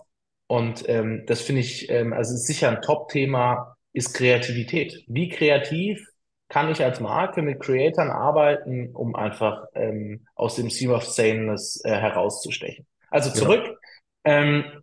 Und 0.47 0.89
ähm, 0.89 1.25
das 1.27 1.41
finde 1.41 1.63
ich, 1.63 1.89
ähm, 1.91 2.13
also 2.13 2.35
ist 2.35 2.47
sicher 2.47 2.69
ein 2.69 2.83
Top-Thema, 2.83 3.77
ist 3.93 4.15
Kreativität. 4.15 5.05
Wie 5.07 5.29
kreativ 5.29 6.07
kann 6.49 6.71
ich 6.71 6.83
als 6.85 7.01
Marke 7.01 7.41
mit 7.43 7.61
Creatoren 7.61 8.11
arbeiten, 8.11 8.91
um 8.95 9.15
einfach 9.15 9.65
ähm, 9.75 10.27
aus 10.35 10.57
dem 10.57 10.69
Sea 10.69 10.91
of 10.95 11.05
Sameness 11.05 11.81
äh, 11.85 11.91
herauszustechen? 11.91 12.87
Also 13.11 13.31
Ja. 13.31 13.35
zurück. 13.35 13.79
Ähm, 14.25 14.82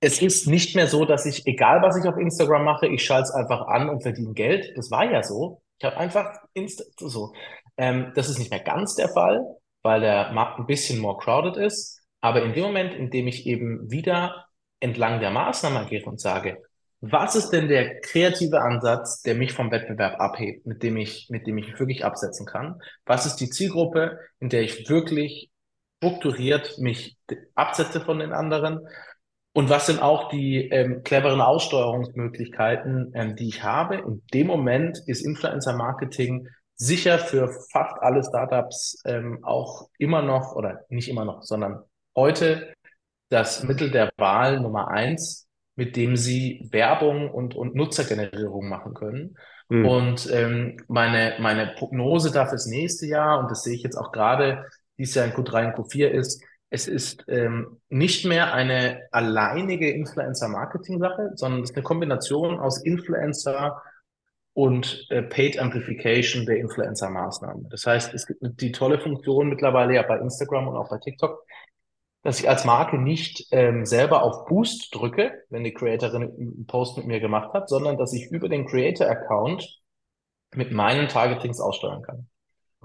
es 0.00 0.22
ist 0.22 0.46
nicht 0.46 0.76
mehr 0.76 0.86
so, 0.86 1.04
dass 1.04 1.26
ich, 1.26 1.46
egal 1.46 1.82
was 1.82 1.96
ich 1.96 2.08
auf 2.08 2.16
Instagram 2.16 2.64
mache, 2.64 2.86
ich 2.86 3.04
schalte 3.04 3.24
es 3.24 3.34
einfach 3.34 3.66
an 3.66 3.88
und 3.88 4.02
verdiene 4.02 4.32
Geld. 4.32 4.72
Das 4.76 4.90
war 4.90 5.10
ja 5.10 5.22
so. 5.22 5.62
Ich 5.78 5.84
habe 5.84 5.96
einfach 5.96 6.36
Insta 6.54 6.84
so. 6.98 7.32
Ähm, 7.76 8.12
das 8.14 8.28
ist 8.28 8.38
nicht 8.38 8.50
mehr 8.50 8.60
ganz 8.62 8.94
der 8.94 9.08
Fall, 9.08 9.44
weil 9.82 10.00
der 10.00 10.32
Markt 10.32 10.58
ein 10.58 10.66
bisschen 10.66 10.98
more 11.00 11.18
crowded 11.18 11.56
ist. 11.56 12.00
Aber 12.20 12.42
in 12.42 12.52
dem 12.52 12.64
Moment, 12.64 12.94
in 12.94 13.10
dem 13.10 13.26
ich 13.28 13.46
eben 13.46 13.90
wieder 13.90 14.46
entlang 14.80 15.20
der 15.20 15.30
Maßnahme 15.30 15.80
agiere 15.80 16.06
und 16.10 16.20
sage, 16.20 16.58
was 17.00 17.36
ist 17.36 17.50
denn 17.50 17.68
der 17.68 18.00
kreative 18.00 18.60
Ansatz, 18.60 19.22
der 19.22 19.36
mich 19.36 19.52
vom 19.52 19.70
Wettbewerb 19.70 20.20
abhebt, 20.20 20.66
mit 20.66 20.82
dem 20.82 20.96
ich, 20.96 21.28
mit 21.30 21.46
dem 21.46 21.58
ich 21.58 21.78
wirklich 21.78 22.04
absetzen 22.04 22.44
kann? 22.44 22.80
Was 23.04 23.24
ist 23.24 23.36
die 23.36 23.50
Zielgruppe, 23.50 24.18
in 24.40 24.48
der 24.48 24.62
ich 24.62 24.88
wirklich 24.88 25.50
strukturiert 25.98 26.78
mich 26.78 27.16
absetze 27.54 28.00
von 28.00 28.18
den 28.18 28.32
anderen? 28.32 28.80
Und 29.58 29.70
was 29.70 29.86
sind 29.86 30.00
auch 30.00 30.28
die 30.28 30.68
ähm, 30.68 31.02
cleveren 31.02 31.40
Aussteuerungsmöglichkeiten, 31.40 33.10
ähm, 33.16 33.34
die 33.34 33.48
ich 33.48 33.64
habe? 33.64 33.96
In 33.96 34.22
dem 34.32 34.46
Moment 34.46 35.02
ist 35.06 35.26
Influencer 35.26 35.74
Marketing 35.74 36.46
sicher 36.76 37.18
für 37.18 37.50
fast 37.72 37.96
alle 38.00 38.22
Startups 38.22 39.02
ähm, 39.04 39.40
auch 39.42 39.88
immer 39.98 40.22
noch, 40.22 40.54
oder 40.54 40.84
nicht 40.90 41.08
immer 41.08 41.24
noch, 41.24 41.42
sondern 41.42 41.82
heute 42.14 42.72
das 43.30 43.64
Mittel 43.64 43.90
der 43.90 44.12
Wahl 44.16 44.60
Nummer 44.60 44.92
eins, 44.92 45.48
mit 45.74 45.96
dem 45.96 46.16
sie 46.16 46.68
Werbung 46.70 47.28
und, 47.28 47.56
und 47.56 47.74
Nutzergenerierung 47.74 48.68
machen 48.68 48.94
können. 48.94 49.36
Mhm. 49.70 49.86
Und 49.88 50.30
ähm, 50.32 50.76
meine, 50.86 51.34
meine 51.40 51.74
Prognose 51.76 52.30
da 52.30 52.46
fürs 52.46 52.66
nächste 52.66 53.06
Jahr, 53.06 53.40
und 53.40 53.50
das 53.50 53.64
sehe 53.64 53.74
ich 53.74 53.82
jetzt 53.82 53.96
auch 53.96 54.12
gerade 54.12 54.66
dieses 54.98 55.16
Jahr 55.16 55.26
in 55.26 55.32
Q3 55.32 55.74
und 55.74 55.84
Q4, 55.84 56.06
ist, 56.06 56.44
es 56.70 56.86
ist 56.86 57.24
ähm, 57.28 57.80
nicht 57.88 58.26
mehr 58.26 58.52
eine 58.52 59.02
alleinige 59.10 59.90
Influencer-Marketing-Sache, 59.90 61.32
sondern 61.34 61.62
es 61.62 61.70
ist 61.70 61.76
eine 61.76 61.82
Kombination 61.82 62.58
aus 62.60 62.82
Influencer 62.82 63.82
und 64.52 65.06
äh, 65.10 65.22
Paid 65.22 65.58
Amplification 65.58 66.44
der 66.44 66.58
Influencer-Maßnahmen. 66.58 67.68
Das 67.70 67.86
heißt, 67.86 68.12
es 68.12 68.26
gibt 68.26 68.60
die 68.60 68.72
tolle 68.72 68.98
Funktion 68.98 69.48
mittlerweile 69.48 69.94
ja 69.94 70.02
bei 70.02 70.18
Instagram 70.18 70.68
und 70.68 70.76
auch 70.76 70.90
bei 70.90 70.98
TikTok, 70.98 71.42
dass 72.22 72.40
ich 72.40 72.48
als 72.48 72.64
Marke 72.64 72.98
nicht 72.98 73.46
ähm, 73.52 73.86
selber 73.86 74.22
auf 74.22 74.46
Boost 74.46 74.94
drücke, 74.94 75.32
wenn 75.48 75.64
die 75.64 75.72
Creatorin 75.72 76.22
einen 76.22 76.66
Post 76.66 76.98
mit 76.98 77.06
mir 77.06 77.20
gemacht 77.20 77.54
hat, 77.54 77.68
sondern 77.68 77.96
dass 77.96 78.12
ich 78.12 78.30
über 78.30 78.48
den 78.48 78.66
Creator-Account 78.66 79.80
mit 80.54 80.72
meinen 80.72 81.08
Targetings 81.08 81.60
aussteuern 81.60 82.02
kann. 82.02 82.28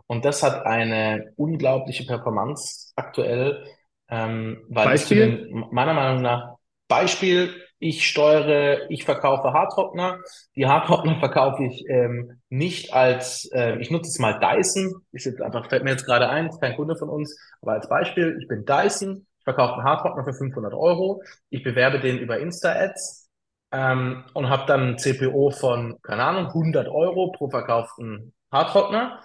Und 0.07 0.25
das 0.25 0.43
hat 0.43 0.65
eine 0.65 1.33
unglaubliche 1.37 2.05
Performance 2.05 2.91
aktuell, 2.95 3.63
ähm, 4.09 4.63
weil 4.69 4.85
Beispiel? 4.85 5.47
den, 5.49 5.65
meiner 5.71 5.93
Meinung 5.93 6.21
nach, 6.21 6.55
Beispiel, 6.87 7.53
ich 7.79 8.07
steuere, 8.07 8.89
ich 8.89 9.03
verkaufe 9.03 9.51
Haartrockner. 9.51 10.19
Die 10.55 10.67
Haartrockner 10.67 11.15
verkaufe 11.19 11.65
ich 11.65 11.85
ähm, 11.89 12.39
nicht 12.49 12.93
als, 12.93 13.49
äh, 13.53 13.77
ich 13.79 13.91
nutze 13.91 14.09
jetzt 14.09 14.19
mal 14.19 14.39
Dyson, 14.39 14.93
ist 15.11 15.25
jetzt 15.25 15.41
einfach, 15.41 15.67
fällt 15.67 15.83
mir 15.83 15.91
jetzt 15.91 16.05
gerade 16.05 16.29
ein, 16.29 16.47
ist 16.47 16.61
kein 16.61 16.75
Kunde 16.75 16.95
von 16.95 17.09
uns, 17.09 17.37
aber 17.61 17.73
als 17.73 17.89
Beispiel, 17.89 18.37
ich 18.39 18.47
bin 18.47 18.65
Dyson, 18.65 19.27
ich 19.37 19.43
verkaufe 19.43 19.73
einen 19.73 19.83
Haartrockner 19.83 20.23
für 20.23 20.33
500 20.33 20.73
Euro, 20.73 21.21
ich 21.49 21.63
bewerbe 21.63 21.99
den 21.99 22.19
über 22.19 22.39
Insta-Ads 22.39 23.29
ähm, 23.73 24.23
und 24.33 24.49
habe 24.49 24.65
dann 24.65 24.91
ein 24.91 24.97
CPO 24.97 25.49
von, 25.51 25.97
keine 26.03 26.23
Ahnung, 26.23 26.47
100 26.47 26.87
Euro 26.87 27.31
pro 27.31 27.49
verkauften 27.49 28.33
Haartrockner 28.51 29.19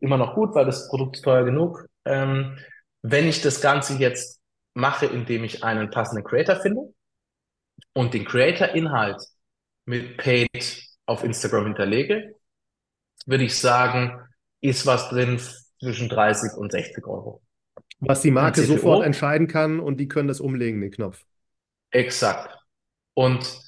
immer 0.00 0.16
noch 0.16 0.34
gut, 0.34 0.54
weil 0.54 0.64
das 0.64 0.88
Produkt 0.88 1.16
ist 1.16 1.22
teuer 1.22 1.44
genug. 1.44 1.86
Ähm, 2.04 2.58
wenn 3.02 3.28
ich 3.28 3.42
das 3.42 3.60
Ganze 3.60 3.94
jetzt 3.94 4.40
mache, 4.74 5.06
indem 5.06 5.44
ich 5.44 5.64
einen 5.64 5.90
passenden 5.90 6.24
Creator 6.24 6.56
finde 6.56 6.92
und 7.92 8.14
den 8.14 8.24
Creator-Inhalt 8.24 9.22
mit 9.84 10.16
Paid 10.16 10.86
auf 11.06 11.24
Instagram 11.24 11.66
hinterlege, 11.66 12.34
würde 13.26 13.44
ich 13.44 13.58
sagen, 13.58 14.18
ist 14.60 14.86
was 14.86 15.08
drin 15.10 15.40
zwischen 15.80 16.08
30 16.08 16.52
und 16.56 16.72
60 16.72 17.06
Euro. 17.06 17.42
Was 18.00 18.22
die 18.22 18.30
Marke 18.30 18.62
sofort 18.62 19.04
entscheiden 19.04 19.46
kann 19.46 19.78
und 19.78 19.98
die 19.98 20.08
können 20.08 20.28
das 20.28 20.40
umlegen, 20.40 20.80
den 20.80 20.90
Knopf. 20.90 21.24
exakt. 21.90 22.58
Und 23.14 23.60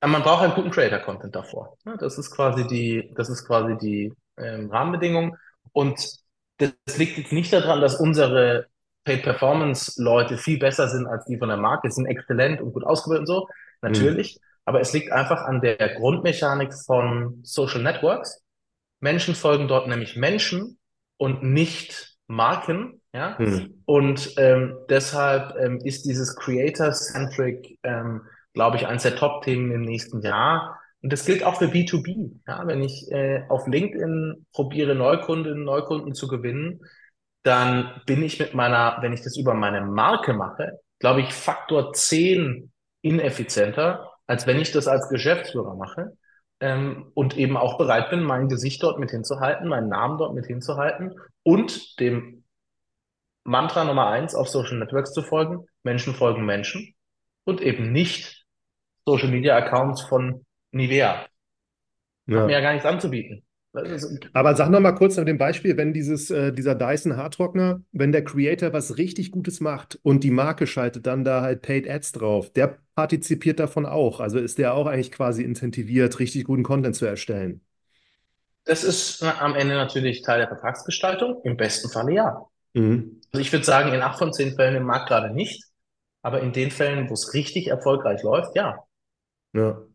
äh, 0.00 0.06
man 0.06 0.22
braucht 0.22 0.42
einen 0.42 0.54
guten 0.54 0.70
Creator-Content 0.70 1.34
davor. 1.34 1.76
Das 1.98 2.18
ist 2.18 2.30
quasi 2.30 2.66
die, 2.66 3.12
das 3.14 3.28
ist 3.28 3.46
quasi 3.46 3.76
die 3.78 4.12
ähm, 4.36 4.70
Rahmenbedingung. 4.70 5.36
Und 5.72 6.20
das 6.58 6.98
liegt 6.98 7.18
jetzt 7.18 7.32
nicht 7.32 7.52
daran, 7.52 7.80
dass 7.80 7.98
unsere 7.98 8.66
Paid-Performance-Leute 9.04 10.36
viel 10.36 10.58
besser 10.58 10.88
sind 10.88 11.06
als 11.06 11.24
die 11.24 11.38
von 11.38 11.48
der 11.48 11.56
Marke, 11.56 11.90
Sie 11.90 11.96
sind 11.96 12.06
exzellent 12.06 12.60
und 12.60 12.72
gut 12.72 12.84
ausgebildet 12.84 13.28
und 13.28 13.34
so, 13.34 13.48
natürlich. 13.80 14.38
Aber 14.64 14.80
es 14.80 14.92
liegt 14.92 15.10
einfach 15.10 15.42
an 15.42 15.60
der 15.60 15.94
Grundmechanik 15.94 16.74
von 16.74 17.40
Social 17.42 17.82
Networks. 17.82 18.42
Menschen 19.00 19.34
folgen 19.34 19.68
dort 19.68 19.88
nämlich 19.88 20.16
Menschen 20.16 20.78
und 21.16 21.42
nicht 21.42 22.18
Marken, 22.26 23.00
ja. 23.12 23.36
Hm. 23.38 23.82
Und 23.86 24.34
ähm, 24.36 24.76
deshalb 24.88 25.56
ähm, 25.56 25.80
ist 25.82 26.04
dieses 26.04 26.36
Creator-Centric, 26.36 27.78
ähm, 27.82 28.22
glaube 28.54 28.76
ich, 28.76 28.86
eines 28.86 29.02
der 29.02 29.16
Top-Themen 29.16 29.72
im 29.72 29.82
nächsten 29.82 30.22
Jahr. 30.22 30.79
Und 31.02 31.12
das 31.12 31.24
gilt 31.24 31.44
auch 31.44 31.58
für 31.58 31.66
B2B. 31.66 32.40
Ja, 32.46 32.66
wenn 32.66 32.82
ich 32.82 33.10
äh, 33.10 33.44
auf 33.48 33.66
LinkedIn 33.66 34.46
probiere, 34.52 34.94
Neukunden, 34.94 35.64
Neukunden 35.64 36.14
zu 36.14 36.28
gewinnen, 36.28 36.80
dann 37.42 38.02
bin 38.06 38.22
ich 38.22 38.38
mit 38.38 38.54
meiner, 38.54 38.98
wenn 39.00 39.12
ich 39.12 39.22
das 39.22 39.36
über 39.36 39.54
meine 39.54 39.80
Marke 39.80 40.34
mache, 40.34 40.78
glaube 40.98 41.22
ich, 41.22 41.32
Faktor 41.32 41.92
10 41.92 42.70
ineffizienter, 43.02 44.10
als 44.26 44.46
wenn 44.46 44.60
ich 44.60 44.72
das 44.72 44.86
als 44.88 45.08
Geschäftsführer 45.08 45.74
mache 45.74 46.12
ähm, 46.60 47.10
und 47.14 47.36
eben 47.38 47.56
auch 47.56 47.78
bereit 47.78 48.10
bin, 48.10 48.22
mein 48.22 48.48
Gesicht 48.48 48.82
dort 48.82 48.98
mit 48.98 49.10
hinzuhalten, 49.10 49.68
meinen 49.68 49.88
Namen 49.88 50.18
dort 50.18 50.34
mit 50.34 50.46
hinzuhalten 50.46 51.14
und 51.42 51.98
dem 51.98 52.44
Mantra 53.44 53.84
Nummer 53.84 54.08
eins 54.08 54.34
auf 54.34 54.48
Social 54.48 54.78
Networks 54.78 55.14
zu 55.14 55.22
folgen. 55.22 55.64
Menschen 55.82 56.14
folgen 56.14 56.44
Menschen 56.44 56.94
und 57.44 57.62
eben 57.62 57.90
nicht 57.90 58.44
Social 59.06 59.28
Media 59.28 59.56
Accounts 59.56 60.02
von 60.02 60.44
Nivea. 60.72 61.28
Hat 62.34 62.46
mir 62.46 62.52
Ja. 62.52 62.54
ja 62.54 62.60
gar 62.60 62.72
nichts 62.72 62.86
anzubieten. 62.86 63.44
Aber 64.32 64.56
sag 64.56 64.68
noch 64.70 64.80
mal 64.80 64.92
kurz 64.92 65.16
nach 65.16 65.24
dem 65.24 65.38
Beispiel, 65.38 65.76
wenn 65.76 65.92
dieses, 65.92 66.30
äh, 66.30 66.52
dieser 66.52 66.74
Dyson 66.74 67.16
Haartrockner, 67.16 67.82
wenn 67.92 68.12
der 68.12 68.24
Creator 68.24 68.72
was 68.72 68.96
richtig 68.98 69.30
Gutes 69.30 69.60
macht 69.60 69.98
und 70.02 70.24
die 70.24 70.30
Marke 70.32 70.66
schaltet 70.66 71.06
dann 71.06 71.24
da 71.24 71.42
halt 71.42 71.62
Paid 71.62 71.88
Ads 71.88 72.12
drauf, 72.12 72.52
der 72.52 72.78
partizipiert 72.96 73.60
davon 73.60 73.86
auch. 73.86 74.20
Also 74.20 74.38
ist 74.38 74.58
der 74.58 74.74
auch 74.74 74.86
eigentlich 74.86 75.12
quasi 75.12 75.42
incentiviert, 75.44 76.18
richtig 76.18 76.44
guten 76.44 76.62
Content 76.64 76.96
zu 76.96 77.06
erstellen. 77.06 77.60
Das 78.64 78.84
ist 78.84 79.22
am 79.22 79.54
Ende 79.54 79.74
natürlich 79.74 80.22
Teil 80.22 80.38
der 80.38 80.48
Vertragsgestaltung. 80.48 81.40
Im 81.44 81.56
besten 81.56 81.90
Falle 81.90 82.14
ja. 82.14 82.46
Mhm. 82.74 83.20
Also 83.32 83.42
ich 83.42 83.52
würde 83.52 83.64
sagen, 83.64 83.92
in 83.94 84.02
acht 84.02 84.18
von 84.18 84.32
zehn 84.32 84.54
Fällen 84.56 84.76
im 84.76 84.84
Markt 84.84 85.08
gerade 85.08 85.34
nicht. 85.34 85.64
Aber 86.22 86.40
in 86.42 86.52
den 86.52 86.70
Fällen, 86.70 87.08
wo 87.10 87.14
es 87.14 87.34
richtig 87.34 87.68
erfolgreich 87.68 88.22
läuft, 88.22 88.56
ja. 88.56 88.84
Ja. 89.52 89.89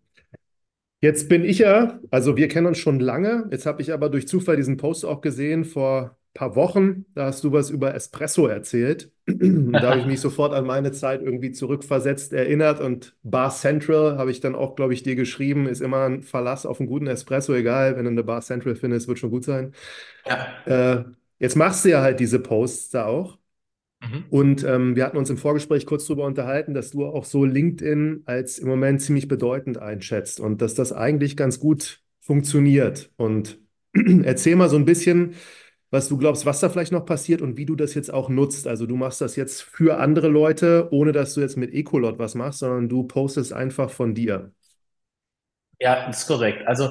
Jetzt 1.01 1.29
bin 1.29 1.43
ich 1.43 1.59
ja, 1.59 1.99
also 2.09 2.35
wir 2.35 2.47
kennen 2.47 2.67
uns 2.67 2.77
schon 2.79 2.99
lange. 2.99 3.47
Jetzt 3.51 3.65
habe 3.65 3.81
ich 3.81 3.93
aber 3.93 4.09
durch 4.09 4.27
Zufall 4.27 4.55
diesen 4.55 4.77
Post 4.77 5.05
auch 5.05 5.21
gesehen 5.21 5.63
vor 5.63 6.01
ein 6.03 6.33
paar 6.33 6.55
Wochen. 6.55 7.05
Da 7.13 7.25
hast 7.27 7.43
du 7.43 7.51
was 7.51 7.69
über 7.69 7.93
Espresso 7.93 8.47
erzählt. 8.47 9.11
da 9.27 9.91
habe 9.91 9.99
ich 9.99 10.05
mich 10.07 10.19
sofort 10.21 10.53
an 10.53 10.65
meine 10.65 10.91
Zeit 10.91 11.21
irgendwie 11.21 11.51
zurückversetzt, 11.51 12.33
erinnert. 12.33 12.81
Und 12.81 13.15
Bar 13.23 13.51
Central 13.51 14.17
habe 14.17 14.31
ich 14.31 14.39
dann 14.39 14.55
auch, 14.55 14.75
glaube 14.75 14.93
ich, 14.93 15.03
dir 15.03 15.15
geschrieben, 15.15 15.67
ist 15.67 15.81
immer 15.81 16.05
ein 16.05 16.23
Verlass 16.23 16.65
auf 16.65 16.79
einen 16.79 16.89
guten 16.89 17.07
Espresso, 17.07 17.53
egal. 17.53 17.97
Wenn 17.97 18.05
du 18.05 18.11
eine 18.11 18.23
Bar 18.23 18.41
Central 18.41 18.75
findest, 18.75 19.07
wird 19.07 19.19
schon 19.19 19.31
gut 19.31 19.43
sein. 19.43 19.73
Ja. 20.25 20.47
Äh, 20.65 21.05
jetzt 21.39 21.55
machst 21.55 21.85
du 21.85 21.89
ja 21.89 22.01
halt 22.01 22.19
diese 22.19 22.39
Posts 22.39 22.89
da 22.91 23.05
auch. 23.05 23.37
Mhm. 24.01 24.25
Und 24.29 24.63
ähm, 24.63 24.95
wir 24.95 25.05
hatten 25.05 25.17
uns 25.17 25.29
im 25.29 25.37
Vorgespräch 25.37 25.85
kurz 25.85 26.05
darüber 26.05 26.25
unterhalten, 26.25 26.73
dass 26.73 26.91
du 26.91 27.05
auch 27.05 27.25
so 27.25 27.45
LinkedIn 27.45 28.23
als 28.25 28.57
im 28.59 28.67
Moment 28.67 29.01
ziemlich 29.01 29.27
bedeutend 29.27 29.77
einschätzt 29.77 30.39
und 30.39 30.61
dass 30.61 30.73
das 30.75 30.93
eigentlich 30.93 31.37
ganz 31.37 31.59
gut 31.59 32.01
funktioniert. 32.21 33.11
Und 33.17 33.59
erzähl 34.23 34.55
mal 34.55 34.69
so 34.69 34.77
ein 34.77 34.85
bisschen, 34.85 35.35
was 35.91 36.09
du 36.09 36.17
glaubst, 36.17 36.45
was 36.45 36.59
da 36.59 36.69
vielleicht 36.69 36.91
noch 36.91 37.05
passiert 37.05 37.41
und 37.41 37.57
wie 37.57 37.65
du 37.65 37.75
das 37.75 37.93
jetzt 37.93 38.13
auch 38.13 38.29
nutzt. 38.29 38.67
Also 38.67 38.85
du 38.85 38.95
machst 38.95 39.21
das 39.21 39.35
jetzt 39.35 39.61
für 39.61 39.97
andere 39.97 40.27
Leute, 40.27 40.89
ohne 40.91 41.11
dass 41.11 41.33
du 41.33 41.41
jetzt 41.41 41.57
mit 41.57 41.73
Ecolot 41.73 42.19
was 42.19 42.35
machst, 42.35 42.59
sondern 42.59 42.89
du 42.89 43.03
postest 43.03 43.53
einfach 43.53 43.89
von 43.89 44.13
dir. 44.13 44.51
Ja, 45.79 46.07
das 46.07 46.21
ist 46.21 46.27
korrekt. 46.27 46.67
Also 46.67 46.89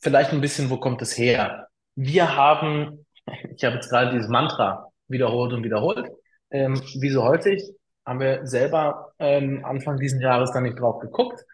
vielleicht 0.00 0.32
ein 0.32 0.40
bisschen, 0.40 0.70
wo 0.70 0.78
kommt 0.78 1.02
es 1.02 1.16
her? 1.16 1.68
Wir 1.94 2.36
haben, 2.36 3.06
ich 3.56 3.64
habe 3.64 3.76
jetzt 3.76 3.88
gerade 3.88 4.12
dieses 4.12 4.28
Mantra 4.28 4.90
wiederholt 5.08 5.52
und 5.52 5.64
wiederholt. 5.64 6.10
Ähm, 6.50 6.80
wie 7.00 7.10
so 7.10 7.22
häufig 7.22 7.62
haben 8.04 8.20
wir 8.20 8.46
selber 8.46 9.12
ähm, 9.18 9.64
Anfang 9.64 9.98
dieses 9.98 10.20
Jahres 10.22 10.52
dann 10.52 10.62
nicht 10.62 10.78
drauf 10.78 11.00
geguckt 11.00 11.44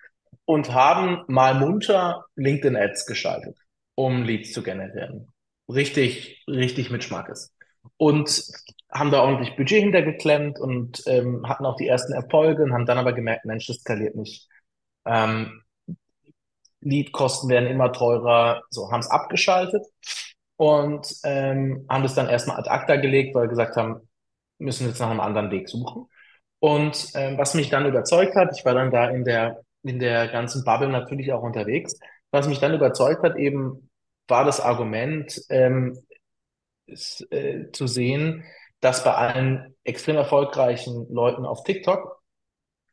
und 0.45 0.72
haben 0.72 1.24
mal 1.28 1.55
munter 1.55 2.26
LinkedIn-Ads 2.36 3.07
geschaltet, 3.07 3.57
um 3.95 4.22
Leads 4.22 4.53
zu 4.53 4.62
generieren. 4.62 5.28
Richtig, 5.68 6.45
richtig 6.47 6.90
mit 6.90 7.05
Schmackes. 7.05 7.55
Und 7.97 8.45
haben 8.93 9.11
da 9.11 9.22
ordentlich 9.22 9.57
Budget 9.57 9.82
hintergeklemmt 9.82 10.59
und 10.61 11.03
ähm, 11.07 11.49
hatten 11.49 11.64
auch 11.64 11.76
die 11.76 11.88
ersten 11.88 12.12
Erfolge 12.12 12.62
und 12.62 12.72
haben 12.74 12.86
dann 12.86 12.99
aber 12.99 13.14
gemerkt, 13.14 13.47
Mensch, 13.47 13.66
das 13.66 13.78
skaliert 13.78 14.14
nicht. 14.14 14.49
Ähm, 15.07 15.62
Leadkosten 16.80 17.49
werden 17.49 17.68
immer 17.68 17.93
teurer, 17.93 18.62
so 18.70 18.90
haben 18.90 19.01
es 19.01 19.11
abgeschaltet 19.11 19.86
und 20.57 21.07
ähm, 21.24 21.86
haben 21.88 22.03
das 22.03 22.14
dann 22.14 22.28
erstmal 22.28 22.59
ad 22.59 22.68
acta 22.68 22.97
gelegt, 22.97 23.34
weil 23.34 23.45
wir 23.45 23.49
gesagt 23.49 23.76
haben, 23.76 24.09
müssen 24.62 24.86
jetzt 24.86 25.00
nach 25.00 25.10
einem 25.10 25.20
anderen 25.20 25.50
Weg 25.50 25.68
suchen. 25.68 26.06
Und 26.58 27.08
ähm, 27.14 27.38
was 27.38 27.54
mich 27.54 27.70
dann 27.70 27.86
überzeugt 27.86 28.36
hat, 28.36 28.56
ich 28.56 28.64
war 28.64 28.74
dann 28.74 28.90
da 28.90 29.08
in 29.10 29.24
der, 29.24 29.62
in 29.82 29.98
der 29.98 30.28
ganzen 30.28 30.64
Bubble 30.64 30.88
natürlich 30.88 31.32
auch 31.32 31.42
unterwegs, 31.42 31.98
was 32.30 32.48
mich 32.48 32.60
dann 32.60 32.74
überzeugt 32.74 33.22
hat, 33.22 33.36
eben 33.36 33.90
war 34.28 34.44
das 34.44 34.60
Argument 34.60 35.40
ähm, 35.50 35.98
ist, 36.86 37.26
äh, 37.32 37.70
zu 37.72 37.86
sehen, 37.86 38.44
dass 38.80 39.04
bei 39.04 39.14
allen 39.14 39.74
extrem 39.84 40.16
erfolgreichen 40.16 41.06
Leuten 41.12 41.44
auf 41.46 41.64
TikTok 41.64 42.22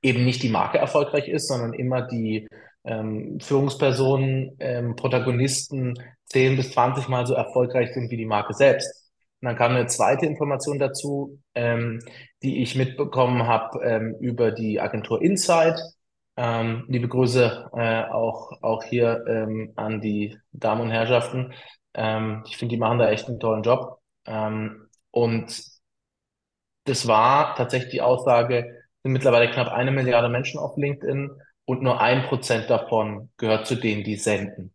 eben 0.02 0.26
nicht 0.26 0.44
die 0.44 0.50
Marke 0.50 0.78
erfolgreich 0.78 1.28
ist, 1.28 1.48
sondern 1.48 1.74
immer 1.74 2.04
die 2.04 2.48
ähm, 2.84 3.40
Führungspersonen, 3.40 4.56
ähm, 4.60 4.96
Protagonisten 4.96 6.00
10 6.26 6.58
bis 6.58 6.72
20 6.72 7.08
Mal 7.08 7.26
so 7.26 7.34
erfolgreich 7.34 7.94
sind 7.94 8.10
wie 8.10 8.18
die 8.18 8.26
Marke 8.26 8.54
selbst. 8.54 8.99
Und 9.42 9.46
dann 9.48 9.56
kam 9.56 9.72
eine 9.72 9.88
zweite 9.88 10.26
Information 10.26 10.80
dazu, 10.80 11.40
ähm, 11.56 12.00
die 12.44 12.62
ich 12.62 12.76
mitbekommen 12.76 13.48
habe 13.48 13.80
ähm, 13.84 14.16
über 14.20 14.52
die 14.52 14.82
Agentur 14.82 15.22
Insight. 15.22 15.80
Ähm, 16.36 16.86
liebe 16.88 17.08
Grüße 17.08 17.70
äh, 17.74 18.04
auch, 18.06 18.62
auch 18.62 18.84
hier 18.84 19.24
ähm, 19.28 19.74
an 19.76 20.02
die 20.02 20.38
Damen 20.52 20.82
und 20.82 20.92
Herrschaften. 20.92 21.54
Ähm, 21.94 22.44
ich 22.48 22.58
finde, 22.58 22.76
die 22.76 22.80
machen 22.80 23.00
da 23.00 23.10
echt 23.10 23.28
einen 23.28 23.40
tollen 23.40 23.64
Job. 23.64 24.00
Ähm, 24.26 24.88
und 25.12 25.64
das 26.86 27.08
war 27.08 27.56
tatsächlich 27.56 27.92
die 27.92 28.02
Aussage, 28.02 28.84
sind 29.04 29.12
mittlerweile 29.14 29.52
knapp 29.52 29.70
eine 29.70 29.92
Milliarde 29.92 30.30
Menschen 30.30 30.60
auf 30.60 30.76
LinkedIn 30.76 31.30
und 31.66 31.82
nur 31.82 32.02
ein 32.02 32.24
Prozent 32.24 32.70
davon 32.70 33.30
gehört 33.38 33.68
zu 33.68 33.76
denen, 33.76 34.04
die 34.04 34.16
senden. 34.16 34.74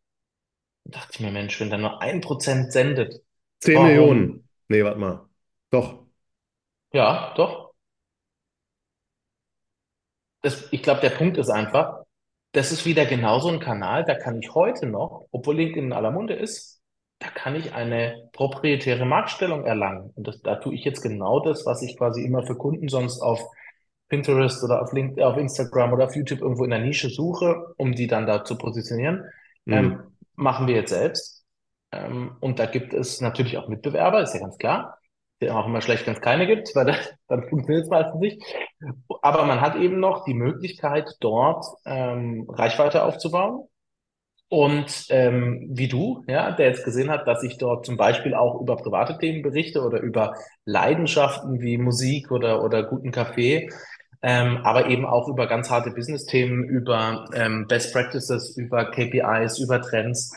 Da 0.85 1.01
dachte 1.01 1.13
ich 1.15 1.21
mir, 1.21 1.33
Mensch, 1.33 1.59
wenn 1.61 1.71
da 1.71 1.77
nur 1.77 2.01
ein 2.01 2.21
Prozent 2.21 2.73
sendet. 2.73 3.23
Zehn 3.61 3.83
Millionen. 3.83 4.44
Nee, 4.75 4.83
warte 4.83 4.99
mal. 4.99 5.29
Doch. 5.71 6.05
Ja, 6.93 7.33
doch. 7.37 7.75
Das, 10.43 10.67
ich 10.73 10.83
glaube, 10.83 11.01
der 11.01 11.11
Punkt 11.11 11.37
ist 11.37 11.49
einfach, 11.49 12.03
das 12.51 12.73
ist 12.73 12.85
wieder 12.85 13.07
genauso 13.07 13.51
ein 13.51 13.61
Kanal, 13.61 14.05
da 14.05 14.17
kann 14.17 14.41
ich 14.43 14.53
heute 14.53 14.87
noch, 14.87 15.29
obwohl 15.31 15.55
LinkedIn 15.55 15.85
in 15.85 15.93
aller 15.93 16.11
Munde 16.11 16.35
ist, 16.35 16.83
da 17.21 17.29
kann 17.29 17.55
ich 17.55 17.73
eine 17.73 18.29
proprietäre 18.33 19.07
Marktstellung 19.07 19.65
erlangen. 19.65 20.11
Und 20.17 20.27
das, 20.27 20.43
da 20.43 20.57
tue 20.57 20.75
ich 20.75 20.85
jetzt 20.85 21.03
genau 21.03 21.39
das, 21.39 21.65
was 21.67 21.81
ich 21.83 21.97
quasi 21.97 22.25
immer 22.25 22.45
für 22.45 22.57
Kunden 22.57 22.89
sonst 22.89 23.21
auf 23.21 23.41
Pinterest 24.09 24.65
oder 24.65 24.83
auf, 24.83 24.93
LinkedIn, 24.93 25.23
auf 25.23 25.37
Instagram 25.37 25.93
oder 25.93 26.07
auf 26.07 26.17
YouTube 26.17 26.41
irgendwo 26.41 26.65
in 26.65 26.71
der 26.71 26.81
Nische 26.81 27.11
suche, 27.11 27.73
um 27.77 27.95
die 27.95 28.09
dann 28.09 28.27
da 28.27 28.45
zu 28.45 28.59
positionieren. 28.59 29.25
Mhm. 29.67 29.73
Ähm, 29.73 30.03
machen 30.35 30.67
wir 30.67 30.75
jetzt 30.75 30.91
selbst. 30.91 31.44
Ähm, 31.95 32.37
und 32.41 32.59
da 32.59 32.67
gibt 32.67 32.95
es 32.95 33.21
natürlich 33.21 33.59
auch 33.59 33.69
Mitbewerber, 33.69 34.23
ist 34.23 34.35
ja 34.35 34.41
ganz 34.41 34.59
klar. 34.59 34.99
Ist 35.41 35.49
ja 35.49 35.59
auch 35.59 35.67
immer 35.67 35.81
schlecht, 35.81 36.07
wenn 36.07 36.15
es 36.15 36.21
keine 36.21 36.47
gibt, 36.47 36.75
weil 36.75 36.87
das, 36.87 36.97
dann 37.29 37.49
funktioniert 37.49 37.85
es 37.85 37.91
meistens 37.91 38.21
nicht. 38.21 38.43
Aber 39.23 39.45
man 39.45 39.61
hat 39.61 39.77
eben 39.77 40.01
noch 40.01 40.25
die 40.25 40.35
Möglichkeit, 40.35 41.09
dort 41.21 41.65
ähm, 41.85 42.47
Reichweite 42.49 43.05
aufzubauen. 43.05 43.69
Und 44.49 45.07
ähm, 45.09 45.69
wie 45.73 45.89
du, 45.89 46.23
ja, 46.29 46.53
der 46.53 46.69
jetzt 46.69 46.85
gesehen 46.85 47.11
hat, 47.11 47.27
dass 47.27 47.43
ich 47.43 47.57
dort 47.59 47.87
zum 47.87 47.97
Beispiel 47.97 48.35
auch 48.35 48.61
über 48.61 48.77
private 48.77 49.19
Themen 49.19 49.43
berichte 49.43 49.83
oder 49.83 50.01
über 50.01 50.35
Leidenschaften 50.65 51.61
wie 51.61 51.79
Musik 51.79 52.31
oder, 52.31 52.63
oder 52.63 52.85
guten 52.85 53.11
Kaffee, 53.11 53.71
ähm, 54.23 54.59
aber 54.63 54.89
eben 54.89 55.07
auch 55.07 55.29
über 55.29 55.47
ganz 55.49 55.71
harte 55.71 55.91
Business-Themen, 55.91 56.65
über 56.65 57.27
ähm, 57.35 57.67
Best 57.67 57.93
Practices, 57.93 58.57
über 58.57 58.85
KPIs, 58.91 59.59
über 59.59 59.81
Trends 59.83 60.33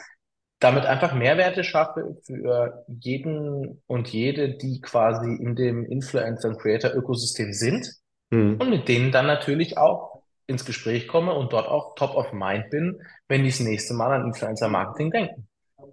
damit 0.59 0.85
einfach 0.85 1.13
Mehrwerte 1.13 1.63
schaffe 1.63 2.17
für 2.23 2.83
jeden 2.87 3.81
und 3.85 4.07
jede, 4.09 4.57
die 4.57 4.81
quasi 4.81 5.27
in 5.35 5.55
dem 5.55 5.85
Influencer- 5.85 6.49
und 6.49 6.59
Creator-Ökosystem 6.59 7.53
sind 7.53 7.91
mhm. 8.31 8.57
und 8.59 8.69
mit 8.69 8.87
denen 8.87 9.11
dann 9.11 9.27
natürlich 9.27 9.77
auch 9.77 10.23
ins 10.47 10.65
Gespräch 10.65 11.07
komme 11.07 11.33
und 11.33 11.53
dort 11.53 11.67
auch 11.67 11.95
top 11.95 12.15
of 12.15 12.33
mind 12.33 12.69
bin, 12.69 13.01
wenn 13.27 13.43
die 13.43 13.49
das 13.49 13.59
nächste 13.59 13.93
Mal 13.93 14.13
an 14.13 14.25
Influencer-Marketing 14.27 15.11
denken. 15.11 15.47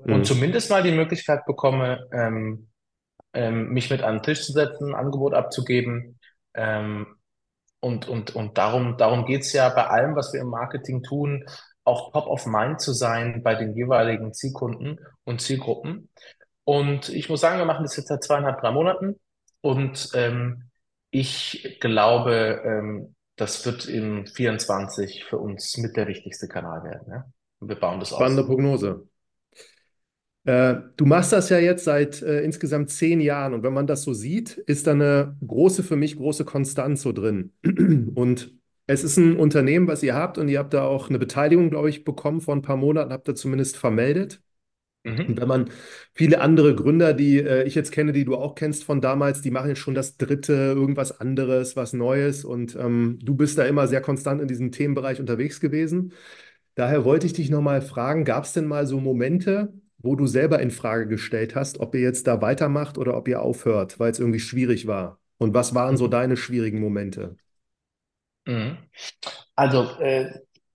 Mhm. 0.04 0.14
Und 0.14 0.26
zumindest 0.26 0.70
mal 0.70 0.82
die 0.82 0.92
Möglichkeit 0.92 1.44
bekomme, 1.44 2.06
ähm, 2.12 2.68
ähm, 3.34 3.68
mich 3.70 3.90
mit 3.90 4.02
an 4.02 4.16
den 4.16 4.22
Tisch 4.22 4.44
zu 4.44 4.52
setzen, 4.52 4.90
ein 4.90 4.94
Angebot 4.94 5.34
abzugeben. 5.34 6.18
Ähm, 6.54 7.16
und, 7.80 8.08
und, 8.08 8.34
und 8.34 8.56
darum, 8.56 8.96
darum 8.96 9.26
geht's 9.26 9.52
ja 9.52 9.68
bei 9.68 9.86
allem, 9.88 10.16
was 10.16 10.32
wir 10.32 10.40
im 10.40 10.48
Marketing 10.48 11.02
tun, 11.02 11.44
auch 11.84 12.12
top 12.12 12.26
of 12.26 12.46
mind 12.46 12.80
zu 12.80 12.92
sein 12.92 13.42
bei 13.42 13.54
den 13.54 13.74
jeweiligen 13.74 14.32
Zielkunden 14.32 15.00
und 15.24 15.40
Zielgruppen. 15.40 16.08
Und 16.64 17.10
ich 17.10 17.28
muss 17.28 17.40
sagen, 17.40 17.58
wir 17.58 17.66
machen 17.66 17.84
das 17.84 17.96
jetzt 17.96 18.08
seit 18.08 18.24
zweieinhalb, 18.24 18.60
drei 18.60 18.70
Monaten 18.70 19.20
und 19.60 20.10
ähm, 20.14 20.70
ich 21.10 21.78
glaube, 21.80 22.62
ähm, 22.64 23.14
das 23.36 23.64
wird 23.66 23.86
im 23.86 24.26
24 24.26 25.24
für 25.24 25.38
uns 25.38 25.76
mit 25.78 25.96
der 25.96 26.06
wichtigste 26.06 26.48
Kanal 26.48 26.84
werden. 26.84 27.06
Ja? 27.10 27.24
Wir 27.60 27.76
bauen 27.76 28.00
das 28.00 28.10
Spannende 28.10 28.42
aus. 28.42 28.48
Prognose. 28.48 29.06
Äh, 30.44 30.76
du 30.96 31.06
machst 31.06 31.32
das 31.32 31.48
ja 31.48 31.58
jetzt 31.58 31.84
seit 31.84 32.20
äh, 32.22 32.42
insgesamt 32.42 32.90
zehn 32.90 33.20
Jahren 33.20 33.54
und 33.54 33.62
wenn 33.62 33.72
man 33.72 33.86
das 33.86 34.02
so 34.02 34.12
sieht, 34.12 34.58
ist 34.58 34.86
da 34.86 34.92
eine 34.92 35.36
große, 35.46 35.82
für 35.82 35.96
mich 35.96 36.16
große 36.16 36.44
Konstanz 36.44 37.02
so 37.02 37.12
drin. 37.12 37.52
Und 38.14 38.52
es 38.86 39.04
ist 39.04 39.16
ein 39.16 39.36
Unternehmen, 39.36 39.86
was 39.88 40.02
ihr 40.02 40.14
habt 40.14 40.38
und 40.38 40.48
ihr 40.48 40.58
habt 40.58 40.74
da 40.74 40.84
auch 40.84 41.08
eine 41.08 41.18
Beteiligung, 41.18 41.70
glaube 41.70 41.90
ich, 41.90 42.04
bekommen 42.04 42.40
vor 42.40 42.54
ein 42.54 42.62
paar 42.62 42.76
Monaten, 42.76 43.12
habt 43.12 43.28
ihr 43.28 43.34
zumindest 43.34 43.76
vermeldet. 43.76 44.42
Mhm. 45.04 45.26
Und 45.28 45.40
wenn 45.40 45.48
man 45.48 45.70
viele 46.14 46.40
andere 46.40 46.74
Gründer, 46.74 47.12
die 47.14 47.38
äh, 47.38 47.64
ich 47.64 47.74
jetzt 47.74 47.92
kenne, 47.92 48.12
die 48.12 48.24
du 48.24 48.36
auch 48.36 48.54
kennst 48.54 48.84
von 48.84 49.00
damals, 49.00 49.42
die 49.42 49.50
machen 49.50 49.68
jetzt 49.68 49.80
schon 49.80 49.94
das 49.94 50.16
dritte, 50.16 50.52
irgendwas 50.52 51.20
anderes, 51.20 51.76
was 51.76 51.92
Neues. 51.92 52.44
Und 52.44 52.74
ähm, 52.76 53.18
du 53.22 53.34
bist 53.34 53.58
da 53.58 53.64
immer 53.64 53.86
sehr 53.86 54.00
konstant 54.00 54.40
in 54.40 54.48
diesem 54.48 54.72
Themenbereich 54.72 55.20
unterwegs 55.20 55.60
gewesen. 55.60 56.12
Daher 56.74 57.04
wollte 57.04 57.26
ich 57.26 57.34
dich 57.34 57.50
nochmal 57.50 57.82
fragen, 57.82 58.24
gab 58.24 58.44
es 58.44 58.52
denn 58.52 58.66
mal 58.66 58.86
so 58.86 59.00
Momente, 59.00 59.74
wo 59.98 60.16
du 60.16 60.26
selber 60.26 60.60
in 60.60 60.70
Frage 60.70 61.06
gestellt 61.06 61.54
hast, 61.54 61.80
ob 61.80 61.94
ihr 61.94 62.00
jetzt 62.00 62.26
da 62.26 62.42
weitermacht 62.42 62.98
oder 62.98 63.16
ob 63.16 63.28
ihr 63.28 63.42
aufhört, 63.42 63.98
weil 64.00 64.10
es 64.10 64.18
irgendwie 64.18 64.40
schwierig 64.40 64.86
war? 64.86 65.20
Und 65.38 65.54
was 65.54 65.74
waren 65.74 65.96
so 65.96 66.08
deine 66.08 66.36
schwierigen 66.36 66.80
Momente? 66.80 67.36
Mhm. 68.46 68.78
Also, 69.56 69.98
äh, 70.00 70.30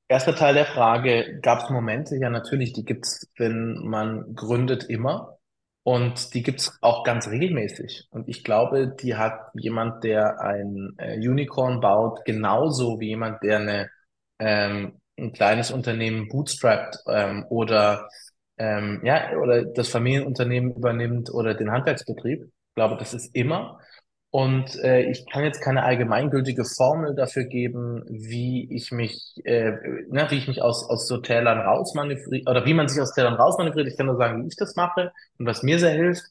erster 0.07 0.35
Teil 0.35 0.53
der 0.55 0.65
Frage, 0.65 1.39
gab 1.41 1.63
es 1.63 1.69
Momente? 1.69 2.17
Ja, 2.17 2.29
natürlich, 2.29 2.73
die 2.73 2.85
gibt 2.85 3.05
es, 3.05 3.29
wenn 3.37 3.79
man 3.85 4.35
gründet, 4.35 4.85
immer. 4.85 5.37
Und 5.83 6.33
die 6.33 6.43
gibt 6.43 6.61
es 6.61 6.77
auch 6.81 7.03
ganz 7.03 7.27
regelmäßig. 7.29 8.07
Und 8.11 8.27
ich 8.29 8.43
glaube, 8.43 8.95
die 9.01 9.15
hat 9.15 9.39
jemand, 9.55 10.03
der 10.03 10.41
ein 10.41 10.93
äh, 10.97 11.17
Unicorn 11.17 11.79
baut, 11.81 12.25
genauso 12.25 12.99
wie 12.99 13.09
jemand, 13.09 13.43
der 13.43 13.59
eine, 13.59 13.89
ähm, 14.39 15.01
ein 15.17 15.33
kleines 15.33 15.71
Unternehmen 15.71 16.27
bootstrapped 16.29 16.99
ähm, 17.07 17.45
oder, 17.49 18.09
ähm, 18.57 19.01
ja, 19.03 19.35
oder 19.37 19.65
das 19.65 19.89
Familienunternehmen 19.89 20.73
übernimmt 20.75 21.31
oder 21.33 21.55
den 21.55 21.71
Handwerksbetrieb. 21.71 22.43
Ich 22.45 22.75
glaube, 22.75 22.97
das 22.97 23.13
ist 23.13 23.35
immer. 23.35 23.79
Und 24.31 24.75
äh, 24.83 25.01
ich 25.09 25.25
kann 25.25 25.43
jetzt 25.43 25.59
keine 25.61 25.83
allgemeingültige 25.83 26.63
Formel 26.63 27.15
dafür 27.15 27.45
geben, 27.45 28.03
wie 28.07 28.71
ich 28.71 28.91
mich, 28.91 29.33
äh, 29.43 29.71
ne, 30.07 30.27
wie 30.29 30.37
ich 30.37 30.47
mich 30.47 30.61
aus, 30.61 30.87
aus 30.87 31.07
so 31.07 31.17
Tälern 31.17 31.59
rausmanövriere 31.59 32.49
oder 32.49 32.63
wie 32.65 32.75
man 32.75 32.87
sich 32.87 33.01
aus 33.01 33.13
Tälern 33.13 33.33
rausmanövriert. 33.33 33.87
Ich 33.87 33.97
kann 33.97 34.05
nur 34.05 34.17
sagen, 34.17 34.43
wie 34.43 34.47
ich 34.47 34.55
das 34.55 34.75
mache 34.75 35.11
und 35.39 35.47
was 35.47 35.63
mir 35.63 35.79
sehr 35.79 35.93
hilft. 35.93 36.23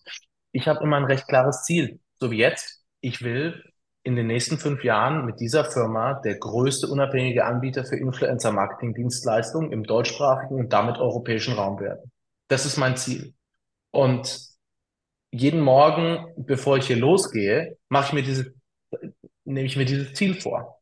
Ich 0.52 0.68
habe 0.68 0.82
immer 0.84 0.96
ein 0.96 1.04
recht 1.04 1.26
klares 1.26 1.64
Ziel, 1.64 1.98
so 2.20 2.30
wie 2.30 2.38
jetzt. 2.38 2.84
Ich 3.00 3.22
will 3.22 3.64
in 4.04 4.14
den 4.14 4.28
nächsten 4.28 4.58
fünf 4.58 4.84
Jahren 4.84 5.26
mit 5.26 5.40
dieser 5.40 5.64
Firma 5.64 6.14
der 6.14 6.38
größte 6.38 6.86
unabhängige 6.86 7.44
Anbieter 7.44 7.84
für 7.84 7.96
Influencer-Marketing-Dienstleistungen 7.96 9.72
im 9.72 9.82
deutschsprachigen 9.82 10.60
und 10.60 10.72
damit 10.72 10.98
europäischen 10.98 11.54
Raum 11.54 11.80
werden. 11.80 12.10
Das 12.46 12.64
ist 12.64 12.76
mein 12.76 12.96
Ziel. 12.96 13.34
Und 13.90 14.47
jeden 15.30 15.60
Morgen, 15.60 16.32
bevor 16.36 16.78
ich 16.78 16.86
hier 16.86 16.96
losgehe, 16.96 17.76
mache 17.88 18.06
ich 18.06 18.12
mir 18.12 18.22
dieses, 18.22 18.46
nehme 19.44 19.66
ich 19.66 19.76
mir 19.76 19.84
dieses 19.84 20.14
Ziel 20.14 20.40
vor. 20.40 20.80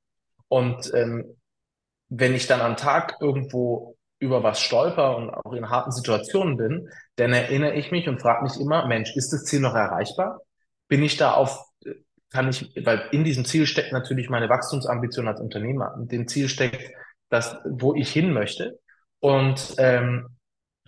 Und 0.49 0.93
ähm, 0.95 1.37
wenn 2.09 2.35
ich 2.35 2.47
dann 2.47 2.61
am 2.61 2.77
Tag 2.77 3.17
irgendwo 3.21 3.97
über 4.19 4.43
was 4.43 4.61
stolper 4.61 5.17
und 5.17 5.31
auch 5.31 5.53
in 5.53 5.69
harten 5.69 5.93
Situationen 5.93 6.57
bin, 6.57 6.89
dann 7.17 7.33
erinnere 7.33 7.75
ich 7.75 7.91
mich 7.91 8.09
und 8.09 8.21
frage 8.21 8.45
mich 8.45 8.59
immer, 8.59 8.87
Mensch, 8.87 9.15
ist 9.17 9.33
das 9.33 9.45
Ziel 9.45 9.61
noch 9.61 9.75
erreichbar? 9.75 10.41
Bin 10.89 11.03
ich 11.03 11.17
da 11.17 11.33
auf, 11.35 11.65
kann 12.31 12.49
ich, 12.49 12.73
weil 12.85 13.09
in 13.13 13.25
diesem 13.25 13.45
Ziel 13.45 13.67
steckt 13.67 13.93
natürlich 13.93 14.31
meine 14.31 14.49
Wachstumsambition 14.49 15.29
als 15.29 15.41
Unternehmer. 15.41 15.95
In 15.99 16.09
dem 16.09 16.29
Ziel 16.29 16.49
steckt 16.49 16.93
das, 17.29 17.57
wo 17.69 17.95
ich 17.95 18.11
hin 18.11 18.33
möchte. 18.33 18.79
Und 19.21 19.75
ähm, 19.79 20.29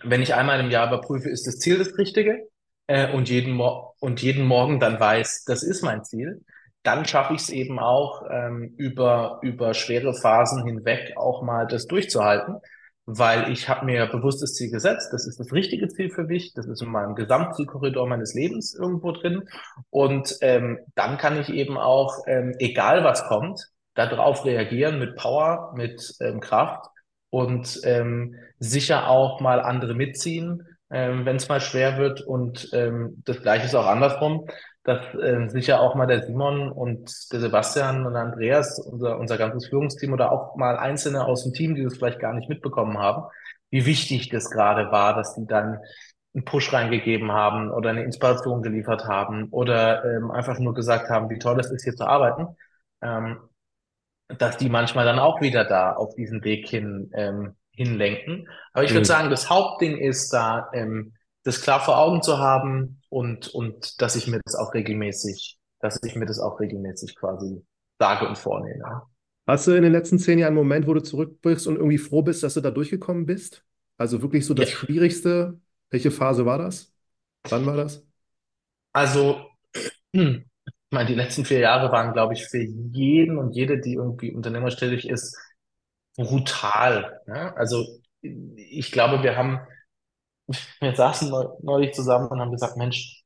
wenn 0.01 0.21
ich 0.21 0.33
einmal 0.33 0.59
im 0.59 0.71
Jahr 0.71 0.87
überprüfe, 0.87 1.29
ist 1.29 1.45
das 1.45 1.59
Ziel 1.59 1.77
das 1.77 1.97
Richtige? 1.97 2.47
Äh, 2.89 3.11
und, 3.13 3.29
jeden 3.29 3.53
Mo 3.53 3.93
und 3.99 4.21
jeden 4.21 4.45
Morgen 4.45 4.79
dann 4.79 4.99
weiß, 4.99 5.43
das 5.45 5.61
ist 5.61 5.83
mein 5.83 6.03
Ziel, 6.03 6.43
dann 6.81 7.05
schaffe 7.05 7.35
ich 7.35 7.41
es 7.41 7.49
eben 7.49 7.77
auch 7.77 8.23
ähm, 8.31 8.73
über, 8.77 9.39
über 9.43 9.75
schwere 9.75 10.15
Phasen 10.15 10.65
hinweg 10.65 11.13
auch 11.15 11.43
mal 11.43 11.67
das 11.67 11.85
durchzuhalten, 11.85 12.55
weil 13.05 13.51
ich 13.51 13.69
habe 13.69 13.85
mir 13.85 14.07
bewusst 14.07 14.41
das 14.41 14.53
Ziel 14.53 14.71
gesetzt, 14.71 15.09
das 15.11 15.27
ist 15.27 15.39
das 15.39 15.51
richtige 15.53 15.87
Ziel 15.87 16.09
für 16.09 16.23
mich, 16.23 16.53
das 16.55 16.65
ist 16.65 16.81
in 16.81 16.89
meinem 16.89 17.13
Gesamtzielkorridor 17.13 18.07
meines 18.07 18.33
Lebens 18.33 18.73
irgendwo 18.73 19.11
drin. 19.11 19.43
Und 19.91 20.37
ähm, 20.41 20.79
dann 20.95 21.19
kann 21.19 21.39
ich 21.39 21.49
eben 21.49 21.77
auch, 21.77 22.23
ähm, 22.25 22.55
egal 22.57 23.03
was 23.03 23.25
kommt, 23.25 23.67
darauf 23.93 24.45
reagieren 24.45 24.97
mit 24.97 25.15
Power, 25.15 25.73
mit 25.75 26.15
ähm, 26.21 26.39
Kraft 26.39 26.89
und 27.29 27.81
ähm, 27.83 28.33
sicher 28.57 29.09
auch 29.09 29.41
mal 29.41 29.61
andere 29.61 29.93
mitziehen 29.93 30.63
ähm, 30.91 31.25
wenn 31.25 31.35
es 31.35 31.49
mal 31.49 31.61
schwer 31.61 31.97
wird. 31.97 32.21
Und 32.21 32.69
ähm, 32.73 33.21
das 33.25 33.41
Gleiche 33.41 33.65
ist 33.65 33.75
auch 33.75 33.87
andersrum, 33.87 34.47
dass 34.83 34.99
äh, 35.15 35.47
sicher 35.49 35.81
auch 35.81 35.95
mal 35.95 36.07
der 36.07 36.23
Simon 36.25 36.71
und 36.71 37.11
der 37.31 37.39
Sebastian 37.39 38.05
und 38.05 38.13
der 38.13 38.23
Andreas, 38.23 38.79
unser, 38.79 39.19
unser 39.19 39.37
ganzes 39.37 39.67
Führungsteam 39.67 40.13
oder 40.13 40.31
auch 40.31 40.55
mal 40.55 40.77
Einzelne 40.77 41.25
aus 41.25 41.43
dem 41.43 41.53
Team, 41.53 41.75
die 41.75 41.83
das 41.83 41.97
vielleicht 41.97 42.19
gar 42.19 42.33
nicht 42.33 42.49
mitbekommen 42.49 42.97
haben, 42.97 43.23
wie 43.69 43.85
wichtig 43.85 44.29
das 44.29 44.49
gerade 44.49 44.91
war, 44.91 45.15
dass 45.15 45.35
die 45.35 45.45
dann 45.45 45.79
einen 46.33 46.45
Push 46.45 46.73
reingegeben 46.73 47.31
haben 47.31 47.71
oder 47.71 47.89
eine 47.89 48.03
Inspiration 48.03 48.61
geliefert 48.61 49.05
haben 49.05 49.49
oder 49.49 50.03
ähm, 50.05 50.31
einfach 50.31 50.59
nur 50.59 50.73
gesagt 50.73 51.09
haben, 51.09 51.29
wie 51.29 51.39
toll 51.39 51.59
es 51.59 51.71
ist, 51.71 51.83
hier 51.83 51.95
zu 51.95 52.05
arbeiten. 52.05 52.55
Ähm, 53.01 53.39
dass 54.37 54.57
die 54.57 54.69
manchmal 54.69 55.05
dann 55.05 55.19
auch 55.19 55.41
wieder 55.41 55.65
da 55.65 55.93
auf 55.93 56.13
diesen 56.15 56.43
Weg 56.43 56.67
hin 56.67 57.11
ähm, 57.15 57.55
hinlenken. 57.79 58.47
Aber 58.73 58.83
ich 58.83 58.91
würde 58.91 59.01
mhm. 59.01 59.05
sagen, 59.05 59.29
das 59.29 59.49
Hauptding 59.49 59.97
ist 59.97 60.33
da, 60.33 60.69
ähm, 60.73 61.13
das 61.43 61.61
klar 61.61 61.79
vor 61.79 61.97
Augen 61.97 62.21
zu 62.21 62.37
haben 62.37 63.01
und, 63.07 63.47
und 63.47 64.01
dass 64.01 64.17
ich 64.17 64.27
mir 64.27 64.41
das 64.43 64.55
auch 64.55 64.73
regelmäßig, 64.73 65.57
dass 65.79 65.97
ich 66.03 66.15
mir 66.15 66.25
das 66.25 66.39
auch 66.39 66.59
regelmäßig 66.59 67.15
quasi 67.15 67.63
sage 67.97 68.27
und 68.27 68.37
vornehme. 68.37 69.03
Hast 69.47 69.65
du 69.65 69.71
in 69.71 69.83
den 69.83 69.93
letzten 69.93 70.19
zehn 70.19 70.37
Jahren 70.39 70.49
einen 70.49 70.57
Moment, 70.57 70.87
wo 70.87 70.93
du 70.93 71.01
zurückbrichst 71.01 71.67
und 71.67 71.77
irgendwie 71.77 71.97
froh 71.97 72.21
bist, 72.21 72.43
dass 72.43 72.53
du 72.53 72.61
da 72.61 72.69
durchgekommen 72.69 73.25
bist? 73.25 73.63
Also 73.97 74.21
wirklich 74.21 74.45
so 74.45 74.53
das 74.53 74.69
ja. 74.69 74.75
Schwierigste. 74.75 75.59
Welche 75.89 76.11
Phase 76.11 76.45
war 76.45 76.57
das? 76.57 76.93
Wann 77.49 77.65
war 77.65 77.77
das? 77.77 78.05
Also, 78.91 79.39
ich 80.11 80.43
meine, 80.91 81.07
die 81.07 81.15
letzten 81.15 81.45
vier 81.45 81.59
Jahre 81.59 81.91
waren, 81.93 82.11
glaube 82.11 82.33
ich, 82.33 82.45
für 82.45 82.61
jeden 82.61 83.37
und 83.37 83.55
jede, 83.55 83.79
die 83.79 83.93
irgendwie 83.93 84.33
unternehmerstellig 84.33 85.07
ist, 85.07 85.35
brutal. 86.15 87.21
Ja? 87.27 87.53
Also 87.55 87.85
ich 88.21 88.91
glaube, 88.91 89.23
wir 89.23 89.35
haben, 89.37 89.59
wir 90.79 90.95
saßen 90.95 91.31
neulich 91.61 91.93
zusammen 91.93 92.27
und 92.27 92.39
haben 92.39 92.51
gesagt, 92.51 92.77
Mensch, 92.77 93.23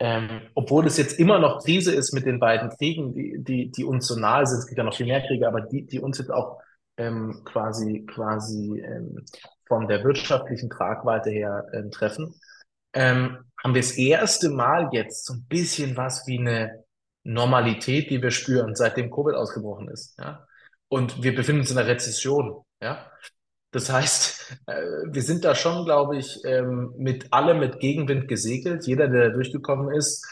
ähm, 0.00 0.42
obwohl 0.54 0.86
es 0.86 0.96
jetzt 0.96 1.18
immer 1.18 1.38
noch 1.40 1.64
Krise 1.64 1.92
ist 1.92 2.12
mit 2.12 2.24
den 2.24 2.38
beiden 2.38 2.70
Kriegen, 2.70 3.14
die, 3.14 3.42
die, 3.42 3.70
die 3.70 3.84
uns 3.84 4.06
so 4.06 4.16
nahe 4.16 4.46
sind, 4.46 4.58
es 4.58 4.66
gibt 4.66 4.78
ja 4.78 4.84
noch 4.84 4.94
viel 4.94 5.06
mehr 5.06 5.26
Kriege, 5.26 5.48
aber 5.48 5.62
die, 5.62 5.86
die 5.86 5.98
uns 5.98 6.18
jetzt 6.18 6.30
auch 6.30 6.60
ähm, 6.98 7.42
quasi, 7.44 8.06
quasi 8.06 8.80
ähm, 8.80 9.24
von 9.66 9.88
der 9.88 10.04
wirtschaftlichen 10.04 10.70
Tragweite 10.70 11.30
her 11.30 11.66
ähm, 11.72 11.90
treffen, 11.90 12.34
ähm, 12.92 13.38
haben 13.62 13.74
wir 13.74 13.82
das 13.82 13.96
erste 13.96 14.50
Mal 14.50 14.88
jetzt 14.92 15.26
so 15.26 15.34
ein 15.34 15.46
bisschen 15.48 15.96
was 15.96 16.26
wie 16.26 16.38
eine 16.38 16.84
Normalität, 17.24 18.10
die 18.10 18.22
wir 18.22 18.30
spüren, 18.30 18.74
seitdem 18.74 19.10
Covid 19.10 19.34
ausgebrochen 19.34 19.88
ist. 19.88 20.16
Ja? 20.18 20.46
Und 20.88 21.22
wir 21.22 21.34
befinden 21.34 21.60
uns 21.60 21.70
in 21.70 21.78
einer 21.78 21.88
Rezession, 21.88 22.64
ja. 22.82 23.06
Das 23.70 23.90
heißt, 23.92 24.56
äh, 24.66 24.82
wir 25.10 25.22
sind 25.22 25.44
da 25.44 25.54
schon, 25.54 25.84
glaube 25.84 26.16
ich, 26.16 26.42
ähm, 26.44 26.94
mit 26.96 27.26
alle 27.32 27.54
mit 27.54 27.80
Gegenwind 27.80 28.26
gesegelt. 28.26 28.86
Jeder, 28.86 29.08
der 29.08 29.28
da 29.28 29.34
durchgekommen 29.34 29.94
ist, 29.94 30.26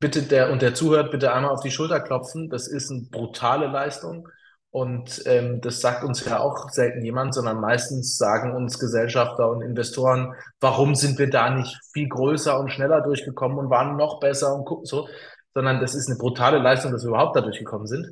bitte 0.00 0.22
der 0.22 0.50
und 0.50 0.62
der 0.62 0.74
zuhört, 0.74 1.12
bitte 1.12 1.32
einmal 1.32 1.52
auf 1.52 1.62
die 1.62 1.70
Schulter 1.70 2.00
klopfen. 2.00 2.48
Das 2.50 2.66
ist 2.66 2.90
eine 2.90 3.02
brutale 3.10 3.68
Leistung. 3.68 4.28
Und 4.70 5.22
ähm, 5.26 5.60
das 5.60 5.80
sagt 5.80 6.04
uns 6.04 6.24
ja 6.24 6.40
auch 6.40 6.68
selten 6.70 7.02
jemand, 7.04 7.34
sondern 7.34 7.60
meistens 7.60 8.18
sagen 8.18 8.54
uns 8.54 8.78
Gesellschafter 8.78 9.48
und 9.48 9.62
Investoren, 9.62 10.34
warum 10.60 10.94
sind 10.94 11.18
wir 11.18 11.30
da 11.30 11.50
nicht 11.50 11.78
viel 11.92 12.08
größer 12.08 12.58
und 12.58 12.70
schneller 12.70 13.00
durchgekommen 13.00 13.58
und 13.58 13.70
waren 13.70 13.96
noch 13.96 14.20
besser 14.20 14.54
und 14.54 14.64
gucken 14.66 14.84
so, 14.84 15.08
sondern 15.54 15.80
das 15.80 15.94
ist 15.94 16.08
eine 16.08 16.18
brutale 16.18 16.58
Leistung, 16.58 16.92
dass 16.92 17.04
wir 17.04 17.08
überhaupt 17.08 17.36
da 17.36 17.40
durchgekommen 17.40 17.86
sind 17.86 18.06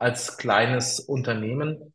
als 0.00 0.38
kleines 0.38 0.98
Unternehmen. 0.98 1.94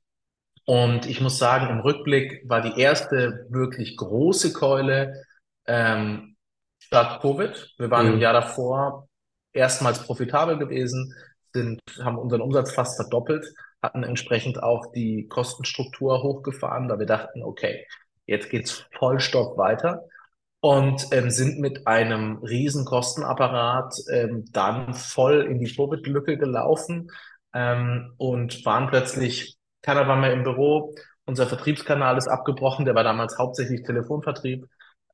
Und 0.65 1.05
ich 1.05 1.21
muss 1.21 1.37
sagen, 1.37 1.69
im 1.69 1.81
Rückblick 1.81 2.47
war 2.47 2.61
die 2.61 2.79
erste 2.79 3.47
wirklich 3.49 3.97
große 3.97 4.53
Keule 4.53 5.23
ähm, 5.65 6.37
statt 6.79 7.19
Covid. 7.21 7.73
Wir 7.77 7.91
waren 7.91 8.07
mhm. 8.07 8.13
im 8.13 8.19
Jahr 8.19 8.33
davor 8.33 9.07
erstmals 9.53 10.03
profitabel 10.03 10.57
gewesen, 10.57 11.13
sind, 11.53 11.79
haben 12.01 12.17
unseren 12.17 12.41
Umsatz 12.41 12.71
fast 12.71 12.95
verdoppelt, 12.95 13.45
hatten 13.81 14.03
entsprechend 14.03 14.61
auch 14.61 14.91
die 14.91 15.27
Kostenstruktur 15.27 16.21
hochgefahren, 16.21 16.87
da 16.87 16.99
wir 16.99 17.05
dachten, 17.05 17.43
okay, 17.43 17.85
jetzt 18.25 18.49
geht's 18.49 18.85
Vollstoff 18.97 19.57
weiter 19.57 20.03
und 20.59 21.07
ähm, 21.11 21.29
sind 21.29 21.59
mit 21.59 21.87
einem 21.87 22.37
riesen 22.37 22.85
Kostenapparat 22.85 23.95
ähm, 24.11 24.45
dann 24.51 24.93
voll 24.93 25.43
in 25.43 25.59
die 25.59 25.73
Covid-Lücke 25.73 26.37
gelaufen, 26.37 27.11
ähm, 27.55 28.13
und 28.17 28.63
waren 28.65 28.87
plötzlich, 28.87 29.57
keiner 29.81 30.07
war 30.07 30.17
mehr 30.17 30.33
im 30.33 30.43
Büro, 30.43 30.93
unser 31.25 31.47
Vertriebskanal 31.47 32.17
ist 32.17 32.27
abgebrochen, 32.27 32.85
der 32.85 32.93
war 32.93 33.03
damals 33.03 33.37
hauptsächlich 33.39 33.81
Telefonvertrieb, 33.83 34.67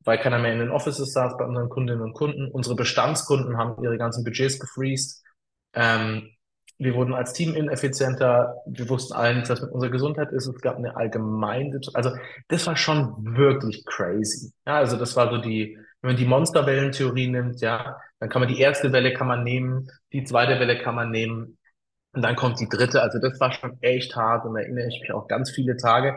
weil 0.04 0.18
keiner 0.18 0.40
mehr 0.40 0.52
in 0.52 0.60
den 0.60 0.72
Offices 0.72 1.14
saß 1.14 1.38
bei 1.38 1.46
unseren 1.46 1.70
Kundinnen 1.70 2.02
und 2.02 2.14
Kunden. 2.14 2.50
Unsere 2.52 2.76
Bestandskunden 2.76 3.58
haben 3.58 3.82
ihre 3.84 3.98
ganzen 3.98 4.24
Budgets 4.24 4.60
gefreezed. 4.60 5.24
Ähm, 5.74 6.32
wir 6.80 6.96
wurden 6.96 7.14
als 7.14 7.34
Team 7.34 7.54
ineffizienter. 7.54 8.56
Wir 8.66 8.90
wussten 8.90 9.14
allen, 9.14 9.48
was 9.48 9.62
mit 9.62 9.72
unserer 9.72 9.92
Gesundheit 9.92 10.32
ist. 10.32 10.48
Es 10.48 10.62
gab 10.62 10.78
eine 10.78 10.96
allgemeine, 10.96 11.80
also 11.94 12.12
das 12.48 12.66
war 12.66 12.76
schon 12.76 13.38
wirklich 13.38 13.86
crazy. 13.86 14.52
Ja, 14.66 14.78
also 14.78 14.98
das 14.98 15.16
war 15.16 15.30
so 15.30 15.38
die, 15.38 15.78
wenn 16.02 16.10
man 16.10 16.18
die 16.18 16.26
Monsterwellentheorie 16.26 17.28
nimmt, 17.28 17.62
ja, 17.62 17.98
dann 18.20 18.30
kann 18.30 18.42
man 18.42 18.50
die 18.50 18.60
erste 18.60 18.92
Welle 18.92 19.14
kann 19.14 19.28
man 19.28 19.44
nehmen, 19.44 19.88
die 20.12 20.24
zweite 20.24 20.60
Welle 20.60 20.80
kann 20.80 20.96
man 20.96 21.12
nehmen. 21.12 21.60
Und 22.14 22.24
dann 22.24 22.36
kommt 22.36 22.60
die 22.60 22.70
dritte. 22.70 23.02
Also 23.02 23.20
das 23.20 23.40
war 23.40 23.52
schon 23.54 23.78
echt 23.82 24.16
hart 24.16 24.46
und 24.46 24.54
da 24.56 24.62
erinnere 24.62 24.88
ich 24.88 25.00
mich 25.02 25.12
auch 25.14 25.28
ganz 25.28 25.52
viele 25.52 25.78
Tage. 25.78 26.16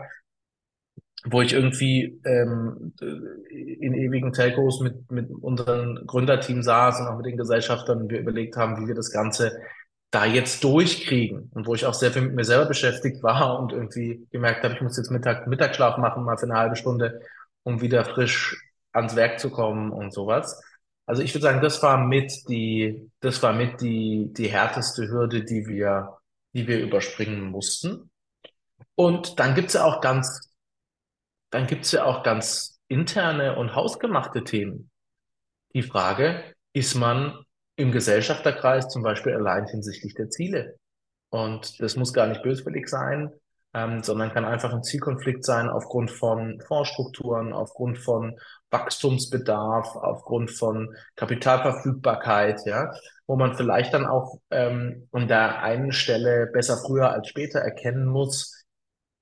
wo 1.27 1.41
ich 1.41 1.55
irgendwie 1.55 2.21
ähm, 2.25 2.93
in 3.01 3.95
ewigen 3.95 4.33
Telcos 4.33 4.81
mit, 4.81 5.11
mit 5.11 5.31
unserem 5.31 6.01
Gründerteam 6.07 6.63
saß 6.63 7.01
und 7.01 7.07
auch 7.07 7.17
mit 7.17 7.27
den 7.27 7.39
Gesellschaftern 7.39 8.03
und 8.03 8.11
wir 8.11 8.21
überlegt 8.21 8.57
haben, 8.57 8.77
wie 8.83 8.89
wir 8.89 8.95
das 8.95 9.11
Ganze 9.11 9.53
da 10.11 10.27
jetzt 10.27 10.63
durchkriegen 10.65 11.51
und 11.55 11.67
wo 11.67 11.75
ich 11.75 11.87
auch 11.87 11.95
sehr 11.95 12.13
viel 12.13 12.23
mit 12.23 12.35
mir 12.35 12.45
selber 12.45 12.67
beschäftigt 12.67 13.23
war 13.23 13.59
und 13.59 13.73
irgendwie 13.73 14.27
gemerkt 14.31 14.65
habe, 14.65 14.75
ich 14.75 14.83
muss 14.83 14.97
jetzt 14.99 15.11
Mittag, 15.11 15.47
Mittagsschlaf 15.47 15.97
machen, 15.99 16.25
mal 16.25 16.37
für 16.37 16.47
eine 16.47 16.59
halbe 16.59 16.77
Stunde, 16.77 17.21
um 17.65 17.81
wieder 17.81 18.05
frisch 18.05 18.57
ans 18.93 19.17
Werk 19.17 19.41
zu 19.41 19.51
kommen 19.51 19.93
und 19.93 20.13
sowas. 20.13 20.63
Also 21.07 21.23
ich 21.23 21.35
würde 21.35 21.43
sagen, 21.43 21.61
das 21.61 21.83
war 21.83 21.99
mit 21.99 22.49
die, 22.49 23.11
das 23.21 23.43
war 23.43 23.53
mit 23.53 23.81
die, 23.81 24.33
die 24.33 24.49
härteste 24.49 25.09
Hürde, 25.09 25.45
die 25.45 25.67
wir, 25.67 26.19
die 26.55 26.67
wir 26.67 26.81
überspringen 26.81 27.43
mussten. 27.43 28.11
Und 28.95 29.39
dann 29.39 29.55
gibt's 29.55 29.75
ja 29.75 29.85
auch 29.85 30.01
ganz 30.01 30.55
dann 31.55 31.69
gibt 31.69 31.85
es 31.85 31.93
ja 31.93 32.05
auch 32.05 32.25
ganz 32.25 32.81
interne 32.89 33.55
und 33.57 33.77
hausgemachte 33.77 34.43
Themen. 34.43 34.91
Die 35.73 35.85
Frage, 35.85 36.43
ist 36.73 36.97
man 36.97 37.45
im 37.77 37.93
Gesellschafterkreis 37.93 38.89
zum 38.89 39.05
Beispiel 39.05 39.35
allein 39.35 39.65
hinsichtlich 39.69 40.15
der 40.15 40.31
Ziele? 40.31 40.77
Und 41.31 41.81
das 41.81 41.95
muss 41.95 42.13
gar 42.13 42.27
nicht 42.27 42.43
böswillig 42.43 42.89
sein, 42.89 43.31
ähm, 43.73 44.03
sondern 44.03 44.33
kann 44.33 44.45
einfach 44.45 44.73
ein 44.73 44.83
Zielkonflikt 44.83 45.45
sein 45.45 45.69
aufgrund 45.69 46.11
von 46.11 46.61
Fondsstrukturen, 46.61 47.53
aufgrund 47.53 47.99
von 47.99 48.37
Wachstumsbedarf, 48.75 49.97
aufgrund 49.97 50.51
von 50.51 50.95
Kapitalverfügbarkeit, 51.17 52.67
ja, 52.67 52.93
wo 53.27 53.37
man 53.37 53.57
vielleicht 53.57 53.95
dann 53.95 54.05
auch 54.05 54.41
ähm, 54.51 55.09
an 55.13 55.29
der 55.29 55.63
einen 55.63 55.93
Stelle 55.93 56.49
besser 56.53 56.77
früher 56.77 57.11
als 57.11 57.29
später 57.29 57.61
erkennen 57.61 58.07
muss, 58.07 58.65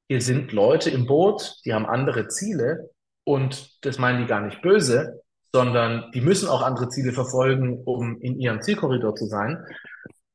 hier 0.09 0.21
sind 0.21 0.53
Leute 0.53 0.91
im 0.91 1.07
Boot, 1.07 1.57
die 1.65 1.73
haben 1.73 1.87
andere 1.87 2.29
Ziele 2.29 2.91
und 3.25 3.85
das 3.85 3.99
meinen 3.99 4.21
die 4.21 4.27
gar 4.27 4.41
nicht 4.41 4.61
böse, 4.63 5.23
sondern 5.53 6.11
die 6.13 6.21
müssen 6.21 6.49
auch 6.49 6.63
andere 6.63 6.89
Ziele 6.89 7.13
verfolgen, 7.13 7.83
um 7.85 8.21
in 8.21 8.39
ihrem 8.41 8.63
Zielkorridor 8.63 9.15
zu 9.15 9.27
sein. 9.27 9.65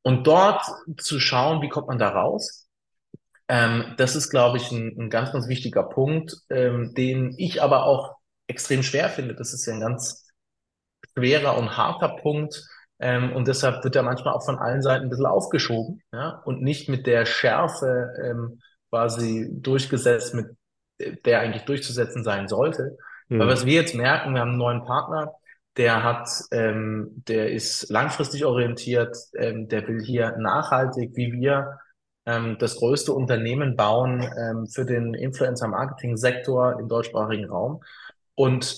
Und 0.03 0.26
dort 0.26 0.63
zu 0.97 1.20
schauen, 1.20 1.61
wie 1.61 1.70
kommt 1.70 1.88
man 1.88 1.99
da 1.99 2.09
raus? 2.09 2.68
Ähm, 3.49 3.93
das 3.97 4.15
ist, 4.15 4.30
glaube 4.30 4.57
ich, 4.57 4.72
ein, 4.72 4.95
ein, 4.97 5.09
ganz, 5.09 5.32
ganz 5.32 5.47
wichtiger 5.47 5.84
Punkt, 5.84 6.36
ähm, 6.49 6.93
den 6.95 7.34
ich 7.38 7.61
aber 7.61 7.86
auch 7.86 8.16
extrem 8.48 8.84
schwer 8.84 9.10
finde. 9.10 9.36
Das 9.36 9.54
ist 9.54 9.66
ja 9.66 9.74
ein 9.74 9.80
ganz 9.80 10.28
schwerer 11.14 11.58
und 11.58 11.78
harter 11.78 12.10
Punkt. 12.10 12.64
Ähm, 13.00 13.34
und 13.34 13.48
deshalb 13.48 13.84
wird 13.84 13.95
er 13.95 14.04
manchmal 14.04 14.34
auch 14.34 14.43
von 14.43 14.58
allen 14.58 14.82
Seiten 14.82 15.06
ein 15.06 15.10
bisschen 15.10 15.28
aufgeschoben 15.28 16.02
ja? 16.12 16.41
und 16.45 16.62
nicht 16.62 16.89
mit 16.89 17.06
der 17.06 17.26
Schärfe 17.26 18.10
ähm, 18.24 18.60
quasi 18.89 19.50
durchgesetzt, 19.52 20.34
mit 20.34 20.48
der 21.26 21.41
eigentlich 21.41 21.64
durchzusetzen 21.64 22.24
sein 22.24 22.48
sollte. 22.48 22.98
Mhm. 23.28 23.39
Weil 23.39 23.48
was 23.48 23.66
wir 23.66 23.74
jetzt 23.74 23.93
merken, 23.93 24.34
wir 24.34 24.41
haben 24.41 24.50
einen 24.50 24.58
neuen 24.58 24.84
Partner, 24.84 25.34
der 25.78 26.04
hat, 26.04 26.28
ähm, 26.52 27.24
der 27.28 27.52
ist 27.52 27.89
langfristig 27.89 28.45
orientiert, 28.45 29.16
ähm, 29.36 29.68
der 29.68 29.88
will 29.88 30.02
hier 30.04 30.36
nachhaltig, 30.38 31.12
wie 31.16 31.32
wir 31.34 31.80
ähm, 32.26 32.58
das 32.60 32.78
größte 32.78 33.14
Unternehmen 33.14 33.76
bauen 33.76 34.22
ähm, 34.22 34.66
für 34.68 34.86
den 34.86 35.14
Influencer-Marketing-Sektor 35.14 36.80
im 36.80 36.89
deutschsprachigen 36.89 37.45
Raum. 37.45 37.82
Und 38.38 38.77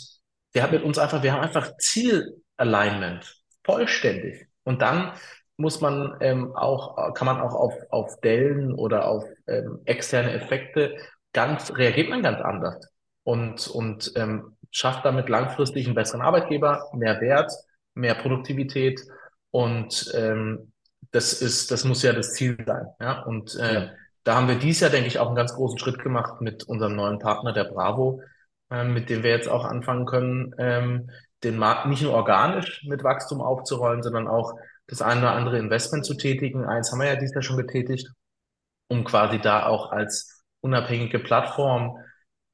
der 0.56 0.64
hat 0.64 0.72
mit 0.72 0.84
uns 0.84 0.98
einfach, 0.98 1.22
wir 1.22 1.34
haben 1.34 1.42
einfach 1.42 1.76
Zielalignment, 1.78 3.44
vollständig. 3.64 4.48
Und 4.64 4.82
dann 4.82 5.12
muss 5.58 5.82
man 5.82 6.16
ähm, 6.22 6.56
auch, 6.56 7.14
kann 7.14 7.26
man 7.26 7.42
auch 7.42 7.54
auf, 7.54 7.74
auf 7.90 8.22
Dellen 8.22 8.74
oder 8.74 9.08
auf 9.08 9.26
ähm, 9.48 9.82
externe 9.84 10.32
Effekte 10.32 10.96
ganz, 11.34 11.76
reagiert 11.76 12.10
man 12.10 12.24
ganz 12.24 12.40
anders 12.40 12.90
und, 13.24 13.68
und 13.68 14.14
ähm, 14.16 14.56
schafft 14.72 15.04
damit 15.04 15.28
langfristig 15.28 15.86
einen 15.86 15.96
besseren 15.96 16.22
Arbeitgeber, 16.22 16.90
mehr 16.94 17.20
Wert, 17.20 17.52
mehr 17.94 18.16
Produktivität 18.16 19.02
und 19.52 20.10
ähm, 20.16 20.72
das 21.12 21.34
ist, 21.42 21.72
das 21.72 21.84
muss 21.84 22.04
ja 22.04 22.14
das 22.14 22.34
Ziel 22.34 22.58
sein. 22.66 22.88
Ja? 23.02 23.24
Und 23.24 23.56
äh, 23.56 23.74
ja. 23.74 23.90
da 24.24 24.36
haben 24.36 24.48
wir 24.48 24.56
dies 24.56 24.80
Jahr, 24.80 24.92
denke 24.92 25.08
ich, 25.08 25.20
auch 25.20 25.28
einen 25.28 25.36
ganz 25.36 25.54
großen 25.54 25.80
Schritt 25.80 26.00
gemacht 26.00 26.40
mit 26.40 26.64
unserem 26.64 26.96
neuen 26.96 27.20
Partner, 27.20 27.52
der 27.52 27.66
Bravo, 27.66 28.22
mit 28.70 29.10
dem 29.10 29.24
wir 29.24 29.32
jetzt 29.32 29.50
auch 29.50 29.66
anfangen 29.66 30.06
können, 30.06 30.54
ähm, 30.58 31.10
den 31.44 31.58
Markt 31.58 31.88
nicht 31.88 32.04
nur 32.04 32.14
organisch 32.14 32.84
mit 32.88 33.04
Wachstum 33.04 33.42
aufzurollen, 33.42 34.04
sondern 34.04 34.28
auch 34.28 34.54
das 34.88 35.02
eine 35.02 35.22
oder 35.22 35.32
andere 35.34 35.58
Investment 35.58 36.06
zu 36.06 36.16
tätigen. 36.16 36.66
Eins 36.66 36.92
haben 36.92 37.00
wir 37.00 37.08
ja 37.08 37.16
dieses 37.16 37.34
Jahr 37.34 37.44
schon 37.44 37.58
getätigt, 37.58 38.10
um 38.88 39.04
quasi 39.04 39.40
da 39.40 39.66
auch 39.66 39.92
als 39.92 40.44
unabhängige 40.62 41.20
Plattform 41.20 41.98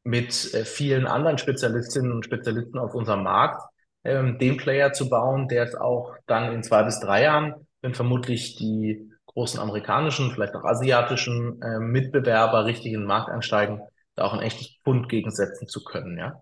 mit 0.03 0.53
äh, 0.53 0.65
vielen 0.65 1.07
anderen 1.07 1.37
Spezialistinnen 1.37 2.11
und 2.11 2.25
Spezialisten 2.25 2.77
auf 2.77 2.93
unserem 2.93 3.23
Markt 3.23 3.61
ähm, 4.03 4.37
den 4.37 4.57
Player 4.57 4.93
zu 4.93 5.09
bauen, 5.09 5.47
der 5.47 5.63
es 5.63 5.75
auch 5.75 6.15
dann 6.27 6.53
in 6.53 6.63
zwei 6.63 6.83
bis 6.83 6.99
drei 6.99 7.23
Jahren, 7.23 7.67
wenn 7.81 7.95
vermutlich 7.95 8.55
die 8.55 9.11
großen 9.25 9.59
amerikanischen, 9.59 10.31
vielleicht 10.31 10.55
auch 10.55 10.63
asiatischen 10.63 11.61
äh, 11.61 11.79
Mitbewerber 11.79 12.65
richtig 12.65 12.93
in 12.93 13.01
den 13.01 13.07
Markt 13.07 13.29
einsteigen, 13.29 13.81
da 14.15 14.25
auch 14.25 14.33
ein 14.33 14.41
echtes 14.41 14.77
Pfund 14.83 15.09
gegensetzen 15.09 15.67
zu 15.67 15.83
können, 15.83 16.17
ja. 16.17 16.41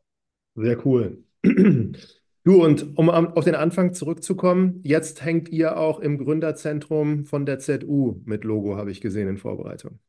Sehr 0.56 0.86
cool. 0.86 1.24
Du, 2.46 2.62
und 2.62 2.98
um 2.98 3.10
auf 3.10 3.46
den 3.46 3.56
Anfang 3.56 3.94
zurückzukommen, 3.94 4.82
jetzt 4.84 5.24
hängt 5.24 5.48
ihr 5.48 5.78
auch 5.78 6.02
im 6.02 6.18
Gründerzentrum 6.18 7.24
von 7.24 7.46
der 7.46 7.60
ZU 7.60 8.22
mit 8.26 8.44
Logo, 8.44 8.76
habe 8.76 8.92
ich 8.92 9.00
gesehen 9.00 9.30
in 9.30 9.38
Vorbereitung. 9.38 10.00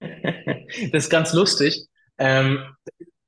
Das 0.92 1.04
ist 1.04 1.10
ganz 1.10 1.32
lustig. 1.32 1.88
Ähm, 2.16 2.60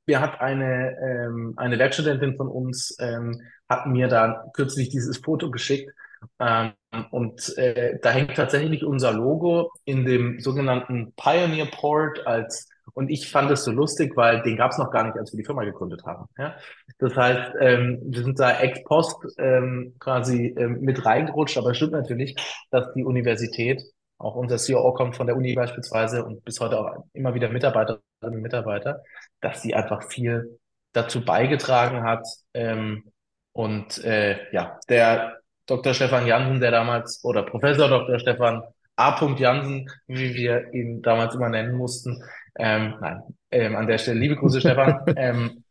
wir 0.07 0.21
hat 0.21 0.41
eine, 0.41 0.97
ähm, 1.01 1.55
eine 1.57 1.79
Werkstudentin 1.79 2.37
von 2.37 2.49
uns, 2.49 2.97
ähm, 3.01 3.43
hat 3.69 3.87
mir 3.87 4.07
da 4.07 4.45
kürzlich 4.55 4.91
dieses 4.91 5.19
Foto 5.19 5.51
geschickt. 5.51 5.91
Ähm, 6.39 6.73
und 7.11 7.57
äh, 7.59 7.99
da 8.01 8.11
hängt 8.11 8.37
tatsächlich 8.37 8.85
unser 8.85 9.13
Logo 9.13 9.73
in 9.85 10.05
dem 10.05 10.39
sogenannten 10.39 11.13
Pioneer 11.17 11.67
Port 11.67 12.27
als 12.27 12.69
und 12.95 13.11
ich 13.11 13.31
fand 13.31 13.51
es 13.51 13.65
so 13.65 13.71
lustig, 13.71 14.17
weil 14.17 14.43
den 14.43 14.57
gab 14.57 14.73
es 14.73 14.79
noch 14.79 14.91
gar 14.91 15.05
nicht, 15.05 15.17
als 15.17 15.33
wir 15.33 15.39
die 15.39 15.45
Firma 15.45 15.65
gegründet 15.65 16.03
haben. 16.05 16.27
Ja? 16.39 16.57
Das 16.99 17.17
heißt, 17.17 17.53
ähm, 17.61 18.01
wir 18.05 18.23
sind 18.23 18.39
da 18.39 18.61
ex 18.61 18.83
post 18.85 19.17
ähm, 19.39 19.95
quasi 19.99 20.55
ähm, 20.57 20.81
mit 20.81 21.05
reingerutscht, 21.05 21.59
aber 21.59 21.71
es 21.71 21.77
stimmt 21.77 21.93
natürlich, 21.93 22.37
dass 22.71 22.93
die 22.95 23.05
Universität, 23.05 23.83
auch 24.19 24.37
unser 24.37 24.57
CEO 24.57 24.93
kommt 24.93 25.17
von 25.17 25.27
der 25.27 25.37
Uni 25.37 25.55
beispielsweise 25.55 26.25
und 26.25 26.45
bis 26.45 26.61
heute 26.61 26.79
auch 26.79 27.05
immer 27.13 27.35
wieder 27.35 27.49
Mitarbeiterinnen 27.49 28.03
und 28.23 28.43
Mitarbeiter, 28.43 29.03
dass 29.41 29.63
sie 29.63 29.75
einfach 29.75 30.05
viel 30.09 30.59
dazu 30.93 31.25
beigetragen 31.25 32.05
hat. 32.05 32.27
Ähm, 32.55 33.05
und 33.53 34.03
äh, 34.05 34.39
ja, 34.53 34.79
der 34.89 35.39
Dr. 35.67 35.95
Stefan 35.95 36.27
Jansen, 36.27 36.61
der 36.61 36.71
damals, 36.71 37.23
oder 37.25 37.43
Professor 37.43 37.89
Dr. 37.89 38.19
Stefan 38.19 38.63
A. 38.97 39.17
Jansen, 39.37 39.89
wie 40.07 40.35
wir 40.35 40.73
ihn 40.75 41.03
damals 41.03 41.35
immer 41.35 41.49
nennen 41.49 41.75
mussten, 41.75 42.23
ähm, 42.59 42.95
nein, 43.01 43.23
ähm, 43.51 43.77
an 43.77 43.87
der 43.87 43.99
Stelle 43.99 44.21
liebe 44.21 44.37
Grüße, 44.37 44.61
Stefan. 44.61 45.05
Ähm, 45.17 45.65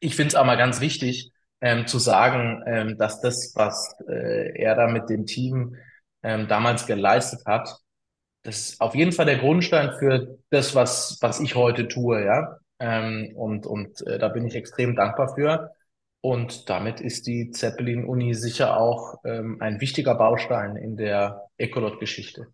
ich 0.00 0.16
finde 0.16 0.28
es 0.28 0.34
auch 0.34 0.44
mal 0.44 0.56
ganz 0.56 0.80
wichtig 0.80 1.32
ähm, 1.60 1.86
zu 1.86 1.98
sagen, 1.98 2.62
ähm, 2.66 2.98
dass 2.98 3.20
das, 3.20 3.52
was 3.54 3.94
äh, 4.08 4.60
er 4.60 4.74
da 4.74 4.88
mit 4.88 5.08
dem 5.08 5.26
Team 5.26 5.76
ähm, 6.24 6.48
damals 6.48 6.86
geleistet 6.86 7.46
hat, 7.46 7.78
das 8.42 8.70
ist 8.70 8.80
auf 8.80 8.94
jeden 8.94 9.12
Fall 9.12 9.26
der 9.26 9.38
Grundstein 9.38 9.92
für 9.98 10.38
das, 10.50 10.74
was, 10.74 11.18
was 11.20 11.40
ich 11.40 11.54
heute 11.54 11.86
tue, 11.86 12.24
ja. 12.24 12.58
Ähm, 12.80 13.32
und 13.36 13.66
und 13.66 14.04
äh, 14.06 14.18
da 14.18 14.28
bin 14.28 14.46
ich 14.46 14.56
extrem 14.56 14.96
dankbar 14.96 15.34
für. 15.34 15.70
Und 16.20 16.68
damit 16.68 17.00
ist 17.00 17.26
die 17.26 17.50
Zeppelin-Uni 17.50 18.34
sicher 18.34 18.76
auch 18.76 19.20
ähm, 19.24 19.58
ein 19.60 19.80
wichtiger 19.80 20.14
Baustein 20.14 20.76
in 20.76 20.96
der 20.96 21.48
Ecolot-Geschichte. 21.56 22.48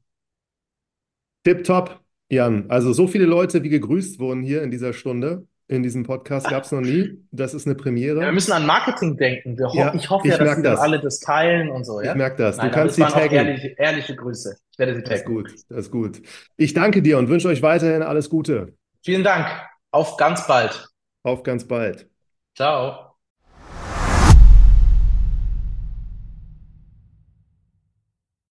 Tipptopp. 1.45 2.01
Jan, 2.31 2.67
also 2.69 2.93
so 2.93 3.07
viele 3.07 3.25
Leute, 3.25 3.63
wie 3.63 3.69
gegrüßt 3.69 4.19
wurden 4.19 4.43
hier 4.43 4.63
in 4.63 4.71
dieser 4.71 4.93
Stunde, 4.93 5.47
in 5.69 5.83
diesem 5.83 6.03
Podcast 6.03 6.49
gab 6.49 6.65
es 6.65 6.73
noch 6.73 6.81
nie. 6.81 7.23
Das 7.31 7.53
ist 7.53 7.67
eine 7.67 7.75
Premiere. 7.75 8.21
Ja, 8.21 8.27
wir 8.27 8.33
müssen 8.33 8.53
an 8.53 8.65
Marketing 8.65 9.17
denken. 9.19 9.57
Ho 9.63 9.77
ja, 9.77 9.95
ich 9.95 10.09
hoffe 10.09 10.27
ich 10.27 10.33
ja, 10.33 10.43
dass 10.43 10.63
das. 10.63 10.81
alle 10.81 10.99
das 10.99 11.21
teilen 11.21 11.69
und 11.69 11.85
so. 11.85 12.01
Ja? 12.01 12.13
Ich 12.13 12.17
merke 12.17 12.37
das. 12.43 12.57
Du 12.57 12.63
Nein, 12.63 12.71
kannst 12.71 12.97
sie 12.97 13.03
taggen. 13.03 13.35
Ehrliche, 13.35 13.75
ehrliche, 13.77 14.17
Grüße. 14.17 14.57
Ich 14.73 14.79
werde 14.79 14.95
sie 14.95 15.03
taggen. 15.03 15.11
Das 15.11 15.21
ist 15.21 15.27
gut. 15.27 15.55
Das 15.69 15.79
ist 15.79 15.91
gut. 15.91 16.23
Ich 16.57 16.73
danke 16.73 17.03
dir 17.03 17.19
und 17.19 17.29
wünsche 17.29 17.49
euch 17.49 17.63
weiterhin 17.63 18.03
alles 18.03 18.31
Gute. 18.31 18.75
Vielen 19.05 19.23
Dank. 19.25 19.47
Auf 19.91 20.17
ganz 20.17 20.47
bald. 20.47 20.89
Auf 21.23 21.43
ganz 21.43 21.67
bald. 21.69 22.09
Ciao. 22.55 23.08